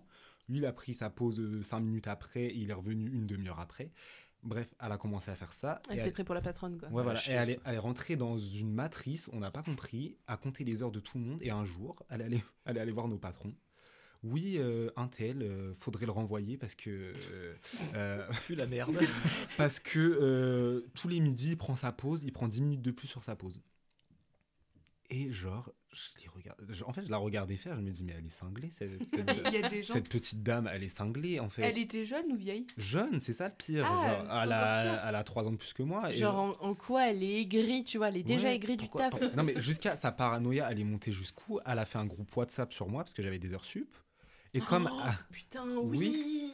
Lui, 0.48 0.58
il 0.58 0.66
a 0.66 0.72
pris 0.72 0.94
sa 0.94 1.10
pause 1.10 1.40
5 1.62 1.78
minutes 1.78 2.08
après 2.08 2.46
et 2.46 2.56
il 2.56 2.70
est 2.70 2.74
revenu 2.74 3.08
une 3.08 3.28
demi-heure 3.28 3.60
après. 3.60 3.92
Bref, 4.42 4.68
elle 4.81 4.92
a 4.92 4.96
commencé 4.96 5.31
à 5.31 5.35
faire 5.35 5.53
ça. 5.53 5.83
Elle 5.90 5.98
s'est 5.98 6.07
elle- 6.07 6.12
pris 6.12 6.24
pour 6.24 6.35
la 6.35 6.40
patronne, 6.40 6.79
quoi. 6.79 6.88
Ouais, 6.88 7.03
voilà. 7.03 7.20
la 7.26 7.31
Et 7.31 7.35
elle 7.37 7.50
est, 7.50 7.61
elle 7.64 7.74
est 7.74 7.79
rentrée 7.79 8.16
dans 8.16 8.38
une 8.38 8.72
matrice, 8.72 9.29
on 9.33 9.40
n'a 9.40 9.50
pas 9.50 9.62
compris, 9.62 10.16
à 10.26 10.37
compter 10.37 10.64
les 10.64 10.83
heures 10.83 10.90
de 10.92 11.00
tout 11.00 11.18
le 11.18 11.24
monde. 11.24 11.38
Et 11.42 11.50
un 11.50 11.64
jour, 11.64 11.96
elle 12.09 12.22
allait, 12.22 12.42
elle 12.64 12.76
est 12.79 12.81
allée 12.81 12.92
voir 12.92 13.09
nos 13.09 13.18
patrons. 13.18 13.53
Oui, 14.22 14.57
euh, 14.59 14.90
un 14.96 15.09
tel, 15.09 15.42
euh, 15.42 15.74
faudrait 15.79 16.05
le 16.07 16.12
renvoyer 16.12 16.57
parce 16.59 16.74
que. 16.74 16.90
euh, 16.90 17.55
euh, 17.94 18.26
Plus 18.46 18.55
la 18.55 18.66
merde. 18.66 18.98
parce 19.57 19.79
que 19.81 19.98
euh, 19.98 20.87
tous 20.94 21.09
les 21.09 21.20
midis, 21.20 21.50
il 21.50 21.57
prend 21.59 21.76
sa 21.76 21.92
pause, 21.92 22.22
il 22.24 22.33
prend 22.33 22.48
10 22.48 22.61
minutes 22.62 22.83
de 22.83 22.90
plus 22.90 23.09
sur 23.09 23.24
sa 23.24 23.35
pause. 23.37 23.62
Et 25.11 25.31
genre, 25.31 25.70
je 25.92 26.22
les 26.22 26.29
regarde, 26.29 26.59
je- 26.68 26.85
en 26.85 26.92
fait, 26.92 27.05
je 27.05 27.11
la 27.11 27.16
regardais 27.16 27.57
faire, 27.57 27.74
je 27.76 27.81
me 27.81 27.90
dis, 27.90 28.05
mais 28.05 28.14
elle 28.16 28.24
est 28.26 28.31
cinglée, 28.31 28.70
cette, 28.72 28.96
cette- 28.98 29.12
Mais 29.26 29.37
il 29.53 29.61
y 29.61 29.64
a 29.64 29.68
des 29.68 29.83
gens. 29.83 29.94
cette 29.94 30.09
petite 30.09 30.42
dame, 30.42 30.68
elle 30.72 30.85
est 30.85 30.88
cinglée, 30.88 31.40
en 31.40 31.48
fait. 31.48 31.62
Elle 31.62 31.79
était 31.79 32.05
jeune 32.05 32.31
ou 32.33 32.37
vieille? 32.37 32.66
Jeune, 32.76 33.18
c'est 33.20 33.33
ça 33.33 33.48
le 33.48 33.55
pire. 33.55 33.85
Ah, 33.85 33.90
Genre, 33.90 34.42
elle, 34.42 34.48
pire. 34.48 34.57
a, 34.57 35.09
elle 35.09 35.14
a 35.16 35.24
3 35.24 35.48
ans 35.48 35.53
de 35.53 35.57
plus 35.57 35.72
que 35.72 35.83
moi. 35.83 36.11
et 36.11 36.14
Genre, 36.14 36.37
en, 36.38 36.50
en 36.64 36.74
quoi 36.74 37.09
elle 37.11 37.22
est 37.22 37.40
aigrie, 37.40 37.83
tu 37.85 37.98
vois, 37.98 38.09
elle 38.09 38.18
est 38.18 38.22
déjà 38.22 38.53
aigrie 38.55 38.76
du 38.76 38.88
taf. 38.88 39.14
Non, 39.35 39.42
mais 39.42 39.55
jusqu'à 39.61 39.96
sa 39.96 40.12
paranoïa, 40.12 40.68
elle 40.70 40.81
est 40.81 40.85
montée 40.85 41.12
jusqu'où? 41.12 41.59
Elle 41.66 41.79
a 41.81 41.85
fait 41.85 41.98
un 41.98 42.07
groupe 42.07 42.35
WhatsApp 42.37 42.72
sur 42.72 42.88
moi 42.88 43.03
parce 43.03 43.14
que 43.14 43.22
j'avais 43.22 43.38
des 43.40 43.53
heures 43.53 43.64
sup. 43.64 43.96
Et 44.55 44.61
comme, 44.61 44.88
Oh, 44.92 44.98
ah, 45.05 45.14
putain, 45.31 45.64
oui. 45.79 46.50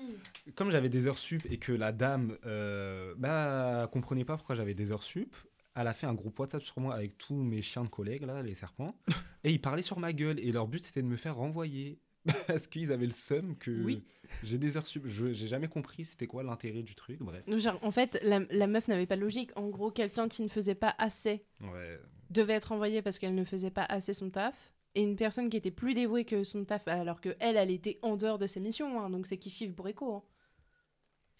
comme 0.54 0.70
j'avais 0.70 0.90
des 0.90 1.06
heures 1.06 1.18
sup 1.18 1.46
et 1.50 1.56
que 1.58 1.72
la 1.72 1.92
dame 1.92 2.36
euh, 2.44 3.14
bah, 3.16 3.88
comprenait 3.90 4.24
pas 4.26 4.36
pourquoi 4.36 4.54
j'avais 4.54 4.74
des 4.74 4.92
heures 4.92 5.02
sup, 5.02 5.34
elle 5.76 5.86
a 5.86 5.92
fait 5.92 6.06
un 6.06 6.14
groupe 6.14 6.38
WhatsApp 6.40 6.62
sur 6.62 6.80
moi 6.80 6.94
avec 6.94 7.16
tous 7.18 7.34
mes 7.36 7.62
chiens 7.62 7.84
de 7.84 7.88
collègues, 7.88 8.22
là, 8.22 8.42
les 8.42 8.54
serpents. 8.54 8.96
et 9.44 9.52
ils 9.52 9.60
parlaient 9.60 9.82
sur 9.82 9.98
ma 9.98 10.12
gueule. 10.12 10.40
Et 10.40 10.50
leur 10.52 10.66
but, 10.66 10.84
c'était 10.84 11.02
de 11.02 11.06
me 11.06 11.16
faire 11.16 11.36
renvoyer. 11.36 11.98
Parce 12.48 12.66
qu'ils 12.66 12.90
avaient 12.90 13.06
le 13.06 13.12
seum 13.12 13.56
que 13.56 13.84
Oui. 13.84 14.02
j'ai 14.42 14.58
des 14.58 14.76
heures. 14.76 14.84
Je 15.04 15.32
J'ai 15.32 15.46
jamais 15.46 15.68
compris 15.68 16.04
c'était 16.04 16.26
quoi 16.26 16.42
l'intérêt 16.42 16.82
du 16.82 16.96
truc. 16.96 17.18
Bref. 17.20 17.44
Genre, 17.46 17.78
en 17.82 17.92
fait, 17.92 18.18
la, 18.22 18.40
la 18.50 18.66
meuf 18.66 18.88
n'avait 18.88 19.06
pas 19.06 19.14
de 19.14 19.20
logique. 19.20 19.50
En 19.54 19.68
gros, 19.68 19.92
quelqu'un 19.92 20.26
qui 20.26 20.42
ne 20.42 20.48
faisait 20.48 20.74
pas 20.74 20.94
assez 20.98 21.44
Ouais. 21.60 22.00
devait 22.30 22.54
être 22.54 22.72
envoyée 22.72 23.00
parce 23.02 23.20
qu'elle 23.20 23.36
ne 23.36 23.44
faisait 23.44 23.70
pas 23.70 23.84
assez 23.84 24.12
son 24.12 24.30
taf. 24.30 24.72
Et 24.96 25.02
une 25.02 25.14
personne 25.14 25.50
qui 25.50 25.56
était 25.58 25.70
plus 25.70 25.94
dévouée 25.94 26.24
que 26.24 26.42
son 26.42 26.64
taf, 26.64 26.88
alors 26.88 27.20
que 27.20 27.36
elle, 27.38 27.56
elle 27.56 27.70
était 27.70 27.98
en 28.02 28.16
dehors 28.16 28.38
de 28.38 28.46
ses 28.48 28.58
missions. 28.60 28.98
hein, 29.00 29.10
donc 29.10 29.26
c'est 29.28 29.36
qui 29.36 29.68
pour 29.68 29.86
écho. 29.86 30.12
hein. 30.16 30.22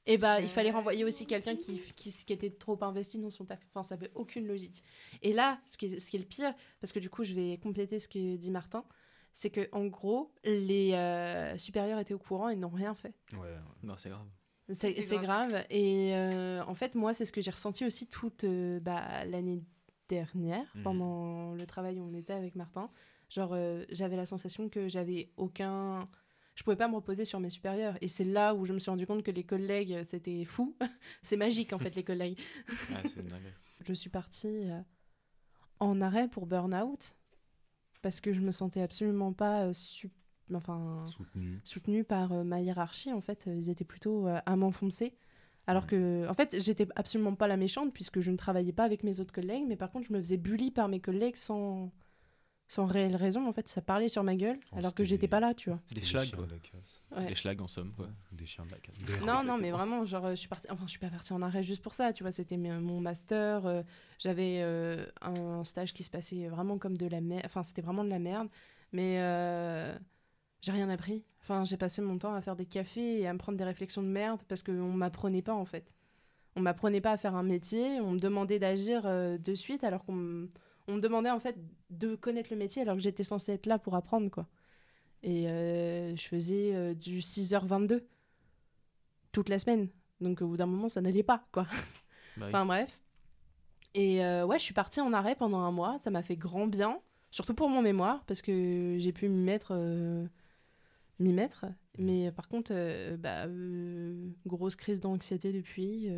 Et 0.07 0.19
bah, 0.19 0.41
il 0.41 0.49
fallait 0.49 0.71
renvoyer 0.71 1.05
aussi 1.05 1.27
quelqu'un 1.27 1.57
qui, 1.57 1.81
qui, 1.97 2.13
qui 2.15 2.33
était 2.33 2.51
trop 2.51 2.79
investi 2.83 3.19
dans 3.19 3.31
son 3.31 3.45
taf. 3.45 3.59
Enfin, 3.71 3.83
ça 3.83 3.97
avait 3.97 4.11
aucune 4.15 4.47
logique. 4.47 4.85
Et 5.23 5.33
là, 5.33 5.61
ce 5.67 5.77
qui 5.77 5.87
est, 5.87 5.99
ce 5.99 6.11
qui 6.11 6.17
est 6.17 6.21
le 6.21 6.25
pire, 6.27 6.55
parce 6.81 6.93
que 6.93 7.01
du 7.01 7.11
coup, 7.11 7.25
je 7.25 7.35
vais 7.35 7.59
compléter 7.59 7.99
ce 7.99 8.07
que 8.07 8.37
dit 8.37 8.51
Martin, 8.53 8.85
c'est 9.33 9.51
que 9.51 9.69
en 9.73 9.87
gros, 9.87 10.33
les 10.45 10.93
euh, 10.93 11.59
supérieurs 11.59 11.99
étaient 11.99 12.15
au 12.15 12.19
courant 12.19 12.49
et 12.49 12.57
n'ont 12.57 12.69
rien 12.69 12.95
fait. 12.95 13.15
Ouais. 13.33 13.55
non, 13.83 13.95
c'est 13.99 14.09
grave. 14.11 14.27
C'est 14.69 14.95
C'est 14.95 15.03
c'est 15.03 15.19
grave. 15.19 15.65
Et 15.71 16.15
euh, 16.15 16.63
en 16.65 16.75
fait, 16.75 16.95
moi, 16.95 17.13
c'est 17.13 17.25
ce 17.25 17.33
que 17.33 17.41
j'ai 17.41 17.51
ressenti 17.51 17.85
aussi 17.85 18.09
toute 18.09 18.45
euh, 18.45 18.81
bah, 18.81 19.25
l'année 19.25 19.63
dernière, 20.09 20.65
Mhm. 20.77 20.83
pendant 20.85 21.53
le 21.55 21.67
travail 21.67 21.99
où 22.01 22.05
on 22.05 22.15
était 22.15 22.33
avec 22.33 22.55
Martin. 22.55 22.91
Genre, 23.29 23.51
euh, 23.55 23.85
j'avais 23.91 24.17
la 24.17 24.25
sensation 24.27 24.69
que 24.69 24.89
j'avais 24.89 25.31
aucun. 25.37 26.09
Je 26.57 26.63
pouvais 26.65 26.75
pas 26.77 26.89
me 26.89 26.95
reposer 26.97 27.25
sur 27.25 27.39
mes 27.39 27.51
supérieurs. 27.51 27.97
Et 28.01 28.09
c'est 28.09 28.25
là 28.25 28.55
où 28.55 28.65
je 28.65 28.73
me 28.73 28.79
suis 28.81 28.91
rendu 28.91 29.07
compte 29.07 29.23
que 29.23 29.31
les 29.31 29.45
collègues, 29.45 30.03
c'était 30.05 30.45
fou. 30.45 30.75
c'est 31.23 31.37
magique, 31.37 31.73
en 31.73 31.79
fait, 31.79 31.95
les 31.95 32.03
collègues. 32.03 32.39
Je 33.87 33.93
suis 33.93 34.11
partie 34.11 34.69
euh, 34.71 34.81
en 35.81 36.01
arrêt 36.01 36.27
pour 36.29 36.47
burn-out 36.47 37.15
parce 38.03 38.21
que 38.21 38.33
je 38.33 38.41
me 38.41 38.51
sentais 38.51 38.81
absolument 38.81 39.33
pas 39.33 39.65
euh, 39.67 39.73
su- 39.73 40.11
enfin, 40.53 41.05
Soutenu. 41.09 41.61
soutenue 41.63 42.03
par 42.05 42.33
euh, 42.33 42.43
ma 42.43 42.61
hiérarchie. 42.63 43.13
En 43.13 43.21
fait, 43.21 43.45
ils 43.47 43.71
étaient 43.71 43.85
plutôt 43.85 44.27
à 44.27 44.57
m'enfoncer. 44.57 45.15
Alors 45.69 45.87
que, 45.87 46.27
en 46.29 46.35
fait, 46.35 46.57
j'étais 46.61 46.89
absolument 46.97 47.35
pas 47.35 47.49
la 47.49 47.57
méchante 47.57 47.93
puisque 47.93 48.21
je 48.21 48.31
ne 48.31 48.37
travaillais 48.37 48.73
pas 48.73 48.85
avec 48.85 49.03
mes 49.05 49.21
autres 49.21 49.33
collègues, 49.35 49.65
mais 49.69 49.77
par 49.77 49.91
contre, 49.93 50.07
je 50.07 50.13
me 50.13 50.19
faisais 50.19 50.37
bully 50.37 50.71
par 50.71 50.89
mes 50.89 51.01
collègues 51.01 51.37
sans, 51.37 51.93
sans 52.69 52.87
réelle 52.87 53.15
raison. 53.17 53.47
En 53.47 53.53
fait, 53.53 53.69
ça 53.69 53.81
parlait 53.81 54.09
sur 54.09 54.23
ma 54.25 54.35
gueule 54.37 54.59
Oh, 54.73 54.79
alors 54.79 54.95
que 54.95 55.05
j'étais 55.05 55.29
pas 55.29 55.41
là, 55.41 55.55
tu 55.55 55.71
vois. 55.71 55.79
Des 55.91 56.01
Des 56.01 56.07
schlags, 56.07 56.31
quoi. 56.35 56.47
de. 56.47 57.17
Ouais. 57.17 57.27
Des 57.27 57.35
schlags 57.37 57.61
en 57.63 57.69
somme, 57.69 57.93
quoi. 57.95 58.09
Des 58.33 58.47
chiens 58.47 58.65
de 58.67 58.71
la 58.73 58.79
casse. 58.79 58.95
Non, 59.25 59.45
non, 59.45 59.57
mais 59.59 59.71
vraiment, 59.71 60.05
genre, 60.05 60.27
euh, 60.27 60.31
je 60.31 60.37
suis 60.37 60.49
partie. 60.49 60.67
Enfin, 60.71 60.83
je 60.87 60.91
suis 60.91 60.99
pas 60.99 61.09
partie 61.09 61.33
en 61.33 61.43
arrêt 61.43 61.63
juste 61.63 61.83
pour 61.83 61.95
ça, 61.95 62.13
tu 62.13 62.25
vois. 62.25 62.33
C'était 62.33 62.57
mon 62.57 63.01
master. 63.01 63.65
euh, 63.67 63.83
J'avais 64.19 64.59
euh, 64.63 65.07
un 65.23 65.63
stage 65.65 65.93
qui 65.95 66.03
se 66.03 66.11
passait 66.11 66.49
vraiment 66.49 66.79
comme 66.79 66.97
de 66.97 67.07
la 67.07 67.21
merde. 67.21 67.43
Enfin, 67.47 67.63
c'était 67.63 67.83
vraiment 67.83 68.03
de 68.05 68.11
la 68.11 68.19
merde. 68.19 68.49
Mais 68.93 69.19
euh, 69.21 69.97
j'ai 70.61 70.73
rien 70.73 70.89
appris. 70.89 71.25
Enfin, 71.43 71.65
j'ai 71.65 71.77
passé 71.77 72.03
mon 72.03 72.19
temps 72.19 72.35
à 72.35 72.41
faire 72.41 72.57
des 72.57 72.67
cafés 72.67 73.21
et 73.21 73.27
à 73.29 73.33
me 73.33 73.39
prendre 73.39 73.57
des 73.59 73.65
réflexions 73.65 74.03
de 74.03 74.09
merde 74.09 74.41
parce 74.49 74.63
qu'on 74.65 74.73
m'apprenait 74.93 75.43
pas, 75.43 75.55
en 75.55 75.65
fait. 75.65 75.95
On 76.57 76.61
m'apprenait 76.63 77.01
pas 77.01 77.13
à 77.13 77.17
faire 77.17 77.35
un 77.37 77.43
métier. 77.45 78.01
On 78.01 78.13
me 78.13 78.19
demandait 78.19 78.59
d'agir 78.59 79.03
euh, 79.05 79.39
de 79.39 79.55
suite 79.55 79.85
alors 79.85 80.05
qu'on 80.05 80.15
me- 80.15 80.49
on 80.89 80.97
me 80.97 81.01
demandait, 81.01 81.31
en 81.31 81.41
fait, 81.41 81.57
de 81.91 82.15
connaître 82.15 82.49
le 82.51 82.57
métier 82.57 82.83
alors 82.83 82.97
que 82.97 83.03
j'étais 83.03 83.25
censée 83.25 83.53
être 83.53 83.67
là 83.67 83.79
pour 83.79 83.95
apprendre, 83.95 84.31
quoi. 84.31 84.47
Et 85.23 85.49
euh, 85.49 86.15
je 86.15 86.23
faisais 86.23 86.75
euh, 86.75 86.95
du 86.95 87.21
6h22 87.21 88.05
toute 89.33 89.49
la 89.49 89.59
semaine. 89.59 89.89
Donc 90.21 90.41
au 90.41 90.47
bout 90.47 90.57
d'un 90.57 90.67
moment, 90.67 90.89
ça 90.89 91.01
n'allait 91.01 91.23
pas, 91.23 91.45
quoi. 91.53 91.65
Bah 92.37 92.47
oui. 92.47 92.49
Enfin 92.49 92.67
bref. 92.67 93.01
Et 93.95 94.23
euh, 94.25 94.45
ouais, 94.45 94.59
je 94.59 94.65
suis 94.65 94.75
partie 94.75 95.01
en 95.01 95.13
arrêt 95.13 95.35
pendant 95.35 95.61
un 95.61 95.73
mois. 95.73 95.97
Ça 96.01 96.11
m'a 96.11 96.23
fait 96.23 96.37
grand 96.37 96.67
bien, 96.67 97.01
surtout 97.31 97.55
pour 97.55 97.71
mon 97.71 97.81
mémoire, 97.81 98.25
parce 98.27 98.43
que 98.43 98.97
j'ai 98.99 99.13
pu 99.13 99.29
m'y 99.29 99.43
mettre. 99.43 99.75
m'y 101.19 101.33
mettre. 101.33 101.65
Mais 101.99 102.29
euh, 102.29 102.31
par 102.31 102.49
contre, 102.49 102.73
bah, 103.17 103.47
grosse 104.47 104.77
crise 104.77 105.01
d'anxiété 105.01 105.53
depuis. 105.53 106.11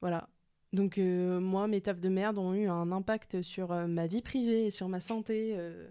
voilà. 0.00 0.28
Donc 0.72 0.96
euh, 0.98 1.38
moi, 1.40 1.66
mes 1.68 1.80
tafs 1.80 2.00
de 2.00 2.08
merde 2.08 2.38
ont 2.38 2.54
eu 2.54 2.66
un 2.66 2.92
impact 2.92 3.42
sur 3.42 3.72
euh, 3.72 3.86
ma 3.86 4.06
vie 4.06 4.22
privée 4.22 4.66
et 4.66 4.70
sur 4.70 4.88
ma 4.88 5.00
santé. 5.00 5.54
euh. 5.56 5.88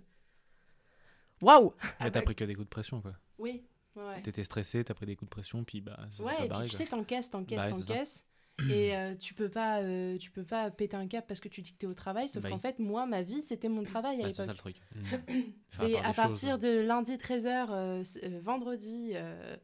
Waouh 1.42 1.74
Ah 2.00 2.06
Ouais, 2.06 2.12
t'as 2.12 2.20
bah- 2.20 2.22
pris 2.24 2.36
que 2.36 2.44
des 2.44 2.54
coups 2.56 2.66
de 2.66 2.70
pression, 2.70 3.02
quoi. 3.02 3.14
Oui. 3.38 3.64
Ouais. 3.96 4.22
T'étais 4.22 4.44
stressé, 4.44 4.84
t'as 4.84 4.94
pris 4.94 5.06
des 5.06 5.16
coups 5.16 5.30
de 5.30 5.32
pression, 5.36 5.64
puis 5.64 5.82
bah, 5.82 6.00
ça 6.12 6.24
Ouais, 6.24 6.46
et 6.46 6.48
barré, 6.48 6.64
puis 6.66 6.72
tu 6.72 6.78
quoi. 6.78 6.86
sais, 6.86 6.90
t'encaisses, 6.90 7.30
t'encaisses, 7.30 7.58
Bah 7.64 7.70
t'encaisses. 7.72 8.26
Et 8.70 8.96
euh, 8.96 9.16
tu 9.16 9.34
peux 9.34 9.50
pas 9.50 9.82
euh, 9.82 10.18
tu 10.20 10.30
peux 10.30 10.44
pas 10.44 10.70
péter 10.70 10.96
un 10.96 11.08
cap 11.08 11.26
parce 11.28 11.40
que 11.40 11.48
tu 11.50 11.62
dis 11.64 11.74
que 11.74 11.78
t'es 11.80 11.88
au 11.88 11.94
travail, 11.96 12.30
sauf 12.30 12.44
Bah 12.44 12.50
qu'en 12.50 12.60
fait, 12.60 12.78
moi, 12.80 13.06
ma 13.08 13.24
vie, 13.24 13.42
c'était 13.42 13.70
mon 13.70 13.84
travail 13.84 14.22
à 14.22 14.26
Ouais, 14.26 14.32
c'est 14.32 14.44
ça 14.46 14.52
le 14.54 14.58
l'époque. 14.58 14.76
truc. 14.76 14.82
Mm. 14.96 15.42
Faire 15.70 15.88
C'est 15.88 15.94
part 15.94 16.06
à 16.10 16.14
partir 16.14 16.52
choses. 16.52 16.60
de 16.60 16.80
lundi 16.82 17.14
13h, 17.16 18.40
vendredi 18.42 19.12
euh, 19.16 19.56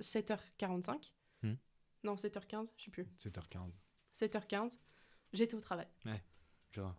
7h45. 0.00 1.12
Hmm. 1.42 1.54
Non, 2.04 2.14
7h15, 2.14 2.68
je 2.78 2.84
sais 2.84 2.90
plus. 2.90 3.06
7h15. 3.18 3.58
7h15, 4.14 4.78
j'étais 5.32 5.54
au 5.54 5.60
travail. 5.60 5.86
Je 6.70 6.80
vois. 6.80 6.94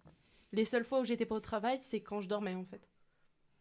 Les 0.52 0.66
seules 0.66 0.84
fois 0.86 1.00
où 1.02 1.04
j'étais 1.04 1.26
pas 1.26 1.36
au 1.36 1.40
travail, 1.40 1.80
c'est 1.82 2.02
quand 2.02 2.22
je 2.22 2.30
dormais 2.30 2.54
en 2.56 2.64
fait. 2.66 2.88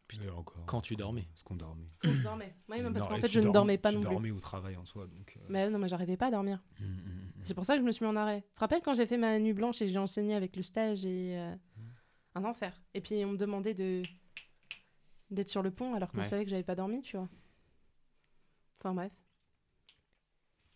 Putain, 0.08 0.30
encore. 0.34 0.66
Quand 0.66 0.82
tu 0.82 0.94
dormais. 0.94 1.26
Parce 1.32 1.42
qu'on 1.42 1.54
dormait. 1.56 1.88
Quand 2.02 2.10
je 2.12 2.22
dormais. 2.22 2.54
Oui, 2.68 2.82
mais 2.82 2.92
parce 2.92 3.08
qu'en 3.08 3.16
fait, 3.16 3.28
tu 3.28 3.32
je 3.34 3.38
ne 3.40 3.44
dorm- 3.46 3.52
dormais 3.54 3.78
pas 3.78 3.88
tu 3.90 3.94
non 3.96 4.02
plus. 4.02 4.10
dormais 4.10 4.30
au 4.30 4.40
travail 4.40 4.76
en 4.76 4.84
soi. 4.84 5.06
Donc, 5.06 5.34
euh, 5.38 5.46
Mais 5.48 5.70
non, 5.70 5.78
mais 5.78 5.88
j'arrivais 5.88 6.18
pas 6.18 6.26
à 6.26 6.30
dormir. 6.30 6.62
mm, 6.80 6.84
mm, 6.84 6.88
mm. 6.88 7.32
C'est 7.44 7.54
pour 7.54 7.64
ça 7.64 7.76
que 7.76 7.80
je 7.80 7.86
me 7.86 7.92
suis 7.92 8.04
mis 8.04 8.10
en 8.10 8.16
arrêt. 8.16 8.42
Tu 8.42 8.54
te 8.54 8.60
rappelles 8.60 8.82
quand 8.82 8.92
j'ai 8.92 9.06
fait 9.06 9.16
ma 9.16 9.38
nuit 9.38 9.54
blanche 9.54 9.80
et 9.80 9.88
j'ai 9.88 9.98
enseigné 9.98 10.34
avec 10.34 10.54
le 10.54 10.62
stage 10.62 11.06
et 11.06 11.38
euh, 11.38 11.54
un 12.34 12.44
enfer. 12.44 12.78
Et 12.92 13.00
puis 13.00 13.24
on 13.24 13.30
me 13.32 13.36
demandait 13.38 13.72
de 13.74 14.02
d'être 15.30 15.48
sur 15.48 15.62
le 15.62 15.70
pont 15.70 15.94
alors 15.94 16.10
qu'on 16.12 16.18
Ouais. 16.18 16.24
savait 16.24 16.44
que 16.44 16.50
j'avais 16.50 16.62
pas 16.62 16.74
dormi, 16.74 17.00
tu 17.00 17.16
vois. 17.16 17.28
Enfin 18.80 18.92
bref. 18.92 19.12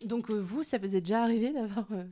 Donc 0.03 0.31
euh, 0.31 0.39
vous, 0.41 0.63
ça 0.63 0.79
vous 0.79 0.97
est 0.97 1.01
déjà 1.03 1.23
arrivé 1.23 1.53
d'avoir 1.53 1.87
euh, 1.93 2.07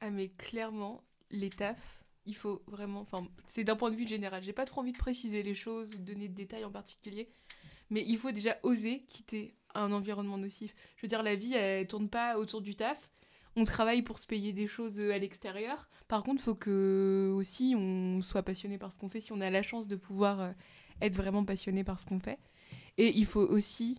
Ah 0.00 0.10
mais 0.10 0.28
clairement, 0.28 1.02
les 1.30 1.50
tafs, 1.50 2.04
il 2.26 2.34
faut 2.34 2.62
vraiment... 2.66 3.00
Enfin, 3.00 3.26
c'est 3.46 3.64
d'un 3.64 3.76
point 3.76 3.90
de 3.90 3.96
vue 3.96 4.06
général. 4.06 4.42
J'ai 4.42 4.52
pas 4.52 4.66
trop 4.66 4.80
envie 4.80 4.92
de 4.92 4.98
préciser 4.98 5.42
les 5.42 5.54
choses 5.54 5.88
de 5.90 5.96
donner 5.96 6.28
de 6.28 6.34
détails 6.34 6.64
en 6.64 6.70
particulier. 6.70 7.28
Mais 7.90 8.04
il 8.06 8.18
faut 8.18 8.32
déjà 8.32 8.56
oser 8.62 9.04
quitter 9.06 9.54
un 9.74 9.92
environnement 9.92 10.38
nocif. 10.38 10.74
Je 10.96 11.02
veux 11.02 11.08
dire, 11.08 11.22
la 11.22 11.36
vie, 11.36 11.54
elle 11.54 11.86
tourne 11.86 12.08
pas 12.08 12.38
autour 12.38 12.60
du 12.60 12.74
taf. 12.74 13.10
On 13.54 13.64
travaille 13.64 14.02
pour 14.02 14.18
se 14.18 14.26
payer 14.26 14.52
des 14.52 14.66
choses 14.66 14.98
euh, 14.98 15.14
à 15.14 15.18
l'extérieur. 15.18 15.88
Par 16.08 16.22
contre, 16.22 16.42
faut 16.42 16.54
que 16.54 17.32
aussi 17.34 17.74
on 17.76 18.20
soit 18.20 18.42
passionné 18.42 18.76
par 18.76 18.92
ce 18.92 18.98
qu'on 18.98 19.08
fait. 19.08 19.22
Si 19.22 19.32
on 19.32 19.40
a 19.40 19.48
la 19.48 19.62
chance 19.62 19.88
de 19.88 19.96
pouvoir 19.96 20.40
euh, 20.40 20.52
être 21.00 21.16
vraiment 21.16 21.44
passionné 21.44 21.82
par 21.82 21.98
ce 21.98 22.06
qu'on 22.06 22.18
fait. 22.18 22.38
Et 22.98 23.16
il 23.16 23.24
faut 23.24 23.40
aussi 23.40 23.98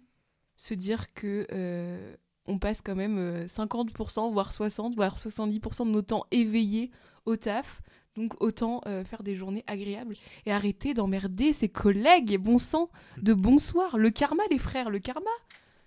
se 0.57 0.73
dire 0.73 1.11
que 1.13 1.47
euh, 1.51 2.15
on 2.47 2.59
passe 2.59 2.81
quand 2.81 2.95
même 2.95 3.17
euh, 3.17 3.45
50%, 3.45 4.31
voire 4.31 4.53
60, 4.53 4.95
voire 4.95 5.17
70% 5.17 5.85
de 5.85 5.91
nos 5.91 6.01
temps 6.01 6.25
éveillés 6.31 6.91
au 7.25 7.35
taf. 7.35 7.81
Donc 8.15 8.33
autant 8.41 8.81
euh, 8.87 9.03
faire 9.03 9.21
des 9.21 9.35
journées 9.35 9.63
agréables 9.67 10.15
et 10.45 10.51
arrêter 10.51 10.95
d'emmerder 10.95 11.53
ses 11.53 11.69
collègues 11.69 12.31
et 12.31 12.39
bon 12.39 12.57
sang 12.57 12.89
de 13.21 13.33
bonsoir. 13.33 13.97
Le 13.97 14.09
karma, 14.09 14.43
les 14.49 14.57
frères, 14.57 14.89
le 14.89 14.99
karma. 14.99 15.29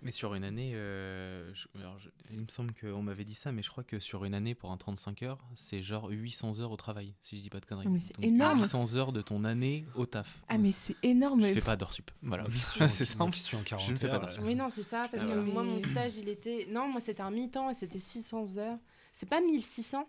Mais 0.02 0.12
sur 0.12 0.34
une 0.34 0.44
année, 0.44 0.72
euh, 0.74 1.52
je- 1.54 1.66
alors, 1.78 1.98
je- 1.98 2.08
il 2.30 2.40
me 2.40 2.48
semble 2.48 2.72
qu'on 2.72 3.02
m'avait 3.02 3.24
dit 3.24 3.34
ça, 3.34 3.52
mais 3.52 3.62
je 3.62 3.68
crois 3.68 3.84
que 3.84 4.00
sur 4.00 4.24
une 4.24 4.32
année, 4.32 4.54
pour 4.54 4.70
un 4.72 4.78
35 4.78 5.22
heures, 5.22 5.38
c'est 5.54 5.82
genre 5.82 6.08
800 6.08 6.58
heures 6.60 6.70
au 6.72 6.76
travail, 6.76 7.14
si 7.20 7.36
je 7.36 7.42
dis 7.42 7.50
pas 7.50 7.60
de 7.60 7.66
conneries. 7.66 7.84
Ah, 7.86 7.92
mais 7.92 8.00
c'est 8.00 8.14
Donc, 8.16 8.24
énorme. 8.24 8.60
800 8.62 8.96
heures 8.96 9.12
de 9.12 9.20
ton 9.20 9.44
année 9.44 9.84
au 9.94 10.06
taf. 10.06 10.38
Ah, 10.48 10.56
mais 10.56 10.72
c'est 10.72 10.96
énorme. 11.02 11.42
Je 11.42 11.52
fais 11.52 11.60
pas 11.60 11.76
d'heures 11.76 11.92
sup. 11.92 12.10
Voilà, 12.22 12.44
c'est 12.88 13.04
simple. 13.04 13.32
Qui 13.32 13.40
suis 13.40 13.56
en 13.58 13.62
40 13.62 13.86
Je 13.86 13.92
ne 13.92 13.96
fais 13.98 14.08
pas 14.08 14.14
heures, 14.14 14.20
d'heures. 14.22 14.38
euh, 14.40 14.46
Oui, 14.46 14.54
non, 14.54 14.70
c'est 14.70 14.82
ça, 14.82 15.06
parce 15.10 15.24
Ah, 15.24 15.26
que 15.26 15.32
voilà. 15.34 15.42
moi, 15.42 15.62
mon 15.64 15.74
Mais- 15.74 15.80
stage, 15.82 16.16
il 16.16 16.28
était. 16.30 16.66
Non, 16.70 16.88
moi, 16.88 17.00
c'était 17.00 17.22
un 17.22 17.30
mi-temps 17.30 17.68
et 17.68 17.74
c'était 17.74 17.98
600 17.98 18.56
heures. 18.56 18.78
C'est 19.12 19.28
pas 19.28 19.40
1600 19.42 20.08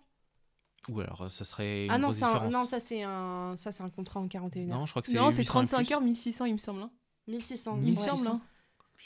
Ou 0.89 0.99
alors, 1.01 1.29
ça 1.31 1.43
serait 1.45 1.85
une 1.85 1.91
Ah 1.91 1.97
non, 1.97 2.07
grosse 2.09 2.23
un... 2.23 2.49
non, 2.49 2.65
ça, 2.65 2.79
c'est 2.79 3.03
un... 3.03 3.55
ça, 3.57 3.71
c'est 3.71 3.83
un 3.83 3.89
contrat 3.89 4.19
en 4.19 4.27
41 4.27 4.69
heures. 4.71 4.79
Non, 4.79 4.85
je 4.85 4.91
crois 4.91 5.01
que 5.01 5.09
c'est 5.09 5.17
Non, 5.17 5.29
c'est 5.31 5.41
800 5.41 5.41
et 5.41 5.45
35 5.65 5.85
plus. 5.85 5.93
heures, 5.93 6.01
1600, 6.01 6.45
il 6.45 6.53
me 6.53 6.57
semble. 6.57 6.81
hein. 6.81 6.91
1600. 7.27 7.79
Il 7.83 7.91
me 7.91 7.97
semble. 7.97 8.27
hein. 8.27 8.41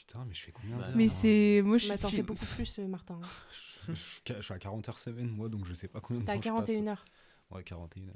Putain, 0.07 0.25
mais 0.25 0.33
je 0.33 0.41
fais 0.43 0.51
combien 0.51 0.77
Bah, 0.77 0.87
d'heures 0.87 0.95
Mais 0.95 1.05
moi 1.05 1.13
c'est. 1.15 1.61
Moi, 1.63 1.77
je 1.77 1.87
Mais 1.89 1.97
t'en 1.97 2.07
suis. 2.09 2.17
fais 2.17 2.23
beaucoup 2.23 2.45
plus, 2.45 2.79
euh, 2.79 2.87
Martin. 2.87 3.19
je, 3.87 3.93
je- 4.27 4.33
je 4.35 4.41
suis 4.41 4.53
à 4.53 4.59
40 4.59 4.87
heures 4.89 4.99
semaine, 4.99 5.29
moi, 5.29 5.49
donc 5.49 5.65
je 5.65 5.73
sais 5.73 5.87
pas 5.87 5.99
combien 6.01 6.21
de 6.21 6.25
T'as 6.25 6.35
temps 6.35 6.41
je 6.41 6.49
passe. 6.49 6.65
41 6.67 6.87
heures. 6.89 7.05
Ouais, 7.51 7.63
41 7.63 8.09
heures. 8.09 8.15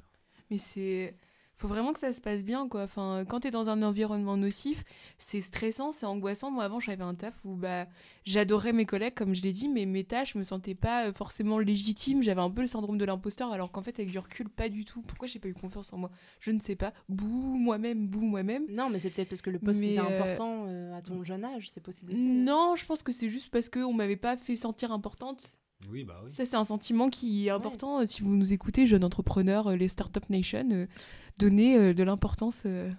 Mais 0.50 0.58
c'est. 0.58 1.16
Faut 1.60 1.68
vraiment 1.68 1.92
que 1.92 1.98
ça 1.98 2.10
se 2.14 2.22
passe 2.22 2.42
bien, 2.42 2.66
quoi. 2.68 2.84
Enfin, 2.84 3.26
quand 3.28 3.40
t'es 3.40 3.50
dans 3.50 3.68
un 3.68 3.82
environnement 3.82 4.38
nocif, 4.38 4.82
c'est 5.18 5.42
stressant, 5.42 5.92
c'est 5.92 6.06
angoissant. 6.06 6.50
Moi, 6.50 6.64
avant, 6.64 6.80
j'avais 6.80 7.04
un 7.04 7.14
taf 7.14 7.34
où 7.44 7.54
bah, 7.54 7.86
j'adorais 8.24 8.72
mes 8.72 8.86
collègues, 8.86 9.12
comme 9.12 9.34
je 9.34 9.42
l'ai 9.42 9.52
dit, 9.52 9.68
mais 9.68 9.84
mes 9.84 10.04
tâches, 10.04 10.32
je 10.32 10.38
me 10.38 10.42
sentais 10.42 10.74
pas 10.74 11.08
euh, 11.08 11.12
forcément 11.12 11.58
légitime. 11.58 12.22
J'avais 12.22 12.40
un 12.40 12.50
peu 12.50 12.62
le 12.62 12.66
syndrome 12.66 12.96
de 12.96 13.04
l'imposteur, 13.04 13.52
alors 13.52 13.70
qu'en 13.72 13.82
fait, 13.82 14.00
avec 14.00 14.10
du 14.10 14.18
recul, 14.18 14.48
pas 14.48 14.70
du 14.70 14.86
tout. 14.86 15.02
Pourquoi 15.02 15.28
j'ai 15.28 15.38
pas 15.38 15.48
eu 15.48 15.52
confiance 15.52 15.92
en 15.92 15.98
moi? 15.98 16.10
Je 16.40 16.50
ne 16.50 16.60
sais 16.60 16.76
pas. 16.76 16.94
Bouh, 17.10 17.58
moi-même, 17.58 18.06
bouh, 18.06 18.22
moi-même. 18.22 18.64
Non, 18.70 18.88
mais 18.88 18.98
c'est 18.98 19.10
peut-être 19.10 19.28
parce 19.28 19.42
que 19.42 19.50
le 19.50 19.58
poste 19.58 19.80
Mais, 19.80 19.92
était 19.92 20.00
euh, 20.00 20.16
important 20.18 20.64
euh, 20.66 20.96
à 20.96 21.02
ton 21.02 21.22
jeune 21.24 21.44
âge, 21.44 21.68
c'est 21.68 21.82
possible 21.82 22.14
aussi. 22.14 22.26
Non, 22.26 22.74
je 22.74 22.86
pense 22.86 23.02
que 23.02 23.12
c'est 23.12 23.28
juste 23.28 23.50
parce 23.50 23.68
qu'on 23.68 23.92
m'avait 23.92 24.16
pas 24.16 24.38
fait 24.38 24.56
sentir 24.56 24.92
importante. 24.92 25.52
Oui, 25.88 26.04
bah 26.04 26.20
oui. 26.24 26.30
Ça, 26.32 26.44
c'est 26.44 26.56
un 26.56 26.64
sentiment 26.64 27.08
qui 27.08 27.46
est 27.46 27.50
important. 27.50 28.00
Euh, 28.00 28.06
Si 28.06 28.22
vous 28.22 28.34
nous 28.36 28.52
écoutez, 28.52 28.86
jeunes 28.86 29.04
entrepreneurs, 29.04 29.68
euh, 29.68 29.76
les 29.76 29.88
Startup 29.88 30.28
Nation, 30.28 30.68
euh, 30.72 30.86
donnez 31.38 31.76
euh, 31.78 31.94
de 31.94 32.02
l'importance 32.02 32.62
euh, 32.66 32.90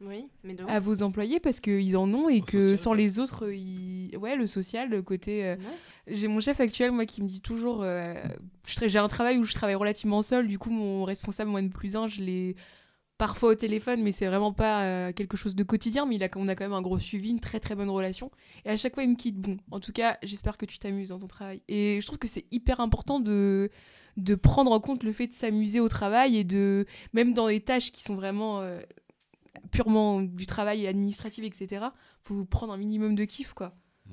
Oui, 0.00 0.28
mais 0.42 0.54
de 0.54 0.64
à 0.64 0.80
vos 0.80 1.02
employés 1.02 1.40
parce 1.40 1.60
qu'ils 1.60 1.96
en 1.96 2.12
ont 2.14 2.28
et 2.28 2.40
Au 2.40 2.44
que 2.44 2.60
social, 2.60 2.78
sans 2.78 2.92
les 2.94 3.18
autres, 3.18 3.50
ils... 3.52 4.16
ouais, 4.16 4.36
le 4.36 4.46
social, 4.46 4.88
le 4.88 5.02
côté. 5.02 5.44
euh, 5.44 5.56
Ouais. 5.56 5.62
J'ai 6.14 6.26
mon 6.26 6.40
chef 6.40 6.58
actuel, 6.60 6.90
moi, 6.90 7.06
qui 7.06 7.22
me 7.22 7.28
dit 7.28 7.40
toujours. 7.42 7.82
euh, 7.82 8.14
J'ai 8.86 8.98
un 8.98 9.08
travail 9.08 9.38
où 9.38 9.44
je 9.44 9.54
travaille 9.54 9.76
relativement 9.76 10.22
seul. 10.22 10.48
Du 10.48 10.58
coup, 10.58 10.70
mon 10.70 11.04
responsable, 11.04 11.50
moi, 11.50 11.60
N 11.60 11.70
plus 11.70 11.94
1, 11.96 12.08
je 12.08 12.22
l'ai 12.22 12.56
parfois 13.18 13.50
au 13.50 13.54
téléphone, 13.54 14.02
mais 14.02 14.12
c'est 14.12 14.26
vraiment 14.26 14.52
pas 14.52 14.84
euh, 14.84 15.12
quelque 15.12 15.36
chose 15.36 15.54
de 15.54 15.62
quotidien. 15.62 16.06
Mais 16.06 16.16
il 16.16 16.24
a, 16.24 16.28
on 16.36 16.48
a 16.48 16.54
quand 16.54 16.64
même 16.64 16.72
un 16.72 16.82
gros 16.82 16.98
suivi, 16.98 17.30
une 17.30 17.40
très 17.40 17.60
très 17.60 17.74
bonne 17.74 17.90
relation. 17.90 18.30
Et 18.64 18.70
à 18.70 18.76
chaque 18.76 18.94
fois, 18.94 19.02
il 19.02 19.10
me 19.10 19.16
quitte. 19.16 19.38
Bon, 19.40 19.56
en 19.70 19.80
tout 19.80 19.92
cas, 19.92 20.18
j'espère 20.22 20.56
que 20.56 20.66
tu 20.66 20.78
t'amuses 20.78 21.10
dans 21.10 21.18
ton 21.18 21.28
travail. 21.28 21.62
Et 21.68 22.00
je 22.00 22.06
trouve 22.06 22.18
que 22.18 22.28
c'est 22.28 22.46
hyper 22.50 22.80
important 22.80 23.20
de 23.20 23.70
de 24.18 24.34
prendre 24.34 24.72
en 24.72 24.80
compte 24.80 25.04
le 25.04 25.12
fait 25.12 25.26
de 25.26 25.32
s'amuser 25.32 25.80
au 25.80 25.88
travail 25.88 26.36
et 26.36 26.44
de 26.44 26.84
même 27.14 27.32
dans 27.32 27.46
les 27.46 27.60
tâches 27.60 27.90
qui 27.92 28.02
sont 28.02 28.14
vraiment 28.14 28.60
euh, 28.60 28.78
purement 29.70 30.20
du 30.20 30.44
travail 30.44 30.86
administratif 30.86 31.44
etc 31.44 31.86
faut 32.20 32.44
prendre 32.44 32.74
un 32.74 32.76
minimum 32.76 33.14
de 33.14 33.24
kiff 33.24 33.54
quoi 33.54 33.74
Mmh. 34.06 34.12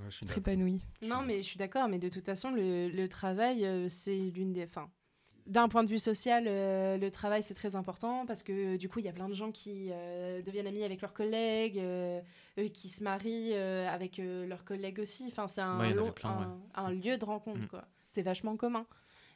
Ouais, 0.00 0.10
je 0.10 0.16
suis 0.16 0.26
épanoui 0.36 0.82
Non, 1.02 1.22
mais 1.22 1.38
je 1.38 1.48
suis 1.48 1.58
d'accord, 1.58 1.88
mais 1.88 1.98
de 1.98 2.08
toute 2.08 2.24
façon, 2.24 2.50
le, 2.50 2.88
le 2.88 3.08
travail, 3.08 3.64
euh, 3.64 3.88
c'est 3.88 4.30
l'une 4.34 4.52
des. 4.52 4.64
Enfin, 4.64 4.90
d'un 5.46 5.68
point 5.68 5.84
de 5.84 5.88
vue 5.88 5.98
social, 5.98 6.44
euh, 6.48 6.96
le 6.98 7.10
travail, 7.10 7.42
c'est 7.42 7.54
très 7.54 7.76
important 7.76 8.26
parce 8.26 8.42
que 8.42 8.76
du 8.76 8.88
coup, 8.88 8.98
il 8.98 9.04
y 9.04 9.08
a 9.08 9.12
plein 9.12 9.28
de 9.28 9.34
gens 9.34 9.52
qui 9.52 9.88
euh, 9.92 10.42
deviennent 10.42 10.66
amis 10.66 10.82
avec 10.82 11.00
leurs 11.00 11.12
collègues, 11.12 11.78
euh, 11.78 12.20
qui 12.72 12.88
se 12.88 13.02
marient 13.02 13.54
avec 13.54 14.18
leurs 14.18 14.64
collègues 14.64 14.98
aussi. 15.00 15.24
Enfin, 15.28 15.46
c'est 15.46 15.60
un, 15.60 15.78
Ouais, 15.78 15.90
il 15.90 15.90
y 15.90 15.94
en 15.94 15.96
avait 15.98 16.06
long- 16.06 16.12
plein, 16.12 16.30
un, 16.30 16.48
ouais. 16.48 16.56
un 16.74 16.90
lieu 16.90 17.16
de 17.18 17.24
rencontre, 17.24 17.60
Mm. 17.60 17.68
quoi. 17.68 17.84
C'est 18.06 18.22
vachement 18.22 18.56
commun. 18.56 18.86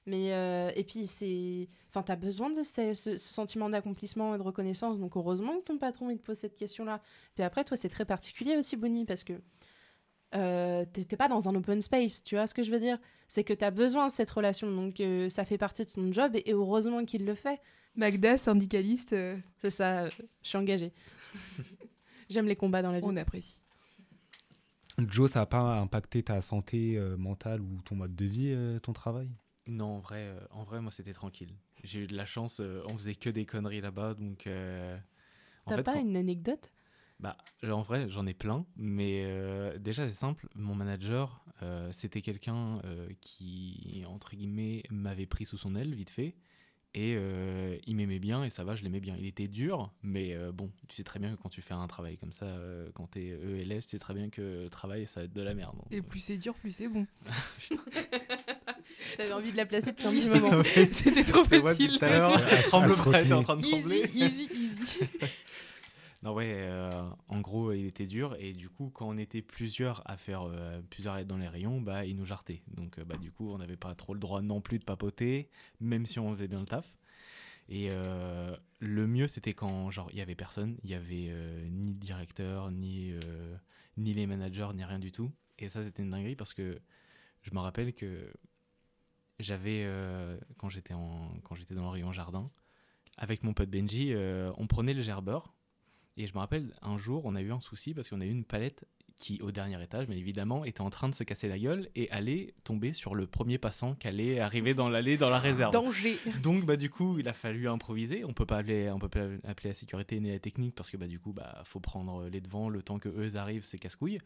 Mais, 0.07 0.29
et 0.77 0.83
puis, 0.85 1.07
c'est. 1.07 1.68
Enfin, 1.90 2.03
t'as 2.03 2.16
besoin 2.16 2.51
de 2.51 2.62
ce, 2.62 2.94
ce- 2.94 3.16
ce 3.16 3.33
sentiment 3.35 3.68
d'accomplissement 3.68 4.35
et 4.35 4.38
de 4.38 4.42
reconnaissance. 4.42 4.99
Donc, 4.99 5.16
heureusement 5.16 5.59
que 5.61 5.64
ton 5.64 5.79
patron, 5.79 6.09
il 6.11 6.16
te 6.18 6.23
pose 6.25 6.38
cette 6.38 6.57
question-là. 6.57 7.01
Puis 7.35 7.44
après, 7.44 7.64
toi, 7.64 7.77
c'est 7.77 7.90
très 7.90 8.07
particulier 8.07 8.57
aussi, 8.57 8.77
Bonnie, 8.77 9.05
parce 9.05 9.23
que 9.25 9.35
euh, 10.35 10.85
t'es 10.93 11.16
pas 11.16 11.29
dans 11.29 11.49
un 11.49 11.55
open 11.55 11.81
space, 11.81 12.23
tu 12.23 12.37
vois 12.37 12.47
ce 12.47 12.55
que 12.55 12.62
je 12.62 12.71
veux 12.71 12.79
dire? 12.79 12.99
C'est 13.29 13.45
que 13.45 13.53
tu 13.53 13.64
as 13.64 13.71
besoin 13.71 14.07
de 14.09 14.12
cette 14.12 14.31
relation, 14.31 14.71
donc 14.75 15.01
euh, 15.01 15.29
ça 15.29 15.45
fait 15.45 15.59
partie 15.59 15.85
de 15.85 15.90
son 15.90 16.12
job, 16.12 16.35
et, 16.37 16.51
et 16.51 16.53
heureusement 16.53 17.05
qu'il 17.05 17.25
le 17.25 17.35
fait. 17.35 17.61
Magda 17.97 18.37
syndicaliste 18.37 19.12
euh, 19.12 19.37
C'est 19.61 19.71
ça, 19.71 20.05
euh, 20.05 20.11
je 20.43 20.49
suis 20.49 20.59
engagée. 20.59 20.93
J'aime 22.29 22.47
les 22.47 22.57
combats 22.57 22.83
dans 22.83 22.93
la 22.93 23.01
vie. 23.01 23.07
on 23.09 23.16
apprécie 23.16 23.61
Joe, 24.99 25.31
ça 25.31 25.43
a 25.43 25.47
pas 25.47 25.79
impacté 25.79 26.23
ta 26.23 26.43
santé 26.43 26.97
euh, 26.97 27.16
mentale 27.16 27.61
ou 27.61 27.81
ton 27.85 27.95
mode 27.97 28.14
de 28.14 28.27
vie, 28.27 28.53
euh, 28.53 28.79
ton 28.81 28.93
travail? 28.93 29.31
Non, 29.66 29.97
en 29.97 29.99
vrai, 30.01 30.25
euh, 30.25 30.40
en 30.51 30.62
vrai 30.64 30.81
moi, 30.83 30.90
c'était 30.90 31.12
tranquille. 31.14 31.55
J'ai 31.85 32.01
eu 32.01 32.07
de 32.07 32.16
la 32.16 32.27
chance, 32.27 32.61
euh, 32.61 32.83
on 32.87 32.99
faisait 32.99 33.14
que 33.14 33.31
des 33.31 33.47
conneries 33.47 33.81
là-bas, 33.81 34.14
donc... 34.14 34.47
euh, 34.47 34.97
T'as 35.66 35.83
pas 35.83 35.95
quand- 35.95 36.01
une 36.01 36.16
anecdote? 36.16 36.71
Bah, 37.20 37.37
en 37.62 37.83
vrai, 37.83 38.09
j'en 38.09 38.26
ai 38.26 38.33
plein, 38.35 38.64
mais 38.76 39.22
euh, 39.26 39.76
déjà, 39.78 40.09
c'est 40.09 40.14
simple. 40.14 40.48
Mon 40.54 40.74
manager, 40.74 41.44
euh, 41.62 41.90
c'était 41.92 42.22
quelqu'un 42.22 42.76
euh, 42.85 43.09
qui, 43.20 44.02
entre 44.09 44.35
guillemets, 44.35 44.83
m'avait 44.90 45.26
pris 45.26 45.44
sous 45.44 45.59
son 45.59 45.74
aile, 45.76 45.94
vite 45.94 46.11
fait. 46.11 46.35
Et 46.92 47.14
euh, 47.16 47.76
il 47.87 47.94
m'aimait 47.94 48.18
bien, 48.18 48.42
et 48.42 48.50
ça 48.50 48.64
va, 48.64 48.74
je 48.74 48.83
l'aimais 48.83 48.98
bien. 49.00 49.14
Il 49.18 49.26
était 49.26 49.46
dur, 49.46 49.92
mais 50.02 50.35
euh, 50.35 50.50
bon, 50.50 50.72
tu 50.88 50.96
sais 50.96 51.04
très 51.04 51.20
bien 51.20 51.37
que 51.37 51.40
quand 51.40 51.48
tu 51.50 51.61
fais 51.62 51.74
un 51.74 51.87
travail 51.87 52.16
comme 52.16 52.33
ça, 52.33 52.46
euh, 52.46 52.88
quand 52.94 53.06
t'es 53.06 53.26
ELS, 53.28 53.83
tu 53.85 53.90
sais 53.90 53.98
très 54.00 54.14
bien 54.14 54.28
que 54.28 54.62
le 54.64 54.70
travail, 54.70 55.06
ça 55.06 55.20
va 55.20 55.26
être 55.26 55.33
de 55.33 55.42
la 55.42 55.54
merde. 55.54 55.76
et 55.92 56.02
plus 56.02 56.18
c'est 56.18 56.37
dur 56.38 56.54
plus 56.54 56.72
c'est 56.72 56.88
bon 56.88 57.06
T'avais 59.16 59.33
envie 59.33 59.52
de 59.52 59.56
la 59.56 59.66
placer 59.66 59.92
depuis 59.92 60.06
un 60.06 60.11
petit 60.12 60.28
moment. 60.28 60.62
c'était 60.92 61.22
trop 61.24 61.44
facile 61.44 61.98
tout 61.98 62.04
à 62.04 62.09
l'heure, 62.09 62.40
Elle 62.50 62.62
tremble 62.64 62.94
pas, 62.96 63.18
elle 63.20 63.26
était 63.26 63.35
en 63.35 63.42
train 63.44 63.56
de 63.56 63.62
trembler. 63.62 64.11
easy 64.14 64.18
easy 64.24 64.50
easy 64.52 64.98
Non, 66.22 66.35
ouais, 66.35 66.52
euh, 66.54 67.09
en 67.28 67.40
gros, 67.40 67.72
il 67.72 67.87
était 67.87 68.06
dur. 68.06 68.37
Et 68.38 68.52
du 68.52 68.68
coup, 68.68 68.90
quand 68.90 69.09
on 69.09 69.16
était 69.16 69.40
plusieurs 69.40 70.02
à 70.11 70.18
faire 70.18 70.42
euh, 70.42 70.83
plusieurs 70.90 71.16
aides 71.16 71.26
dans 71.28 71.38
les 71.38 71.48
rayons, 71.48 71.80
bah, 71.80 72.04
il 72.04 72.16
nous 72.16 72.26
jartait. 72.26 72.62
Donc, 72.68 72.98
euh, 72.98 73.04
bah, 73.04 73.16
du 73.16 73.33
coup, 73.33 73.50
on 73.50 73.59
n'avait 73.59 73.78
pas 73.78 73.94
trop 73.94 74.12
le 74.12 74.20
droit 74.20 74.42
non 74.42 74.61
plus 74.61 74.78
de 74.78 74.85
papoter, 74.85 75.48
même 75.80 76.04
si 76.04 76.18
on 76.18 76.30
faisait 76.35 76.48
bien 76.48 76.61
le 76.61 76.66
taf. 76.66 76.94
Et 77.70 77.88
le 78.80 79.06
mieux, 79.06 79.28
c'était 79.28 79.52
quand, 79.52 79.90
genre, 79.90 80.09
il 80.11 80.18
y 80.18 80.20
avait 80.20 80.35
personne. 80.35 80.76
Il 80.83 80.90
y 80.90 80.94
avait 80.94 81.33
ni 81.70 81.94
directeur, 81.94 82.72
ni, 82.72 83.14
ni 83.96 84.12
les 84.12 84.26
managers, 84.26 84.70
ni 84.74 84.85
rien 84.85 84.98
du 84.98 85.12
tout. 85.12 85.30
Et 85.61 85.68
ça, 85.68 85.85
c'était 85.85 86.02
une 86.02 86.11
dinguerie 86.11 86.35
parce 86.35 86.52
que 86.52 86.80
je 87.42 87.54
me 87.54 87.61
rappelle 87.61 87.94
que 87.94 88.33
j'avais, 89.38 89.88
quand 90.59 90.68
j'étais 90.68 90.94
quand 91.44 91.54
j'étais 91.54 91.76
dans 91.76 91.85
le 91.85 91.90
rayon 91.90 92.12
jardin, 92.12 92.50
avec 93.16 93.44
mon 93.44 93.54
pote 93.54 93.70
Benji, 93.70 94.14
on 94.56 94.66
prenait 94.66 94.94
le 94.94 95.02
gerbeur. 95.02 95.54
Et 96.20 96.26
je 96.26 96.35
me 96.35 96.38
rappelle, 96.38 96.74
un 96.83 96.98
jour, 96.98 97.22
on 97.24 97.35
a 97.35 97.40
eu 97.40 97.50
un 97.50 97.61
souci 97.61 97.94
parce 97.94 98.11
qu'on 98.11 98.20
a 98.20 98.26
eu 98.26 98.30
une 98.30 98.44
palette 98.44 98.85
qui, 99.16 99.40
au 99.40 99.50
dernier 99.50 99.83
étage, 99.83 100.06
mais 100.06 100.18
évidemment, 100.18 100.66
était 100.66 100.83
en 100.83 100.90
train 100.90 101.09
de 101.09 101.14
se 101.14 101.24
casser 101.24 101.48
la 101.48 101.59
gueule 101.59 101.88
et 101.94 102.11
allait 102.11 102.52
tomber 102.62 102.92
sur 102.92 103.14
le 103.14 103.26
premier 103.26 103.56
passant 103.56 103.94
qui 103.94 104.06
allait 104.06 104.38
arriver 104.38 104.74
dans 104.74 104.90
l'allée, 104.90 105.16
dans 105.16 105.30
la 105.30 105.38
réserve. 105.38 105.72
danger 105.72 106.18
Donc, 106.42 106.66
bah, 106.66 106.76
du 106.76 106.90
coup, 106.90 107.18
il 107.18 107.26
a 107.26 107.33
fallu 107.33 107.68
improviser. 107.68 108.22
On 108.26 108.35
peut 108.35 108.44
pas 108.44 108.59
appeler, 108.59 108.90
on 108.90 108.98
peut 108.98 109.09
pas 109.09 109.28
appeler 109.44 109.70
la 109.70 109.74
sécurité 109.74 110.20
ni 110.20 110.30
la 110.30 110.38
technique 110.38 110.74
parce 110.74 110.90
que, 110.90 110.98
bah, 110.98 111.06
du 111.06 111.18
coup, 111.18 111.33
bah, 111.33 111.62
faut 111.64 111.80
prendre 111.80 112.28
les 112.28 112.42
devants. 112.42 112.68
Le 112.68 112.83
temps 112.83 112.98
que 112.98 113.09
eux 113.09 113.37
arrivent, 113.37 113.64
c'est 113.64 113.78
casse-couille. 113.78 114.18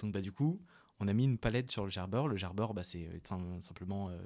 Donc, 0.00 0.12
bah, 0.12 0.20
du 0.20 0.32
coup, 0.32 0.60
on 1.00 1.06
a 1.08 1.12
mis 1.12 1.24
une 1.24 1.38
palette 1.38 1.70
sur 1.70 1.84
le 1.84 1.90
gerbeur. 1.90 2.26
Le 2.28 2.36
gerbeur, 2.36 2.74
bah, 2.74 2.82
c'est 2.82 3.06
euh, 3.06 3.18
sim- 3.24 3.60
simplement 3.60 4.08
euh, 4.10 4.18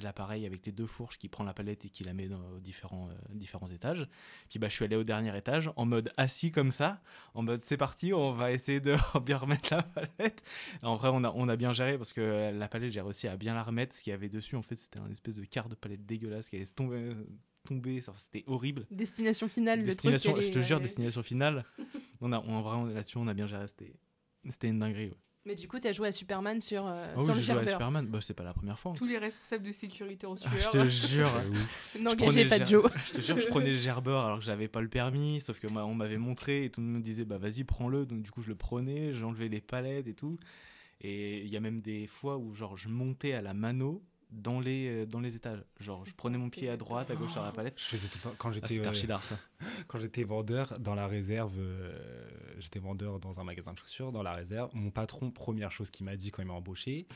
l'appareil 0.00 0.46
avec 0.46 0.64
les 0.64 0.72
deux 0.72 0.86
fourches 0.86 1.18
qui 1.18 1.28
prend 1.28 1.42
la 1.44 1.52
palette 1.54 1.84
et 1.84 1.90
qui 1.90 2.04
la 2.04 2.14
met 2.14 2.28
dans 2.28 2.40
aux 2.52 2.60
différents, 2.60 3.08
euh, 3.08 3.14
différents 3.34 3.68
étages. 3.68 4.06
Puis, 4.48 4.58
bah, 4.58 4.68
je 4.68 4.74
suis 4.74 4.84
allé 4.84 4.94
au 4.96 5.02
dernier 5.04 5.36
étage 5.36 5.70
en 5.76 5.86
mode 5.86 6.12
assis 6.16 6.52
comme 6.52 6.70
ça, 6.72 7.00
en 7.34 7.42
mode 7.42 7.60
c'est 7.60 7.76
parti, 7.76 8.12
on 8.14 8.32
va 8.32 8.52
essayer 8.52 8.80
de 8.80 8.94
bien 9.24 9.38
remettre 9.38 9.74
la 9.74 9.82
palette. 9.82 10.42
En 10.82 10.96
vrai, 10.96 11.08
on 11.12 11.24
a, 11.24 11.32
on 11.34 11.48
a 11.48 11.56
bien 11.56 11.72
géré 11.72 11.96
parce 11.98 12.12
que 12.12 12.52
la 12.56 12.68
palette, 12.68 12.92
j'ai 12.92 13.00
réussi 13.00 13.26
à 13.26 13.36
bien 13.36 13.54
la 13.54 13.62
remettre. 13.64 13.94
Ce 13.96 14.02
qu'il 14.02 14.12
y 14.12 14.14
avait 14.14 14.28
dessus, 14.28 14.56
en 14.56 14.62
fait, 14.62 14.76
c'était 14.76 15.00
un 15.00 15.10
espèce 15.10 15.34
de 15.36 15.44
quart 15.44 15.68
de 15.68 15.74
palette 15.74 16.06
dégueulasse 16.06 16.48
qui 16.48 16.56
allait 16.56 16.64
se 16.64 16.74
tomber. 16.74 17.14
C'était 18.16 18.44
horrible. 18.46 18.86
Destination 18.90 19.46
finale, 19.46 19.84
Destination, 19.84 20.30
le 20.34 20.40
truc. 20.40 20.46
je 20.48 20.52
te 20.54 20.58
est, 20.60 20.62
jure, 20.62 20.80
destination 20.80 21.22
finale. 21.22 21.64
on 22.22 22.32
a, 22.32 22.40
on, 22.40 22.62
vraiment, 22.62 22.84
là-dessus, 22.86 23.18
on 23.18 23.26
a 23.28 23.34
bien 23.34 23.46
géré. 23.46 23.66
C'était, 23.68 23.92
c'était 24.48 24.68
une 24.68 24.78
dinguerie. 24.78 25.08
ouais. 25.08 25.16
Mais 25.48 25.54
du 25.54 25.66
coup, 25.66 25.80
t'as 25.80 25.92
joué 25.92 26.08
à 26.08 26.12
Superman 26.12 26.60
sur, 26.60 26.86
euh, 26.86 27.06
Ah 27.14 27.14
oui, 27.16 27.24
sur 27.24 27.32
le 27.34 27.40
j'ai 27.40 27.52
joué 27.54 27.62
à. 27.62 27.66
Superman. 27.66 28.06
Bah, 28.06 28.18
c'est 28.20 28.34
pas 28.34 28.44
la 28.44 28.52
première 28.52 28.78
fois. 28.78 28.92
tous 28.94 29.06
les 29.06 29.16
responsables 29.16 29.64
de 29.64 29.72
sécurité 29.72 30.26
en 30.26 30.34
Ah, 30.34 30.36
sueur 30.36 30.60
je 30.60 30.68
te 30.68 30.88
jure. 31.06 31.30
N'engagez 31.98 32.26
prenais 32.26 32.44
pas 32.48 32.58
le 32.58 32.66
Joe. 32.66 32.90
Je 33.06 33.12
te 33.14 33.20
jure, 33.22 33.40
je 33.40 33.48
prenais 33.48 33.70
le 33.72 33.78
gerbeur 33.78 34.26
alors 34.26 34.38
que 34.40 34.44
j'avais 34.44 34.68
pas 34.68 34.82
le 34.82 34.88
permis, 34.88 35.40
sauf 35.40 35.58
que 35.58 35.66
moi, 35.66 35.86
on 35.86 35.94
m'avait 35.94 36.18
montré 36.18 36.66
et 36.66 36.70
tout 36.70 36.80
le 36.82 36.86
monde 36.86 36.96
me 36.96 37.02
disait 37.02 37.24
bah 37.24 37.38
vas-y 37.38 37.64
prends-le. 37.64 38.04
Donc 38.04 38.20
du 38.20 38.30
coup 38.30 38.42
je 38.42 38.48
le 38.48 38.56
prenais, 38.56 39.14
j'enlevais 39.14 39.48
les 39.48 39.62
palettes 39.62 40.06
et 40.06 40.14
tout. 40.14 40.38
Et 41.00 41.40
il 41.42 41.48
y 41.48 41.56
a 41.56 41.60
même 41.60 41.80
des 41.80 42.06
fois 42.06 42.36
où 42.36 42.54
genre 42.54 42.76
je 42.76 42.88
montais 42.90 43.32
à 43.32 43.40
la 43.40 43.54
mano 43.54 44.02
dans 44.30 44.60
les, 44.60 44.88
euh, 44.88 45.06
dans 45.06 45.20
les 45.20 45.36
étages. 45.36 45.64
Genre, 45.80 46.04
je 46.04 46.12
prenais 46.12 46.38
mon 46.38 46.50
pied 46.50 46.68
à 46.68 46.76
droite, 46.76 47.10
à 47.10 47.14
gauche 47.14 47.32
sur 47.32 47.42
la 47.42 47.52
palette. 47.52 47.74
Je 47.78 47.84
faisais 47.84 48.08
tout 48.08 48.18
le 48.18 48.22
temps. 48.30 48.34
Quand 48.38 48.50
Ah, 48.50 48.52
j'étais 48.52 48.78
euh, 48.80 49.18
ça. 49.20 49.38
quand 49.88 49.98
j'étais 49.98 50.24
vendeur 50.24 50.78
dans 50.78 50.94
la 50.94 51.06
réserve, 51.06 51.54
euh, 51.58 52.28
j'étais 52.58 52.78
vendeur 52.78 53.20
dans 53.20 53.40
un 53.40 53.44
magasin 53.44 53.72
de 53.72 53.78
chaussures 53.78 54.12
dans 54.12 54.22
la 54.22 54.32
réserve. 54.32 54.70
Mon 54.74 54.90
patron, 54.90 55.30
première 55.30 55.72
chose 55.72 55.90
qu'il 55.90 56.04
m'a 56.06 56.16
dit 56.16 56.30
quand 56.30 56.42
il 56.42 56.48
m'a 56.48 56.54
embauché, 56.54 57.06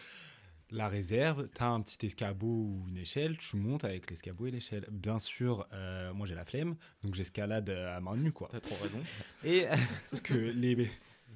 la 0.71 0.89
réserve, 0.89 1.49
tu 1.55 1.63
as 1.63 1.67
un 1.69 1.83
petit 1.83 2.07
escabeau 2.07 2.47
ou 2.47 2.87
une 2.89 2.97
échelle, 2.97 3.37
tu 3.37 3.57
montes 3.57 3.85
avec 3.85 4.09
l'escabeau 4.09 4.47
et 4.47 4.51
l'échelle. 4.51 4.87
Bien 4.91 5.19
sûr, 5.19 5.67
euh, 5.75 6.15
moi 6.15 6.27
j'ai 6.27 6.35
la 6.35 6.47
flemme, 6.47 6.77
donc 7.05 7.15
j'escalade 7.15 7.69
à 7.69 8.01
main 8.01 8.17
nue 8.17 8.33
quoi. 8.33 8.49
T'as 8.51 8.61
trop 8.61 8.83
raison. 8.83 9.01
Et 9.45 9.67
sauf 10.07 10.23
que 10.23 10.33
les, 10.33 10.91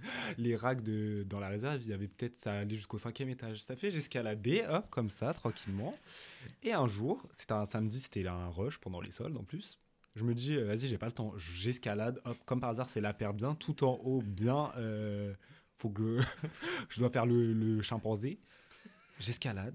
les 0.38 0.56
racks 0.56 0.82
de, 0.82 1.24
dans 1.28 1.40
la 1.40 1.48
réserve, 1.48 1.80
il 1.82 1.88
y 1.88 1.92
avait 1.92 2.08
peut-être 2.08 2.36
ça 2.36 2.52
allait 2.52 2.76
jusqu'au 2.76 2.98
cinquième 2.98 3.28
étage. 3.28 3.62
Ça 3.62 3.76
fait 3.76 3.90
j'escaladais, 3.90 4.66
hop, 4.66 4.88
comme 4.90 5.10
ça, 5.10 5.32
tranquillement. 5.34 5.94
Et 6.62 6.72
un 6.72 6.86
jour, 6.86 7.22
c'était 7.32 7.52
un 7.52 7.66
samedi, 7.66 8.00
c'était 8.00 8.26
un 8.26 8.48
rush 8.48 8.78
pendant 8.78 9.00
les 9.00 9.10
soldes 9.10 9.36
en 9.36 9.44
plus. 9.44 9.78
Je 10.14 10.24
me 10.24 10.34
dis, 10.34 10.56
euh, 10.56 10.64
vas-y, 10.64 10.88
j'ai 10.88 10.98
pas 10.98 11.06
le 11.06 11.12
temps. 11.12 11.32
J'escalade, 11.36 12.20
hop, 12.24 12.36
comme 12.46 12.60
par 12.60 12.70
hasard, 12.70 12.88
c'est 12.88 13.00
la 13.00 13.12
paire 13.12 13.34
bien, 13.34 13.54
tout 13.54 13.84
en 13.84 14.00
haut, 14.02 14.22
bien. 14.22 14.72
euh, 14.76 15.34
faut 15.78 15.90
que 15.90 16.20
je 16.88 16.98
dois 16.98 17.10
faire 17.10 17.26
le 17.26 17.82
chimpanzé. 17.82 18.38
J'escalade. 19.18 19.74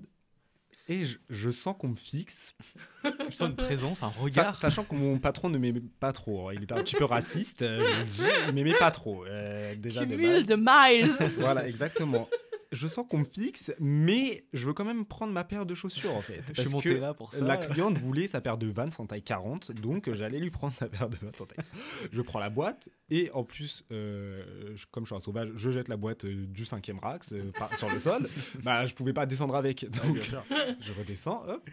Et 0.88 1.06
je, 1.06 1.18
je 1.30 1.52
sens 1.52 1.76
qu'on 1.78 1.90
me 1.90 1.96
fixe. 1.96 2.56
Je 3.04 3.36
sens 3.36 3.50
une 3.50 3.56
présence, 3.56 4.04
un 4.04 4.12
Sa- 4.12 4.20
regard. 4.20 4.56
sachant 4.60 4.84
que 4.84 4.96
mon 4.96 5.20
patron 5.20 5.50
ne 5.50 5.58
m'aimait 5.58 5.82
pas 6.00 6.12
trop. 6.12 6.50
hein. 6.50 6.54
Il 6.56 6.64
était 6.64 6.74
un 6.74 6.84
petit 6.84 6.96
peu 6.96 7.06
raciste, 7.06 7.62
euh, 7.62 8.04
je 8.08 8.24
dis. 8.24 8.30
Il 8.50 8.54
m'aimait 8.54 8.78
pas 8.78 8.92
trop. 8.92 9.26
euh, 9.26 9.76
déjà 9.76 10.04
de 10.06 10.16
miles. 10.16 11.12
Voilà, 11.38 11.68
exactement. 11.68 12.28
Je 12.72 12.88
sens 12.88 13.06
qu'on 13.10 13.18
me 13.20 13.26
fixe, 13.26 13.74
mais 13.82 14.46
je 14.54 14.66
veux 14.66 14.74
quand 14.74 14.86
même 14.86 15.06
prendre 15.06 15.34
ma 15.34 15.44
paire 15.44 15.66
de 15.66 15.76
chaussures 15.76 16.16
en 16.16 16.22
fait. 16.22 16.42
Je 16.54 16.62
suis 16.62 16.70
monté 16.72 16.90
que 16.96 17.00
là 17.00 17.14
pour 17.14 17.34
ça. 17.34 17.44
la 17.44 17.58
cliente 17.58 17.98
voulait 17.98 18.28
sa 18.28 18.40
paire 18.40 18.58
de 18.58 18.68
Vans 18.68 18.88
en 18.98 19.06
taille 19.06 19.24
40, 19.24 19.74
donc 19.74 20.10
j'allais 20.14 20.40
lui 20.40 20.52
prendre 20.52 20.74
sa 20.74 20.88
paire 20.88 21.10
de 21.10 21.18
Vans 21.18 21.32
en 21.42 21.46
taille. 21.46 21.66
Je 22.14 22.22
prends 22.22 22.40
la 22.40 22.50
boîte 22.50 22.88
et 23.10 23.30
en 23.34 23.44
plus, 23.44 23.84
euh, 23.92 24.74
je- 24.78 24.86
comme 24.90 25.04
je 25.04 25.08
suis 25.10 25.16
un 25.16 25.20
sauvage, 25.20 25.50
je 25.56 25.70
jette 25.70 25.90
la 25.90 25.98
boîte 25.98 26.24
euh, 26.24 26.46
du 26.48 26.66
cinquième 26.66 27.00
rack 27.00 27.24
euh, 27.34 27.52
par- 27.52 27.78
sur 27.78 27.90
le 27.90 28.00
sol. 28.00 28.30
Bah, 28.64 28.86
je 28.86 28.94
pouvais 28.96 29.12
pas 29.14 29.26
descendre 29.26 29.56
avec, 29.56 29.84
donc 29.90 30.18
je 30.80 30.92
redescends. 30.94 31.44
hop. 31.48 31.70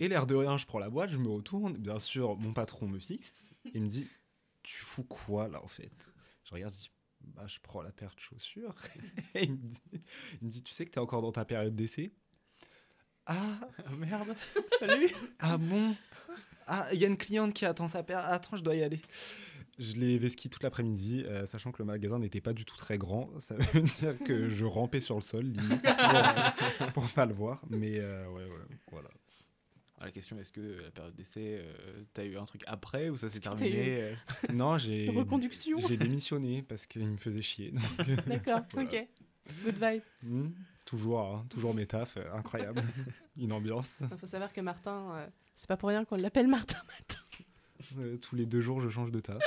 Et 0.00 0.08
l'air 0.08 0.26
de 0.26 0.34
rien, 0.34 0.56
je 0.56 0.66
prends 0.66 0.78
la 0.80 0.88
boîte, 0.90 1.10
je 1.10 1.18
me 1.18 1.28
retourne. 1.28 1.76
Bien 1.76 1.98
sûr, 2.00 2.36
mon 2.36 2.52
patron 2.54 2.88
me 2.88 2.98
fixe 2.98 3.50
et 3.74 3.78
me 3.78 3.86
dit 3.86 4.08
Tu 4.64 4.78
fous 4.78 5.04
quoi 5.04 5.46
là 5.46 5.62
en 5.62 5.68
fait? 5.68 5.92
Je 6.44 6.54
regarde, 6.54 6.72
je 6.74 6.78
dis 6.80 6.90
Bah, 7.22 7.46
je 7.46 7.58
prends 7.62 7.82
la 7.82 7.92
paire 7.92 8.14
de 8.14 8.20
chaussures. 8.20 8.74
et 9.34 9.44
il 9.44 9.52
me, 9.52 9.56
dit, 9.56 9.78
il 10.40 10.46
me 10.46 10.50
dit 10.50 10.62
Tu 10.62 10.72
sais 10.72 10.84
que 10.84 10.90
tu 10.90 10.98
es 10.98 11.02
encore 11.02 11.22
dans 11.22 11.32
ta 11.32 11.44
période 11.44 11.74
d'essai? 11.74 12.12
Ah, 13.26 13.60
merde. 13.96 14.34
Salut. 14.78 15.10
ah 15.38 15.56
bon? 15.56 15.94
Ah, 16.66 16.88
il 16.92 17.00
y 17.00 17.04
a 17.04 17.08
une 17.08 17.16
cliente 17.16 17.52
qui 17.52 17.64
attend 17.66 17.88
sa 17.88 18.02
paire. 18.02 18.24
Attends, 18.24 18.56
je 18.56 18.62
dois 18.62 18.74
y 18.74 18.82
aller. 18.82 19.00
Je 19.78 19.94
l'ai 19.94 20.18
vesqui 20.18 20.50
toute 20.50 20.62
l'après-midi, 20.62 21.24
euh, 21.26 21.46
sachant 21.46 21.72
que 21.72 21.78
le 21.78 21.86
magasin 21.86 22.18
n'était 22.18 22.40
pas 22.40 22.52
du 22.52 22.64
tout 22.64 22.76
très 22.76 22.98
grand. 22.98 23.30
Ça 23.40 23.54
veut 23.54 23.80
dire 23.80 24.18
que 24.18 24.50
je 24.50 24.64
rampais 24.64 25.00
sur 25.00 25.16
le 25.16 25.22
sol, 25.22 25.44
limite, 25.44 25.82
pour, 26.78 26.92
pour 26.92 27.12
pas 27.12 27.26
le 27.26 27.34
voir. 27.34 27.62
Mais 27.70 27.98
euh, 27.98 28.28
ouais, 28.28 28.44
ouais, 28.44 28.76
voilà. 28.90 29.08
La 30.00 30.10
question, 30.10 30.38
est-ce 30.40 30.50
que 30.52 30.60
la 30.82 30.90
période 30.90 31.14
d'essai, 31.14 31.60
euh, 31.62 32.02
t'as 32.14 32.24
eu 32.24 32.36
un 32.38 32.44
truc 32.46 32.62
après 32.66 33.10
ou 33.10 33.18
ça 33.18 33.28
s'est 33.28 33.40
terminé 33.40 34.00
euh 34.02 34.14
Non, 34.52 34.78
j'ai 34.78 35.10
Reconduction. 35.10 35.78
j'ai 35.86 35.96
démissionné 35.98 36.62
parce 36.62 36.86
qu'il 36.86 37.06
me 37.06 37.18
faisait 37.18 37.42
chier. 37.42 37.74
euh, 38.08 38.16
D'accord, 38.26 38.62
Voilà. 38.72 38.88
ok. 38.88 39.06
Good 39.64 39.74
vibe. 39.82 40.02
hmm, 40.22 40.48
toujours, 40.86 41.20
hein, 41.20 41.46
toujours 41.50 41.74
mes 41.74 41.86
tafs, 41.86 42.16
euh, 42.16 42.32
incroyable. 42.34 42.82
Une 43.36 43.52
ambiance. 43.52 43.90
Il 44.10 44.16
faut 44.16 44.26
savoir 44.26 44.52
que 44.52 44.60
Martin, 44.62 45.12
euh, 45.14 45.26
c'est 45.54 45.68
pas 45.68 45.76
pour 45.76 45.88
rien 45.90 46.04
qu'on 46.04 46.16
l'appelle 46.16 46.48
Martin 46.48 46.78
Matin. 46.86 47.20
Euh, 47.98 48.16
tous 48.18 48.36
les 48.36 48.46
deux 48.46 48.60
jours, 48.62 48.80
je 48.80 48.88
change 48.88 49.10
de 49.10 49.20
taf. 49.20 49.42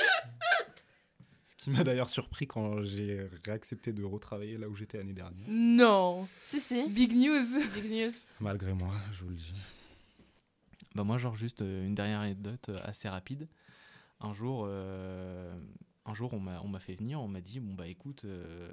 Ce 1.46 1.56
qui 1.56 1.70
m'a 1.72 1.84
d'ailleurs 1.84 2.10
surpris 2.10 2.46
quand 2.46 2.84
j'ai 2.84 3.26
réaccepté 3.46 3.94
de 3.94 4.04
retravailler 4.04 4.58
là 4.58 4.68
où 4.68 4.76
j'étais 4.76 4.98
l'année 4.98 5.14
dernière. 5.14 5.48
Non. 5.48 6.28
Si, 6.42 6.60
si. 6.60 6.90
Big 6.90 7.14
news. 7.16 7.46
Big 7.74 7.90
news. 7.90 8.12
Malgré 8.42 8.74
moi, 8.74 8.94
je 9.14 9.24
vous 9.24 9.30
le 9.30 9.36
dis. 9.36 9.54
Bah 10.96 11.04
moi, 11.04 11.18
genre 11.18 11.36
juste 11.36 11.62
euh, 11.62 11.86
une 11.86 11.96
dernière 11.96 12.20
anecdote 12.20 12.70
euh, 12.70 12.80
assez 12.84 13.10
rapide. 13.10 13.48
Un 14.20 14.34
jour, 14.34 14.66
euh, 14.68 15.60
un 16.06 16.14
jour, 16.14 16.34
on 16.34 16.40
m'a, 16.40 16.62
on 16.62 16.68
m'a 16.68 16.80
fait 16.80 16.96
venir, 16.96 17.20
on 17.22 17.28
m'a 17.28 17.42
dit 17.42 17.60
bon 17.60 17.74
bah 17.74 17.88
écoute, 17.88 18.26
euh, 18.26 18.72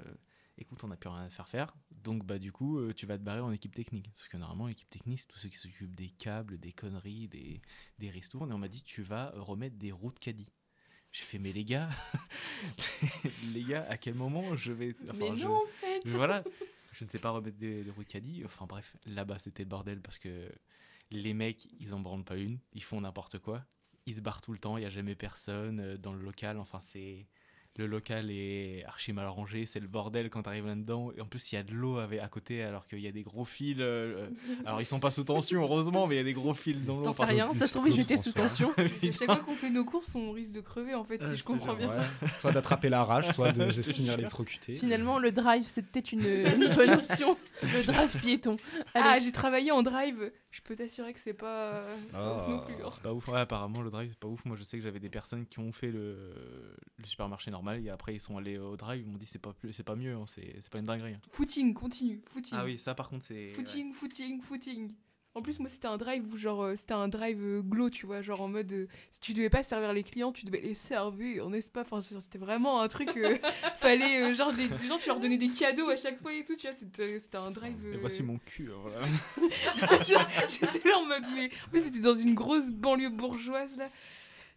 écoute, 0.57 0.83
on 0.83 0.87
n'a 0.87 0.95
plus 0.97 1.09
rien 1.09 1.23
à 1.23 1.29
faire 1.29 1.47
faire, 1.47 1.73
donc 2.03 2.25
bah 2.25 2.39
du 2.39 2.51
coup, 2.51 2.79
tu 2.93 3.05
vas 3.05 3.17
te 3.17 3.23
barrer 3.23 3.41
en 3.41 3.51
équipe 3.51 3.75
technique. 3.75 4.09
Parce 4.13 4.27
que 4.29 4.37
normalement, 4.37 4.67
l'équipe 4.67 4.89
technique, 4.89 5.19
c'est 5.19 5.27
tous 5.27 5.39
ceux 5.39 5.49
qui 5.49 5.57
s'occupent 5.57 5.95
des 5.95 6.09
câbles, 6.09 6.57
des 6.59 6.71
conneries, 6.71 7.27
des, 7.27 7.61
des 7.99 8.09
ristournes. 8.09 8.51
Et 8.51 8.53
on 8.53 8.57
m'a 8.59 8.67
dit 8.69 8.83
tu 8.83 9.01
vas 9.01 9.31
remettre 9.35 9.75
des 9.77 9.91
roues 9.91 10.11
de 10.13 10.19
caddie. 10.19 10.47
J'ai 11.11 11.23
fait 11.23 11.39
mais 11.39 11.51
les 11.51 11.65
gars, 11.65 11.89
les 13.53 13.63
gars, 13.63 13.85
à 13.89 13.97
quel 13.97 14.13
moment 14.13 14.55
je 14.55 14.71
vais, 14.71 14.95
enfin, 15.09 15.13
Mais 15.19 15.35
je- 15.37 15.45
non, 15.45 15.55
en 15.55 15.67
fait. 15.67 16.07
voilà, 16.07 16.41
je 16.93 17.03
ne 17.03 17.09
sais 17.09 17.19
pas 17.19 17.31
remettre 17.31 17.57
des, 17.57 17.83
des 17.83 17.91
roues 17.91 18.03
de 18.03 18.07
caddie. 18.09 18.43
Enfin 18.45 18.65
bref, 18.65 18.95
là-bas 19.05 19.39
c'était 19.39 19.63
le 19.63 19.69
bordel 19.69 19.99
parce 20.01 20.17
que 20.17 20.49
les 21.11 21.33
mecs, 21.33 21.67
ils 21.79 21.93
en 21.93 21.99
branlent 21.99 22.23
pas 22.23 22.37
une, 22.37 22.59
ils 22.73 22.83
font 22.83 23.01
n'importe 23.01 23.39
quoi. 23.39 23.63
Ils 24.07 24.15
se 24.15 24.21
barrent 24.21 24.41
tout 24.41 24.51
le 24.53 24.59
temps, 24.59 24.77
il 24.77 24.81
n'y 24.81 24.85
a 24.87 24.89
jamais 24.89 25.15
personne 25.15 25.79
euh, 25.79 25.97
dans 25.97 26.13
le 26.13 26.21
local. 26.21 26.57
Enfin, 26.57 26.79
c'est. 26.79 27.27
Le 27.77 27.87
local 27.87 28.29
est 28.29 28.83
archi 28.85 29.13
mal 29.13 29.27
rangé, 29.27 29.65
c'est 29.65 29.79
le 29.79 29.87
bordel 29.87 30.29
quand 30.29 30.43
tu 30.43 30.49
arrives 30.49 30.65
là-dedans. 30.67 31.13
Et 31.15 31.21
en 31.21 31.25
plus, 31.25 31.53
il 31.53 31.55
y 31.55 31.57
a 31.57 31.63
de 31.63 31.71
l'eau 31.71 31.99
avec- 31.99 32.19
à 32.19 32.27
côté 32.27 32.61
alors 32.63 32.85
qu'il 32.85 32.99
y 32.99 33.07
a 33.07 33.13
des 33.13 33.23
gros 33.23 33.45
fils. 33.45 33.77
euh, 33.79 34.27
euh, 34.27 34.55
alors, 34.65 34.81
ils 34.81 34.85
sont 34.85 34.99
pas 34.99 35.09
sous 35.09 35.23
tension, 35.23 35.61
heureusement, 35.61 36.05
mais 36.05 36.15
il 36.15 36.17
y 36.17 36.21
a 36.21 36.25
des 36.25 36.33
gros 36.33 36.53
fils 36.53 36.83
dans 36.83 36.97
l'eau. 36.97 37.03
T'en 37.03 37.13
sais 37.13 37.23
rien, 37.23 37.53
ça 37.53 37.67
se 37.67 37.73
trouve, 37.73 37.87
ils 37.87 38.01
étaient 38.01 38.17
sous 38.17 38.33
tension. 38.33 38.73
Et 39.01 39.13
chaque 39.13 39.25
fois 39.27 39.37
qu'on 39.39 39.55
fait 39.55 39.69
nos 39.69 39.85
courses, 39.85 40.13
on 40.15 40.31
risque 40.33 40.51
de 40.51 40.59
crever 40.59 40.95
en 40.95 41.05
fait, 41.05 41.23
si 41.23 41.37
je 41.37 41.45
comprends 41.45 41.73
bien. 41.75 41.87
Ouais. 41.87 42.27
Soit 42.39 42.51
d'attraper 42.51 42.89
la 42.89 43.05
rage, 43.05 43.31
soit 43.33 43.53
de, 43.53 43.63
de 43.67 43.71
se 43.71 43.81
finir 43.93 44.15
électrocuté. 44.15 44.75
Finalement, 44.75 45.17
le 45.17 45.31
drive, 45.31 45.63
c'était 45.67 46.01
une, 46.01 46.25
une 46.25 46.67
bonne 46.75 46.91
option. 46.91 47.37
Le 47.63 47.85
drive 47.85 48.19
piéton. 48.19 48.57
Ah, 48.95 49.17
j'ai 49.19 49.31
travaillé 49.31 49.71
en 49.71 49.81
drive. 49.81 50.29
Je 50.51 50.61
peux 50.61 50.75
t'assurer 50.75 51.13
que 51.13 51.19
c'est 51.19 51.33
pas 51.33 51.71
euh, 51.75 51.97
pas 52.11 52.41
ouf 52.43 52.47
non 52.49 52.59
Ah. 52.61 52.65
plus. 52.65 52.83
hein. 52.83 52.89
C'est 52.93 53.03
pas 53.03 53.13
ouf. 53.13 53.27
Ouais, 53.29 53.39
apparemment, 53.39 53.81
le 53.81 53.89
drive, 53.89 54.09
c'est 54.09 54.19
pas 54.19 54.27
ouf. 54.27 54.43
Moi, 54.45 54.57
je 54.57 54.63
sais 54.63 54.77
que 54.77 54.83
j'avais 54.83 54.99
des 54.99 55.09
personnes 55.09 55.45
qui 55.45 55.59
ont 55.59 55.71
fait 55.71 55.91
le, 55.91 56.33
le 56.97 57.05
supermarché 57.05 57.51
normal 57.51 57.85
et 57.85 57.89
après, 57.89 58.15
ils 58.15 58.19
sont 58.19 58.37
allés 58.37 58.57
au 58.57 58.75
drive. 58.75 59.01
Ils 59.05 59.09
m'ont 59.09 59.17
dit, 59.17 59.25
c'est 59.25 59.39
pas, 59.39 59.53
plus- 59.53 59.71
c'est 59.71 59.83
pas 59.83 59.95
mieux, 59.95 60.13
hein, 60.13 60.25
c'est 60.27 60.55
c'est 60.59 60.69
pas 60.69 60.79
une 60.79 60.85
dinguerie. 60.85 61.13
hein. 61.13 61.21
Footing, 61.31 61.73
continue. 61.73 62.21
Footing. 62.27 62.57
Ah 62.59 62.65
oui, 62.65 62.77
ça, 62.77 62.93
par 62.95 63.07
contre, 63.09 63.23
c'est. 63.23 63.53
Footing, 63.53 63.93
footing, 63.93 64.41
footing. 64.41 64.93
En 65.33 65.41
plus, 65.41 65.59
moi, 65.59 65.69
c'était 65.69 65.87
un 65.87 65.97
drive 65.97 66.25
où, 66.33 66.35
genre, 66.37 66.61
euh, 66.61 66.75
c'était 66.75 66.93
un 66.93 67.07
drive 67.07 67.39
euh, 67.41 67.61
glow, 67.61 67.89
tu 67.89 68.05
vois, 68.05 68.21
genre 68.21 68.41
en 68.41 68.49
mode, 68.49 68.69
euh, 68.73 68.87
si 69.11 69.19
tu 69.21 69.33
devais 69.33 69.49
pas 69.49 69.63
servir 69.63 69.93
les 69.93 70.03
clients, 70.03 70.33
tu 70.33 70.45
devais 70.45 70.59
les 70.59 70.75
servir, 70.75 71.49
n'est-ce 71.49 71.69
pas 71.69 71.81
Enfin, 71.81 72.01
c'était 72.01 72.37
vraiment 72.37 72.81
un 72.81 72.89
truc, 72.89 73.09
euh, 73.15 73.37
fallait, 73.77 74.21
euh, 74.21 74.33
genre, 74.33 74.51
des, 74.51 74.67
des 74.67 74.87
gens, 74.87 74.97
tu 74.97 75.07
leur 75.07 75.21
donnais 75.21 75.37
des 75.37 75.47
cadeaux 75.47 75.89
à 75.89 75.95
chaque 75.95 76.21
fois 76.21 76.33
et 76.33 76.43
tout, 76.43 76.55
tu 76.57 76.67
vois, 76.67 76.75
c'était 76.75 77.17
c'était 77.17 77.37
un 77.37 77.49
drive. 77.51 77.77
Et 77.93 77.97
voici 77.97 78.23
mon 78.23 78.39
cul, 78.39 78.71
voilà. 78.81 79.05
J'étais 80.49 80.89
là 80.89 80.97
en 80.97 81.05
mode, 81.05 81.23
mais 81.33 81.49
en 81.65 81.69
plus, 81.69 81.83
c'était 81.85 82.01
dans 82.01 82.15
une 82.15 82.33
grosse 82.33 82.69
banlieue 82.69 83.09
bourgeoise, 83.09 83.77
là. 83.77 83.89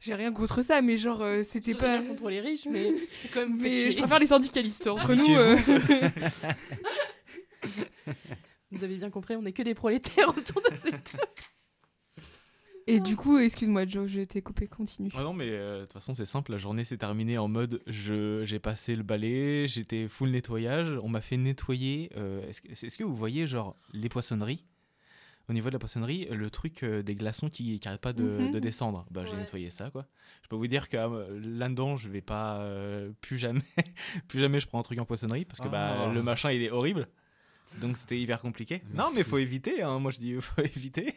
J'ai 0.01 0.14
rien 0.14 0.33
contre 0.33 0.61
ça, 0.61 0.83
mais 0.83 0.99
genre, 0.99 1.22
euh, 1.22 1.45
c'était 1.45 1.75
pas. 1.75 1.99
rien 1.99 2.03
contre 2.03 2.29
les 2.29 2.41
riches, 2.41 2.66
mais 2.66 2.93
quand 3.33 3.41
même. 3.41 3.59
Mais 3.59 3.85
fait 3.85 3.91
je 3.93 3.99
préfère 3.99 4.18
les 4.18 4.27
syndicalistes. 4.27 4.87
Entre 4.89 5.14
nous, 5.14 5.35
euh, 5.35 5.57
Vous 8.75 8.85
avez 8.85 8.97
bien 8.97 9.11
compris, 9.11 9.37
on 9.37 9.43
n'est 9.43 9.53
que 9.53 9.62
des 9.62 9.75
prolétaires 9.75 10.29
autour 10.37 10.61
de 10.62 10.77
cette 10.77 11.05
table. 11.12 11.22
Et 12.87 13.01
du 13.01 13.16
coup, 13.16 13.39
excuse-moi, 13.39 13.87
Joe, 13.87 14.07
j'ai 14.11 14.20
été 14.20 14.43
coupé, 14.43 14.66
continue. 14.66 15.11
Ah 15.14 15.22
non, 15.22 15.33
mais 15.33 15.49
euh, 15.49 15.77
de 15.81 15.85
toute 15.85 15.95
façon, 15.95 16.12
c'est 16.12 16.27
simple. 16.27 16.53
La 16.53 16.59
journée 16.59 16.85
s'est 16.85 16.99
terminée 16.99 17.39
en 17.39 17.49
mode 17.49 17.81
je, 17.87 18.45
j'ai 18.45 18.59
passé 18.59 18.95
le 18.95 19.03
balai, 19.03 19.66
j'étais 19.68 20.07
full 20.07 20.31
nettoyage. 20.31 20.91
On 21.03 21.09
m'a 21.09 21.22
fait 21.22 21.39
nettoyer. 21.39 22.11
euh, 22.16 22.47
est-ce, 22.47 22.61
que, 22.61 22.68
est-ce 22.72 22.99
que 22.99 23.05
vous 23.05 23.14
voyez, 23.16 23.47
genre, 23.47 23.75
les 23.95 24.11
poissonneries? 24.11 24.66
Au 25.49 25.55
niveau 25.55 25.68
de 25.68 25.75
la 25.75 25.79
poissonnerie, 25.79 26.27
le 26.31 26.51
truc 26.51 26.83
euh, 26.83 27.03
des 27.03 27.14
glaçons 27.14 27.49
qui 27.49 27.81
n'arrêtent 27.85 28.01
pas 28.03 28.12
de, 28.12 28.22
Mhm. 28.25 28.51
de 28.51 28.59
descendre. 28.59 29.07
Bah, 29.11 29.25
j'ai 29.25 29.33
Ouais. 29.33 29.39
nettoyé 29.39 29.70
ça, 29.70 29.89
quoi. 29.91 30.07
Je 30.43 30.49
peux 30.49 30.57
vous 30.57 30.66
dire 30.66 30.91
que 30.91 30.97
euh, 30.99 31.41
là-dedans, 31.43 31.97
je 31.97 32.11
vais 32.11 32.20
pas. 32.22 32.59
euh, 32.61 33.12
plus 33.22 33.39
jamais. 33.39 33.61
plus 34.29 34.41
jamais 34.41 34.61
je 34.61 34.66
prends 34.66 34.79
un 34.79 34.83
truc 34.83 34.99
en 34.99 35.07
poissonnerie 35.07 35.47
parce 35.47 35.59
que 35.61 35.68
bah, 35.68 36.09
Ah. 36.09 36.12
le 36.12 36.22
machin, 36.22 36.51
il 36.53 36.62
est 36.62 36.70
horrible. 36.70 37.09
Donc 37.81 37.97
c'était 37.97 38.18
hyper 38.20 38.41
compliqué. 38.41 38.83
Non, 38.95 39.09
mais 39.14 39.22
faut 39.25 39.39
éviter. 39.39 39.83
hein. 39.83 39.99
Moi, 39.99 40.11
je 40.11 40.18
dis 40.20 40.35
faut 40.41 40.62
éviter. 40.62 41.14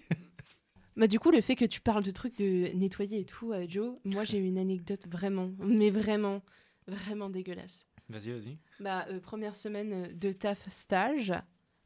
Bah, 0.95 1.07
du 1.07 1.19
coup, 1.19 1.29
le 1.31 1.41
fait 1.41 1.55
que 1.55 1.65
tu 1.65 1.79
parles 1.79 2.03
de 2.03 2.11
trucs 2.11 2.37
de 2.37 2.69
nettoyer 2.75 3.19
et 3.19 3.25
tout, 3.25 3.51
euh, 3.53 3.65
Joe, 3.67 3.97
moi 4.03 4.23
j'ai 4.23 4.39
une 4.39 4.57
anecdote 4.57 5.07
vraiment, 5.07 5.51
mais 5.59 5.91
vraiment, 5.91 6.41
vraiment 6.87 7.29
dégueulasse. 7.29 7.85
Vas-y, 8.09 8.31
vas-y. 8.31 8.57
Bah, 8.79 9.05
euh, 9.11 9.19
première 9.19 9.55
semaine 9.55 10.07
de 10.17 10.31
taf 10.31 10.67
stage, 10.71 11.33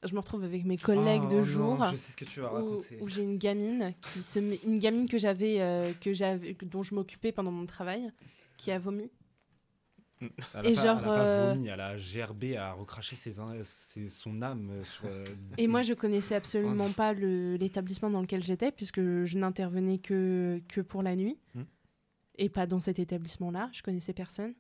je 0.03 0.13
me 0.13 0.19
retrouve 0.19 0.43
avec 0.45 0.63
mes 0.63 0.78
collègues 0.78 1.24
Oh 1.26 1.30
de 1.32 1.36
non, 1.38 1.43
jour. 1.43 1.86
Je 1.91 1.97
sais 1.97 2.11
ce 2.13 2.17
que 2.17 2.24
tu 2.26 2.39
vas 2.39 2.51
où, 2.53 2.55
raconter. 2.55 2.97
où 3.01 3.07
j'ai 3.09 3.24
une 3.24 3.38
gamine 3.38 3.93
qui 4.01 4.24
se 4.24 4.39
met- 4.39 4.59
une 4.63 4.80
gamine 4.80 5.09
que 5.09 5.17
j'avais 5.17 5.59
euh, 5.59 5.91
que 5.99 6.13
j'avais 6.13 6.55
dont 6.63 6.82
je 6.84 6.95
m'occupais 6.95 7.34
pendant 7.34 7.51
mon 7.51 7.65
travail 7.65 8.11
qui 8.55 8.72
a 8.72 8.80
vomi 8.80 9.09
Elle 10.53 10.67
Et 10.67 10.74
pas, 10.74 10.82
genre, 10.82 10.99
elle 11.03 11.09
a 11.09 11.15
pas 11.15 11.53
vomi, 11.53 11.67
elle 11.67 11.82
a 11.82 11.97
gerbé, 11.97 12.57
à 12.57 12.74
recracher 12.74 13.15
ses, 13.15 13.34
son 14.09 14.41
âme 14.41 14.69
euh, 14.72 14.84
sur. 14.84 15.09
Et 15.57 15.67
moi, 15.67 15.82
je 15.82 15.93
connaissais 15.93 16.36
absolument 16.36 16.91
pas 16.91 17.13
l'établissement 17.13 18.09
dans 18.09 18.22
lequel 18.22 18.43
j'étais, 18.43 18.72
puisque 18.72 19.01
je 19.01 19.38
n'intervenais 19.38 19.97
que, 19.97 20.61
que 20.67 20.82
pour 20.82 21.03
la 21.03 21.15
nuit. 21.15 21.38
Hmm. 21.55 21.63
Et 22.38 22.49
pas 22.49 22.65
dans 22.65 22.80
cet 22.80 22.99
établissement-là. 22.99 23.69
Je 23.72 23.82
connaissais 23.82 24.13
personne. 24.13 24.53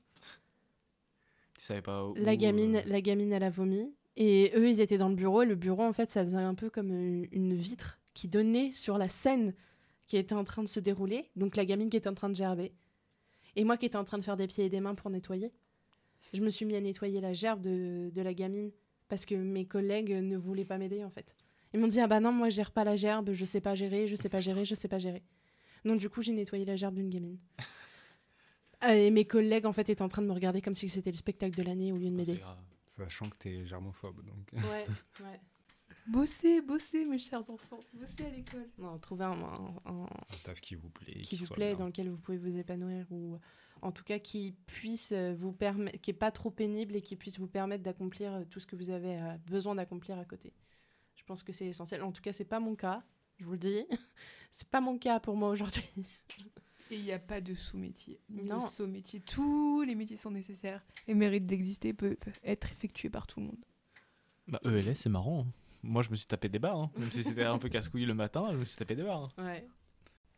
Tu 1.57 1.65
savais 1.65 1.81
pas 1.81 2.05
où. 2.05 2.15
La 2.15 2.35
gamine, 2.35 2.77
euh, 2.77 2.81
la 2.85 3.01
gamine, 3.01 3.31
elle 3.31 3.43
a 3.43 3.49
vomi. 3.49 3.93
Et 4.17 4.51
eux, 4.55 4.67
ils 4.67 4.81
étaient 4.81 4.97
dans 4.97 5.09
le 5.09 5.15
bureau. 5.15 5.43
Et 5.43 5.45
le 5.45 5.55
bureau, 5.55 5.83
en 5.83 5.93
fait, 5.93 6.11
ça 6.11 6.23
faisait 6.23 6.37
un 6.37 6.55
peu 6.55 6.69
comme 6.69 6.91
euh, 6.91 7.27
une 7.31 7.53
vitre 7.53 7.99
qui 8.13 8.27
donnait 8.27 8.71
sur 8.71 8.97
la 8.97 9.09
scène 9.09 9.53
qui 10.07 10.17
était 10.17 10.35
en 10.35 10.43
train 10.43 10.63
de 10.63 10.67
se 10.67 10.79
dérouler. 10.79 11.29
Donc 11.35 11.55
la 11.55 11.63
gamine 11.63 11.89
qui 11.89 11.97
était 11.97 12.09
en 12.09 12.13
train 12.13 12.29
de 12.29 12.35
gerber. 12.35 12.73
Et 13.55 13.63
moi 13.63 13.77
qui 13.77 13.85
étais 13.85 13.97
en 13.97 14.03
train 14.03 14.17
de 14.17 14.23
faire 14.23 14.37
des 14.37 14.47
pieds 14.47 14.65
et 14.65 14.69
des 14.69 14.79
mains 14.79 14.95
pour 14.95 15.09
nettoyer. 15.09 15.51
Je 16.33 16.41
me 16.41 16.49
suis 16.49 16.65
mis 16.65 16.75
à 16.75 16.81
nettoyer 16.81 17.19
la 17.19 17.33
gerbe 17.33 17.61
de, 17.61 18.09
de 18.13 18.21
la 18.21 18.33
gamine 18.33 18.71
parce 19.09 19.25
que 19.25 19.35
mes 19.35 19.65
collègues 19.65 20.11
ne 20.11 20.37
voulaient 20.37 20.63
pas 20.65 20.77
m'aider, 20.77 21.03
en 21.03 21.09
fait. 21.09 21.35
Ils 21.73 21.79
m'ont 21.79 21.87
dit 21.87 21.99
Ah 21.99 22.07
bah 22.07 22.19
non, 22.19 22.31
moi, 22.31 22.49
je 22.49 22.55
gère 22.55 22.71
pas 22.71 22.83
la 22.83 22.95
gerbe, 22.95 23.33
je 23.33 23.45
sais 23.45 23.61
pas 23.61 23.75
gérer, 23.75 24.07
je 24.07 24.15
sais 24.15 24.29
pas 24.29 24.39
gérer, 24.39 24.63
je 24.65 24.75
sais 24.75 24.87
pas 24.87 24.99
gérer. 24.99 25.23
Donc 25.83 25.99
du 25.99 26.09
coup, 26.09 26.21
j'ai 26.21 26.31
nettoyé 26.33 26.63
la 26.65 26.75
gerbe 26.75 26.95
d'une 26.95 27.09
gamine. 27.09 27.37
Euh, 28.83 28.93
Et 28.93 29.11
mes 29.11 29.25
collègues, 29.25 29.65
en 29.65 29.73
fait, 29.73 29.89
étaient 29.89 30.01
en 30.01 30.09
train 30.09 30.21
de 30.21 30.27
me 30.27 30.33
regarder 30.33 30.61
comme 30.61 30.73
si 30.73 30.89
c'était 30.89 31.11
le 31.11 31.17
spectacle 31.17 31.55
de 31.55 31.63
l'année 31.63 31.91
au 31.91 31.97
lieu 31.97 32.09
de 32.09 32.23
c'est 32.23 32.31
m'aider. 32.31 32.39
Sachant 32.85 33.29
que 33.29 33.35
t'es 33.37 33.65
germophobe. 33.65 34.23
Donc... 34.25 34.63
Ouais, 34.63 34.85
ouais. 35.21 35.39
Bossez, 36.07 36.61
bossez, 36.61 37.05
mes 37.05 37.19
chers 37.19 37.49
enfants. 37.49 37.79
Bossez 37.93 38.25
à 38.25 38.29
l'école. 38.29 38.67
Non, 38.77 38.97
trouver 38.99 39.25
un, 39.25 39.31
un- 39.31 39.75
un- 39.85 40.03
Un 40.03 40.37
taf 40.43 40.59
qui 40.59 40.75
vous 40.75 40.89
plaît. 40.89 41.21
qui 41.21 41.35
vous 41.35 41.45
soit 41.45 41.55
plaît, 41.55 41.69
bien. 41.69 41.79
dans 41.79 41.85
lequel 41.87 42.09
vous 42.09 42.17
pouvez 42.17 42.37
vous 42.37 42.57
épanouir, 42.57 43.05
ou 43.11 43.37
en 43.81 43.91
tout 43.91 44.03
cas 44.03 44.19
qui 44.19 44.55
puisse 44.67 45.11
euh, 45.11 45.33
vous 45.37 45.51
permettre, 45.53 45.99
qui 46.01 46.11
est 46.11 46.15
pas 46.15 46.31
trop 46.31 46.49
pénible 46.51 46.95
et 46.95 47.01
qui 47.01 47.15
puisse 47.15 47.39
vous 47.39 47.47
permettre 47.47 47.83
d'accomplir 47.83 48.33
euh, 48.33 48.43
tout 48.49 48.59
ce 48.59 48.65
que 48.67 48.75
vous 48.75 48.89
avez 48.89 49.17
euh, 49.21 49.37
besoin 49.45 49.75
d'accomplir 49.75 50.17
à 50.19 50.25
côté. 50.25 50.53
Je 51.15 51.23
pense 51.23 51.43
que 51.43 51.53
c'est 51.53 51.67
essentiel. 51.67 52.01
En 52.01 52.11
tout 52.11 52.21
cas, 52.21 52.33
c'est 52.33 52.45
pas 52.45 52.59
mon 52.59 52.75
cas. 52.75 53.03
Je 53.37 53.45
vous 53.45 53.53
le 53.53 53.57
dis, 53.59 53.85
c'est 54.51 54.67
pas 54.67 54.81
mon 54.81 54.97
cas 54.97 55.19
pour 55.19 55.35
moi 55.35 55.49
aujourd'hui. 55.49 55.83
Et 56.89 56.95
il 56.95 57.03
n'y 57.03 57.11
a 57.13 57.19
pas 57.19 57.39
de 57.41 57.53
sous-métier. 57.55 58.19
Non. 58.29 58.57
de 58.59 58.63
saut-métier. 58.71 59.21
Tous 59.21 59.81
les 59.83 59.95
métiers 59.95 60.17
sont 60.17 60.31
nécessaires 60.31 60.83
et 61.07 61.13
méritent 61.13 61.45
d'exister, 61.47 61.93
peuvent 61.93 62.15
peuvent 62.17 62.39
être 62.43 62.69
effectués 62.71 63.09
par 63.09 63.27
tout 63.27 63.39
le 63.39 63.45
monde. 63.47 63.63
Bah, 64.47 64.59
ELS, 64.65 64.95
c'est 64.95 65.07
marrant. 65.09 65.41
hein. 65.47 65.53
Moi, 65.83 66.03
je 66.03 66.09
me 66.09 66.15
suis 66.15 66.27
tapé 66.27 66.47
des 66.49 66.59
barres. 66.59 66.77
hein. 66.79 66.91
Même 66.97 67.11
si 67.11 67.23
c'était 67.23 67.43
un 67.43 67.57
peu 67.57 67.69
casse-couille 67.69 68.05
le 68.05 68.13
matin, 68.13 68.47
je 68.51 68.57
me 68.57 68.65
suis 68.65 68.77
tapé 68.77 68.95
des 68.95 69.03
barres. 69.03 69.29
hein. 69.37 69.43
Ouais. 69.45 69.67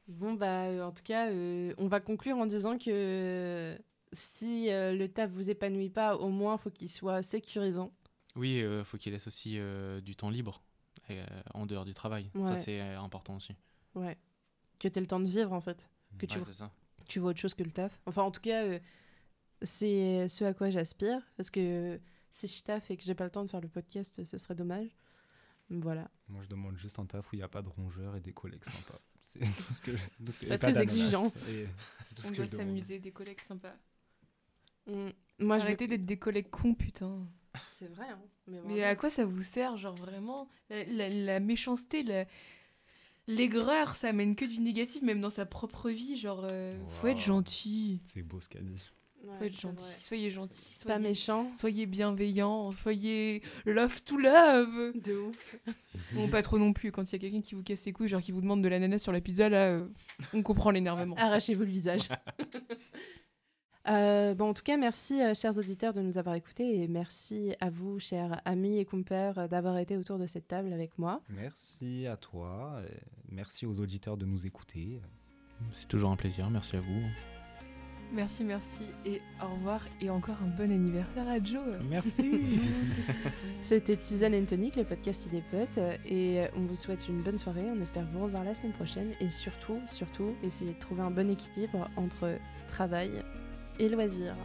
Bon 0.08 0.34
bah, 0.34 0.64
euh, 0.66 0.84
en 0.84 0.91
tout 0.91 1.04
cas, 1.04 1.30
euh, 1.30 1.74
on 1.78 1.88
va 1.88 2.00
conclure 2.02 2.38
en 2.38 2.46
disant 2.46 2.78
que 2.78 2.89
euh, 2.89 3.78
si 4.12 4.70
euh, 4.70 4.94
le 4.94 5.08
taf 5.08 5.30
vous 5.32 5.50
épanouit 5.50 5.89
pas, 5.89 6.18
au 6.18 6.28
moins 6.30 6.58
faut 6.58 6.70
qu'il 6.70 6.89
soit 6.89 7.24
sécurisant. 7.24 7.91
Oui, 8.36 8.58
il 8.60 8.84
faut 8.84 8.98
qu'il 8.98 9.14
laisse 9.14 9.28
aussi 9.28 9.56
euh, 9.60 10.02
du 10.02 10.16
temps 10.16 10.30
libre 10.30 10.62
euh, 11.10 11.26
en 11.54 11.66
dehors 11.66 11.86
du 11.86 11.94
travail. 11.94 12.30
Ça, 12.46 12.58
c'est 12.58 12.82
euh, 12.82 13.00
important 13.00 13.36
aussi. 13.38 13.56
Ouais. 13.96 14.18
Que 14.80 14.88
tu 14.89 15.00
le 15.00 15.08
temps 15.08 15.20
de 15.22 15.26
vivre 15.28 15.54
en 15.54 15.62
fait. 15.62 15.88
Que 16.18 16.26
tu 16.26 16.38
Ouais, 16.38 16.44
c'est 16.46 16.54
ça. 16.54 16.72
tu 17.08 17.20
vois 17.20 17.30
autre 17.30 17.39
chose 17.39 17.54
que 17.54 17.64
le 17.64 17.72
taf. 17.72 18.02
Enfin, 18.06 18.24
en 18.24 18.32
tout 18.32 18.41
cas, 18.41 18.64
euh, 18.66 18.80
c'est 19.62 20.28
ce 20.28 20.44
à 20.44 20.54
quoi 20.54 20.70
j'aspire. 20.70 21.22
Parce 21.38 21.50
que 21.50 22.00
si 22.30 22.48
je 22.48 22.62
taffe 22.64 22.91
et 22.91 22.98
que 22.98 23.04
j'ai 23.04 23.16
pas 23.16 23.24
le 23.24 23.30
temps 23.30 23.44
de 23.44 23.50
faire 23.50 23.62
le 23.62 23.70
podcast, 23.70 24.22
ce 24.24 24.38
serait 24.38 24.56
dommage. 24.56 24.89
Voilà. 25.82 26.09
Moi, 26.30 26.41
je 26.43 26.47
demande 26.49 26.78
juste 26.78 26.99
un 26.99 27.05
taf 27.05 27.32
où 27.32 27.36
il 27.36 27.39
n'y 27.39 27.43
a 27.43 27.47
pas 27.47 27.61
de 27.61 27.69
rongeurs 27.69 28.15
et 28.15 28.21
des 28.21 28.34
collègues 28.34 28.63
sympas. 28.63 28.99
C'est 29.21 29.39
tout 29.39 29.74
ce 29.74 29.82
que, 29.82 29.91
c'est 30.09 30.24
tout 30.24 30.32
ce 30.32 30.39
que- 30.41 30.45
Pas 30.45 30.57
très 30.59 30.80
exigeant. 30.82 31.30
Tout 31.32 32.21
ce 32.21 32.28
On 32.28 32.32
que 32.32 32.36
doit 32.36 32.45
je 32.45 32.55
s'amuser, 32.55 32.99
des 32.99 33.11
collègues 33.11 33.39
sympas. 33.41 33.76
Moi, 34.86 35.57
je 35.57 35.63
Arrêtez 35.63 35.88
d'être 35.88 36.05
des 36.05 36.17
collègues 36.17 36.49
cons, 36.51 36.76
putain. 36.76 37.26
C'est 37.69 37.88
vrai, 37.88 38.05
hein. 38.09 38.21
Mais, 38.65 38.84
à 38.84 38.95
quoi 38.95 39.09
ça 39.09 39.26
vous 39.26 39.41
sert, 39.41 39.78
genre 39.78 39.95
vraiment? 39.95 40.47
La, 40.69 40.84
la- 40.86 41.09
la 41.09 41.39
méchanceté, 41.39 42.03
la- 42.03 42.26
l'aigreur, 43.28 43.95
ça 43.95 44.09
amène 44.09 44.36
que 44.36 44.45
du 44.45 44.59
négatif, 44.59 45.01
même 45.01 45.21
dans 45.21 45.30
sa 45.30 45.45
propre 45.45 45.89
vie. 45.89 46.17
Genre, 46.17 46.41
euh, 46.43 46.78
faut 47.01 47.07
être 47.07 47.19
gentil. 47.21 48.01
C'est 48.05 48.21
beau 48.24 48.39
ce 48.39 48.49
qu'elle 48.49 48.65
dit. 48.65 48.84
Ouais, 49.24 49.30
Faut 49.39 49.43
être 49.45 49.59
gentil. 49.59 49.84
vrai. 49.86 49.95
Soyez 49.99 50.30
gentil. 50.32 50.76
Pas 50.86 50.93
Soyez, 50.95 50.99
méchant. 51.09 51.53
soyez 51.53 51.86
bienveillant. 51.86 52.71
Soyez 52.74 53.41
love 53.65 54.01
to 54.03 54.17
love. 54.17 54.91
De 55.01 55.15
ouf. 55.17 55.55
Bon, 56.13 56.28
pas 56.30 56.41
trop 56.41 56.57
non 56.59 56.74
plus. 56.74 56.91
Quand 56.91 57.03
il 57.03 57.13
y 57.13 57.15
a 57.15 57.19
quelqu'un 57.19 57.41
qui 57.41 57.55
vous 57.55 57.63
casse 57.63 57.86
les 57.86 57.93
couilles, 57.93 58.07
genre 58.09 58.21
qui 58.21 58.32
vous 58.32 58.41
demande 58.41 58.61
de 58.61 58.67
l'ananas 58.67 58.99
sur 58.99 59.11
la 59.11 59.21
pizza, 59.21 59.47
là, 59.49 59.69
euh, 59.69 59.88
on 60.34 60.43
comprend 60.43 60.69
l'énervement. 60.71 61.15
Arrachez-vous 61.17 61.63
le 61.63 61.69
visage. 61.69 62.09
Euh, 63.89 64.34
bon, 64.34 64.51
en 64.51 64.53
tout 64.53 64.63
cas, 64.63 64.78
merci, 64.78 65.21
euh, 65.21 65.34
chers 65.34 65.57
auditeurs, 65.57 65.91
de 65.91 65.99
nous 66.01 66.17
avoir 66.17 66.36
écoutés 66.36 66.82
et 66.84 66.88
merci 66.88 67.53
à 67.59 67.69
vous, 67.69 67.99
chers 67.99 68.39
amis 68.45 68.78
et 68.78 68.86
compères, 68.86 69.49
d'avoir 69.49 69.78
été 69.78 69.97
autour 69.97 70.17
de 70.17 70.26
cette 70.26 70.47
table 70.47 70.71
avec 70.71 70.97
moi. 70.97 71.21
Merci 71.28 72.07
à 72.07 72.15
toi. 72.15 72.82
et 72.88 72.93
Merci 73.30 73.65
aux 73.65 73.78
auditeurs 73.82 74.15
de 74.15 74.26
nous 74.26 74.47
écouter. 74.47 75.01
C'est 75.71 75.89
toujours 75.89 76.11
un 76.11 76.15
plaisir. 76.15 76.49
Merci 76.49 76.78
à 76.78 76.80
vous. 76.80 77.01
Merci, 78.14 78.43
merci 78.43 78.84
et 79.05 79.22
au 79.41 79.55
revoir. 79.55 79.82
Et 79.99 80.09
encore 80.09 80.36
un 80.43 80.55
bon 80.55 80.72
anniversaire 80.72 81.28
à 81.28 81.41
Joe. 81.41 81.80
Merci. 81.89 82.41
C'était 83.64 83.97
Tisane 83.97 84.36
and 84.36 84.45
Tonic, 84.45 84.76
le 84.76 84.84
podcast 84.84 85.28
des 85.32 85.41
potes, 85.41 85.80
et 86.05 86.41
on 86.55 86.61
vous 86.61 86.76
souhaite 86.76 87.07
une 87.09 87.24
bonne 87.24 87.39
soirée. 87.39 87.66
On 87.76 87.82
espère 87.82 88.05
vous 88.14 88.26
revoir 88.26 88.43
la 88.43 88.53
semaine 88.53 88.74
prochaine 88.74 89.11
et 89.20 89.30
surtout, 89.30 89.80
surtout, 89.88 90.36
essayez 90.43 90.74
de 90.74 90.80
trouver 90.80 91.01
un 91.01 91.11
bon 91.11 91.30
équilibre 91.30 91.89
entre 91.97 92.38
travail 92.68 93.24
et 93.80 93.89
loisirs. 93.89 94.36